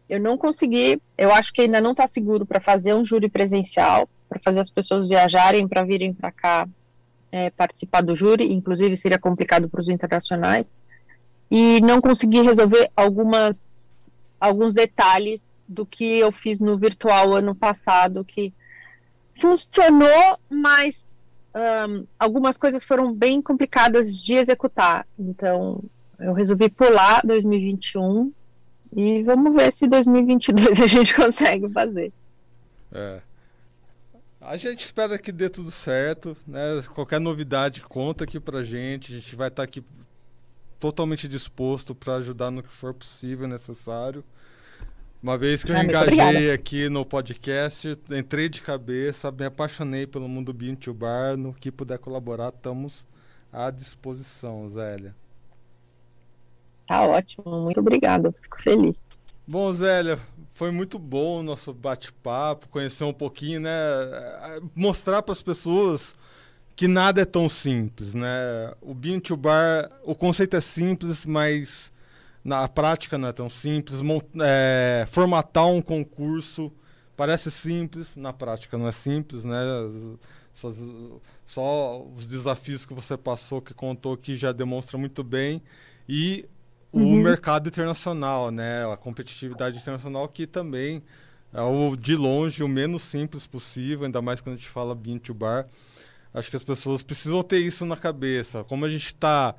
Eu 0.09 0.21
não 0.21 0.39
consegui, 0.39 1.01
eu 1.17 1.33
acho 1.33 1.53
que 1.53 1.63
ainda 1.63 1.81
não 1.81 1.91
está 1.91 2.07
seguro 2.07 2.47
para 2.47 2.61
fazer 2.61 2.95
um 2.95 3.05
júri 3.05 3.29
presencial, 3.29 4.09
para 4.29 4.41
fazer 4.41 4.61
as 4.61 4.71
pessoas 4.71 5.09
viajarem 5.09 5.67
para 5.67 5.83
virem 5.83 6.15
para 6.15 6.31
cá 6.31 6.69
é, 7.31 7.51
participar 7.51 8.03
do 8.03 8.15
júri, 8.15 8.53
inclusive 8.53 8.97
seria 8.97 9.19
complicado 9.19 9.69
para 9.69 9.81
os 9.81 9.89
internacionais. 9.89 10.67
E 11.51 11.81
não 11.81 12.01
consegui 12.01 12.43
resolver 12.43 12.91
algumas, 12.95 13.91
alguns 14.39 14.75
detalhes 14.75 15.63
do 15.67 15.85
que 15.85 16.19
eu 16.19 16.31
fiz 16.31 16.61
no 16.61 16.79
virtual 16.79 17.35
ano 17.35 17.55
passado, 17.55 18.25
que 18.25 18.53
funcionou, 19.39 20.39
mas 20.49 21.08
um, 21.59 22.07
algumas 22.19 22.57
coisas 22.57 22.85
foram 22.85 23.13
bem 23.13 23.43
complicadas 23.43 24.23
de 24.23 24.35
executar. 24.35 25.07
Então, 25.19 25.83
eu 26.19 26.33
resolvi 26.33 26.69
pular 26.69 27.21
2021 27.25 28.33
e 28.95 29.23
vamos 29.25 29.55
ver 29.55 29.73
se 29.73 29.89
2022 29.89 30.81
a 30.81 30.87
gente 30.87 31.15
consegue 31.15 31.69
fazer. 31.71 32.13
É. 32.93 33.21
A 34.41 34.57
gente 34.57 34.85
espera 34.85 35.19
que 35.19 35.33
dê 35.33 35.49
tudo 35.49 35.71
certo, 35.71 36.37
né? 36.47 36.83
Qualquer 36.95 37.21
novidade 37.21 37.83
conta 37.83 38.25
aqui 38.25 38.39
pra 38.39 38.63
gente. 38.63 39.13
A 39.13 39.17
gente 39.17 39.35
vai 39.35 39.49
estar 39.49 39.63
tá 39.63 39.65
aqui 39.65 39.85
totalmente 40.79 41.27
disposto 41.27 41.95
para 41.95 42.15
ajudar 42.17 42.51
no 42.51 42.63
que 42.63 42.73
for 42.73 42.95
possível 42.95 43.49
necessário. 43.49 44.25
Uma 45.21 45.37
vez 45.37 45.65
que 45.65 45.73
eu 45.73 45.77
ah, 45.77 45.85
engajei 45.85 46.53
aqui 46.53 46.89
no 46.89 47.05
podcast, 47.05 47.99
entrei 48.11 48.49
de 48.49 48.63
cabeça, 48.63 49.33
me 49.33 49.45
apaixonei 49.45 50.07
pelo 50.07 50.29
mundo 50.29 50.53
Bean 50.53 50.77
to 50.77 50.95
Bar. 50.95 51.37
No 51.37 51.53
que 51.53 51.73
puder 51.73 51.99
colaborar, 51.99 52.51
estamos 52.51 53.05
à 53.53 53.69
disposição, 53.69 54.71
Zélia. 54.71 55.15
Tá 56.87 57.03
ótimo, 57.03 57.63
muito 57.63 57.81
obrigada, 57.81 58.31
fico 58.31 58.63
feliz. 58.63 59.03
Bom, 59.45 59.73
Zélia, 59.73 60.21
foi 60.55 60.71
muito 60.71 61.01
bom 61.01 61.41
o 61.41 61.43
nosso 61.43 61.73
bate-papo, 61.73 62.69
conhecer 62.69 63.03
um 63.03 63.13
pouquinho, 63.13 63.61
né? 63.61 63.71
Mostrar 64.75 65.21
para 65.23 65.33
as 65.33 65.43
pessoas 65.43 66.15
que 66.77 66.87
nada 66.87 67.21
é 67.23 67.25
tão 67.25 67.49
simples, 67.49 68.15
né? 68.15 68.73
O 68.81 68.95
Bean 68.95 69.19
to 69.19 69.37
Bar, 69.37 69.91
o 70.05 70.15
conceito 70.15 70.57
é 70.57 70.61
simples, 70.61 71.27
mas 71.27 71.91
na 72.45 72.67
prática 72.69 73.19
não 73.19 73.29
é 73.29 73.33
tão 73.33 73.49
simples. 73.49 74.01
É, 74.41 75.05
formatar 75.09 75.67
um 75.67 75.83
concurso 75.83 76.73
parece 77.17 77.51
simples, 77.51 78.17
na 78.17 78.33
prática 78.33 78.79
não 78.79 78.87
é 78.87 78.93
simples, 78.93 79.45
né? 79.45 79.59
Só, 80.55 80.73
só 81.47 82.07
os 82.17 82.27
desafios 82.27 82.87
que 82.87 82.95
você 82.95 83.17
passou, 83.17 83.61
que 83.61 83.75
contou 83.75 84.13
aqui, 84.13 84.37
já 84.37 84.53
demonstra 84.53 84.97
muito 84.97 85.23
bem. 85.23 85.63
E 86.09 86.49
o 86.93 87.01
uhum. 87.01 87.23
mercado 87.23 87.69
internacional, 87.69 88.51
né? 88.51 88.91
A 88.91 88.97
competitividade 88.97 89.79
internacional 89.79 90.29
que 90.29 90.47
também 90.47 91.03
é 91.53 91.61
o 91.63 91.97
de 91.97 92.15
longe 92.15 92.63
o 92.63 92.69
menos 92.69 93.03
simples 93.03 93.47
possível, 93.47 94.05
ainda 94.05 94.21
mais 94.21 94.41
quando 94.41 94.55
a 94.55 94.59
gente 94.59 94.69
fala 94.69 94.95
bean 94.95 95.19
to 95.19 95.35
bar. 95.35 95.67
Acho 96.33 96.51
que 96.51 96.57
as 96.57 96.65
pessoas 96.65 97.03
precisam 97.03 97.43
ter 97.43 97.59
isso 97.59 97.87
na 97.87 97.97
cabeça. 97.97 98.63
Como 98.65 98.85
a 98.85 98.91
gente 98.91 99.07
está 99.07 99.55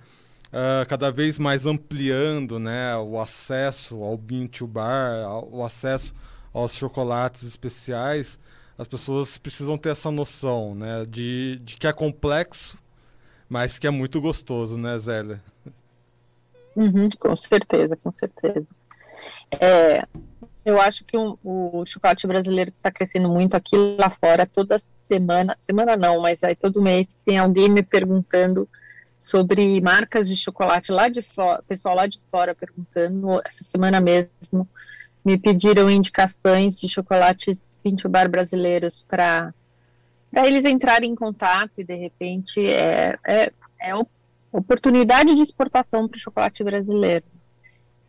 uh, 0.53 0.87
cada 0.87 1.11
vez 1.11 1.37
mais 1.37 1.65
ampliando 1.65 2.59
né, 2.59 2.95
o 2.97 3.19
acesso 3.19 4.03
ao 4.03 4.17
bean 4.17 4.47
to 4.47 4.67
bar, 4.67 5.23
ao, 5.23 5.49
o 5.51 5.63
acesso 5.63 6.13
aos 6.53 6.73
chocolates 6.73 7.43
especiais, 7.43 8.39
as 8.77 8.87
pessoas 8.87 9.37
precisam 9.37 9.77
ter 9.77 9.89
essa 9.89 10.09
noção 10.09 10.73
né, 10.73 11.05
de, 11.07 11.59
de 11.63 11.77
que 11.77 11.87
é 11.87 11.93
complexo, 11.93 12.77
mas 13.47 13.79
que 13.79 13.87
é 13.87 13.89
muito 13.91 14.21
gostoso, 14.21 14.77
né, 14.77 14.97
Zélia? 14.97 15.41
Uhum, 16.75 17.09
com 17.19 17.35
certeza, 17.35 17.95
com 17.97 18.11
certeza. 18.11 18.73
É, 19.59 20.07
eu 20.63 20.79
acho 20.79 21.03
que 21.03 21.17
um, 21.17 21.37
o 21.43 21.83
chocolate 21.85 22.27
brasileiro 22.27 22.69
está 22.69 22.91
crescendo 22.91 23.27
muito 23.27 23.55
aqui 23.55 23.75
lá 23.97 24.09
fora. 24.09 24.45
Toda 24.45 24.81
semana, 24.97 25.55
semana 25.57 25.97
não, 25.97 26.21
mas 26.21 26.43
aí 26.43 26.55
todo 26.55 26.81
mês 26.81 27.19
tem 27.23 27.37
alguém 27.37 27.67
me 27.67 27.81
perguntando 27.81 28.69
sobre 29.19 29.81
marcas 29.81 30.29
de 30.29 30.35
chocolate 30.37 30.93
lá 30.93 31.09
de 31.09 31.21
fora, 31.21 31.61
pessoal 31.67 31.93
lá 31.93 32.07
de 32.07 32.21
fora 32.31 32.55
perguntando, 32.55 33.41
essa 33.45 33.65
semana 33.65 33.99
mesmo, 33.99 34.65
me 35.25 35.37
pediram 35.37 35.89
indicações 35.89 36.79
de 36.79 36.87
chocolates 36.87 37.75
Pinto 37.83 38.07
Bar 38.07 38.29
brasileiros 38.29 39.03
para 39.05 39.53
eles 40.33 40.63
entrarem 40.63 41.11
em 41.11 41.15
contato 41.15 41.81
e 41.81 41.83
de 41.83 41.95
repente 41.95 42.65
é, 42.65 43.19
é, 43.27 43.51
é 43.81 43.93
oportunidade 44.53 45.35
de 45.35 45.43
exportação 45.43 46.07
para 46.07 46.15
o 46.15 46.19
chocolate 46.19 46.63
brasileiro. 46.63 47.25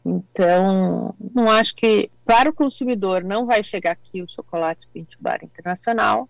Então, 0.06 1.14
não 1.34 1.50
acho 1.50 1.74
que 1.74 2.08
para 2.24 2.48
o 2.48 2.54
consumidor 2.54 3.24
não 3.24 3.46
vai 3.46 3.64
chegar 3.64 3.92
aqui 3.92 4.22
o 4.22 4.30
chocolate 4.30 4.86
Pinto 4.88 5.16
Bar 5.20 5.40
internacional, 5.42 6.28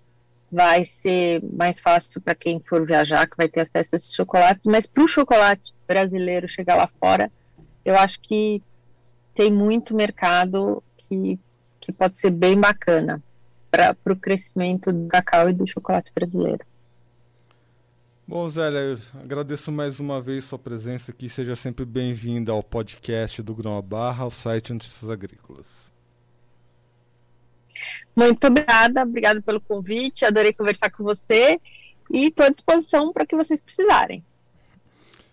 vai 0.50 0.84
ser 0.84 1.42
mais 1.52 1.78
fácil 1.78 2.20
para 2.20 2.34
quem 2.34 2.60
for 2.60 2.84
viajar, 2.84 3.28
que 3.28 3.36
vai 3.36 3.48
ter 3.48 3.60
acesso 3.60 3.94
a 3.94 3.96
esses 3.96 4.12
chocolates, 4.12 4.66
mas 4.66 4.86
para 4.86 5.04
o 5.04 5.08
chocolate 5.08 5.72
brasileiro 5.86 6.48
chegar 6.48 6.76
lá 6.76 6.88
fora, 6.98 7.30
eu 7.84 7.96
acho 7.96 8.20
que 8.20 8.62
tem 9.34 9.52
muito 9.52 9.94
mercado 9.94 10.82
que, 10.96 11.38
que 11.78 11.92
pode 11.92 12.18
ser 12.18 12.30
bem 12.30 12.58
bacana 12.58 13.22
para 13.70 13.96
o 14.12 14.16
crescimento 14.16 14.92
do 14.92 15.06
cacau 15.08 15.48
e 15.48 15.52
do 15.52 15.66
chocolate 15.66 16.10
brasileiro. 16.12 16.64
Bom, 18.26 18.48
Zélia, 18.48 18.78
eu 18.78 18.98
agradeço 19.20 19.72
mais 19.72 19.98
uma 19.98 20.20
vez 20.20 20.44
sua 20.44 20.58
presença 20.58 21.10
aqui. 21.10 21.28
Seja 21.28 21.56
sempre 21.56 21.84
bem-vinda 21.84 22.52
ao 22.52 22.62
podcast 22.62 23.42
do 23.42 23.54
Grão 23.54 23.80
Barra, 23.82 24.24
ao 24.24 24.30
site 24.30 24.72
Notícias 24.72 25.10
Agrícolas. 25.10 25.89
Muito 28.14 28.46
obrigada, 28.46 29.02
obrigada 29.02 29.42
pelo 29.42 29.60
convite, 29.60 30.24
adorei 30.24 30.52
conversar 30.52 30.90
com 30.90 31.02
você 31.04 31.60
e 32.10 32.26
estou 32.26 32.46
à 32.46 32.50
disposição 32.50 33.12
para 33.12 33.26
que 33.26 33.36
vocês 33.36 33.60
precisarem. 33.60 34.24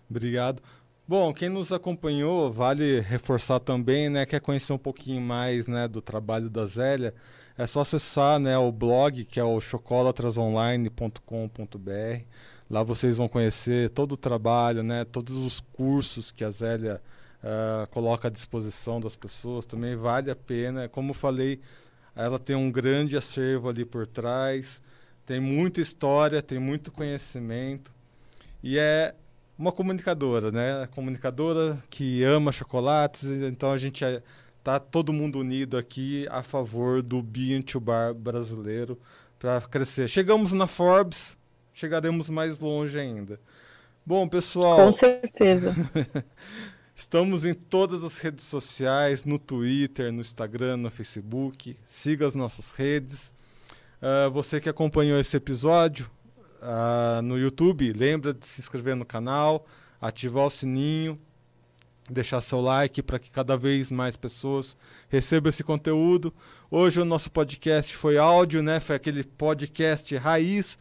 Obrigado. 0.08 0.62
Bom, 1.06 1.32
quem 1.32 1.48
nos 1.48 1.72
acompanhou, 1.72 2.52
vale 2.52 3.00
reforçar 3.00 3.60
também, 3.60 4.10
né, 4.10 4.26
quer 4.26 4.40
conhecer 4.40 4.74
um 4.74 4.78
pouquinho 4.78 5.20
mais, 5.20 5.66
né, 5.66 5.88
do 5.88 6.02
trabalho 6.02 6.50
da 6.50 6.66
Zélia, 6.66 7.14
é 7.56 7.66
só 7.66 7.80
acessar, 7.80 8.38
né, 8.38 8.58
o 8.58 8.70
blog, 8.70 9.24
que 9.24 9.40
é 9.40 9.44
o 9.44 9.60
chocolatrasonline.com.br. 9.60 12.24
Lá 12.70 12.82
vocês 12.82 13.16
vão 13.16 13.26
conhecer 13.26 13.88
todo 13.90 14.12
o 14.12 14.16
trabalho, 14.16 14.82
né, 14.82 15.04
todos 15.04 15.36
os 15.36 15.60
cursos 15.60 16.30
que 16.30 16.44
a 16.44 16.50
Zélia 16.50 17.00
uh, 17.42 17.86
coloca 17.88 18.28
à 18.28 18.30
disposição 18.30 19.00
das 19.00 19.16
pessoas. 19.16 19.64
Também 19.64 19.96
vale 19.96 20.30
a 20.30 20.36
pena. 20.36 20.88
Como 20.88 21.14
falei, 21.14 21.60
ela 22.18 22.38
tem 22.38 22.56
um 22.56 22.68
grande 22.68 23.16
acervo 23.16 23.68
ali 23.68 23.84
por 23.84 24.04
trás, 24.04 24.82
tem 25.24 25.38
muita 25.38 25.80
história, 25.80 26.42
tem 26.42 26.58
muito 26.58 26.90
conhecimento 26.90 27.92
e 28.60 28.76
é 28.76 29.14
uma 29.56 29.70
comunicadora, 29.70 30.50
né? 30.50 30.88
Comunicadora 30.90 31.78
que 31.88 32.24
ama 32.24 32.50
chocolates, 32.50 33.24
então 33.24 33.70
a 33.70 33.78
gente 33.78 34.04
é, 34.04 34.20
tá 34.64 34.80
todo 34.80 35.12
mundo 35.12 35.38
unido 35.38 35.78
aqui 35.78 36.26
a 36.28 36.42
favor 36.42 37.02
do 37.02 37.22
Bean 37.22 37.62
to 37.62 37.78
Bar 37.78 38.14
brasileiro 38.14 38.98
para 39.38 39.60
crescer. 39.60 40.08
Chegamos 40.08 40.52
na 40.52 40.66
Forbes, 40.66 41.38
chegaremos 41.72 42.28
mais 42.28 42.58
longe 42.58 42.98
ainda. 42.98 43.38
Bom, 44.04 44.26
pessoal. 44.26 44.76
Com 44.86 44.92
certeza. 44.92 45.72
Estamos 46.98 47.44
em 47.44 47.54
todas 47.54 48.02
as 48.02 48.18
redes 48.18 48.44
sociais, 48.44 49.24
no 49.24 49.38
Twitter, 49.38 50.12
no 50.12 50.20
Instagram, 50.20 50.78
no 50.78 50.90
Facebook. 50.90 51.76
Siga 51.86 52.26
as 52.26 52.34
nossas 52.34 52.72
redes. 52.72 53.32
Uh, 54.02 54.28
você 54.32 54.60
que 54.60 54.68
acompanhou 54.68 55.20
esse 55.20 55.36
episódio 55.36 56.10
uh, 56.60 57.22
no 57.22 57.38
YouTube, 57.38 57.92
lembra 57.92 58.34
de 58.34 58.44
se 58.44 58.60
inscrever 58.60 58.96
no 58.96 59.06
canal, 59.06 59.64
ativar 60.00 60.46
o 60.46 60.50
sininho, 60.50 61.16
deixar 62.10 62.40
seu 62.40 62.60
like 62.60 63.00
para 63.00 63.20
que 63.20 63.30
cada 63.30 63.56
vez 63.56 63.92
mais 63.92 64.16
pessoas 64.16 64.76
recebam 65.08 65.50
esse 65.50 65.62
conteúdo. 65.62 66.34
Hoje 66.68 67.00
o 67.00 67.04
nosso 67.04 67.30
podcast 67.30 67.96
foi 67.96 68.18
áudio, 68.18 68.60
né? 68.60 68.80
Foi 68.80 68.96
aquele 68.96 69.22
podcast 69.22 70.16
raiz, 70.16 70.76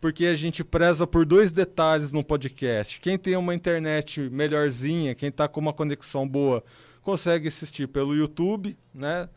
porque 0.00 0.26
a 0.26 0.34
gente 0.34 0.64
preza 0.64 1.06
por 1.06 1.26
dois 1.26 1.52
detalhes 1.52 2.12
no 2.12 2.24
podcast. 2.24 2.98
Quem 3.00 3.18
tem 3.18 3.36
uma 3.36 3.54
internet 3.54 4.20
melhorzinha, 4.30 5.14
quem 5.14 5.28
está 5.28 5.46
com 5.46 5.60
uma 5.60 5.72
conexão 5.72 6.26
boa, 6.26 6.64
consegue 7.02 7.48
assistir 7.48 7.86
pelo 7.86 8.14
YouTube, 8.14 8.76
né? 8.94 9.28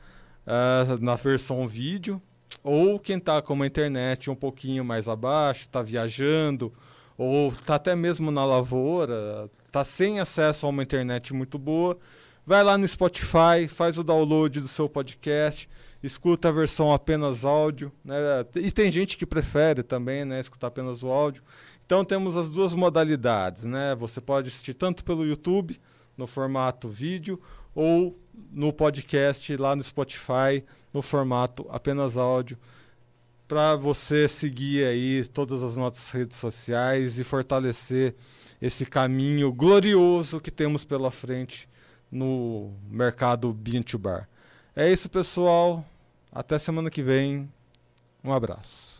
Uh, 0.47 1.03
na 1.03 1.15
versão 1.15 1.67
vídeo. 1.67 2.21
Ou 2.63 2.97
quem 2.99 3.17
está 3.17 3.41
com 3.41 3.53
uma 3.53 3.67
internet 3.67 4.29
um 4.29 4.35
pouquinho 4.35 4.85
mais 4.85 5.07
abaixo, 5.07 5.63
está 5.63 5.81
viajando, 5.81 6.71
ou 7.17 7.49
está 7.49 7.75
até 7.75 7.95
mesmo 7.95 8.31
na 8.31 8.45
lavoura, 8.45 9.49
está 9.65 9.83
sem 9.83 10.19
acesso 10.19 10.65
a 10.65 10.69
uma 10.69 10.83
internet 10.83 11.33
muito 11.33 11.57
boa, 11.57 11.97
vai 12.45 12.63
lá 12.63 12.77
no 12.77 12.87
Spotify, 12.87 13.67
faz 13.67 13.97
o 13.97 14.03
download 14.03 14.59
do 14.59 14.67
seu 14.67 14.87
podcast, 14.87 15.67
escuta 16.03 16.49
a 16.49 16.51
versão 16.51 16.91
apenas 16.91 17.45
áudio, 17.45 17.91
né? 18.03 18.15
E 18.55 18.69
tem 18.71 18.91
gente 18.91 19.17
que 19.17 19.25
prefere 19.25 19.81
também, 19.81 20.25
né, 20.25 20.41
escutar 20.41 20.67
apenas 20.67 21.01
o 21.01 21.07
áudio. 21.07 21.41
Então 21.85 22.03
temos 22.03 22.35
as 22.35 22.49
duas 22.49 22.75
modalidades, 22.75 23.63
né? 23.63 23.95
Você 23.95 24.19
pode 24.19 24.49
assistir 24.49 24.73
tanto 24.73 25.03
pelo 25.03 25.25
YouTube, 25.25 25.79
no 26.17 26.27
formato 26.27 26.89
vídeo, 26.89 27.41
ou 27.73 28.17
no 28.51 28.71
podcast 28.71 29.55
lá 29.57 29.75
no 29.75 29.83
Spotify, 29.83 30.63
no 30.93 31.01
formato 31.01 31.65
apenas 31.69 32.17
áudio 32.17 32.57
para 33.47 33.75
você 33.75 34.27
seguir 34.27 34.85
aí 34.85 35.27
todas 35.27 35.61
as 35.61 35.77
nossas 35.77 36.09
redes 36.09 36.37
sociais 36.37 37.19
e 37.19 37.23
fortalecer 37.23 38.15
esse 38.61 38.85
caminho 38.85 39.51
glorioso 39.51 40.39
que 40.39 40.49
temos 40.49 40.85
pela 40.85 41.11
frente 41.11 41.67
no 42.11 42.71
mercado 42.89 43.51
Bean 43.53 43.81
to 43.81 43.99
Bar. 43.99 44.27
É 44.75 44.91
isso, 44.91 45.09
pessoal. 45.09 45.85
Até 46.33 46.57
semana 46.57 46.89
que 46.89 47.03
vem. 47.03 47.47
Um 48.23 48.33
abraço. 48.33 48.92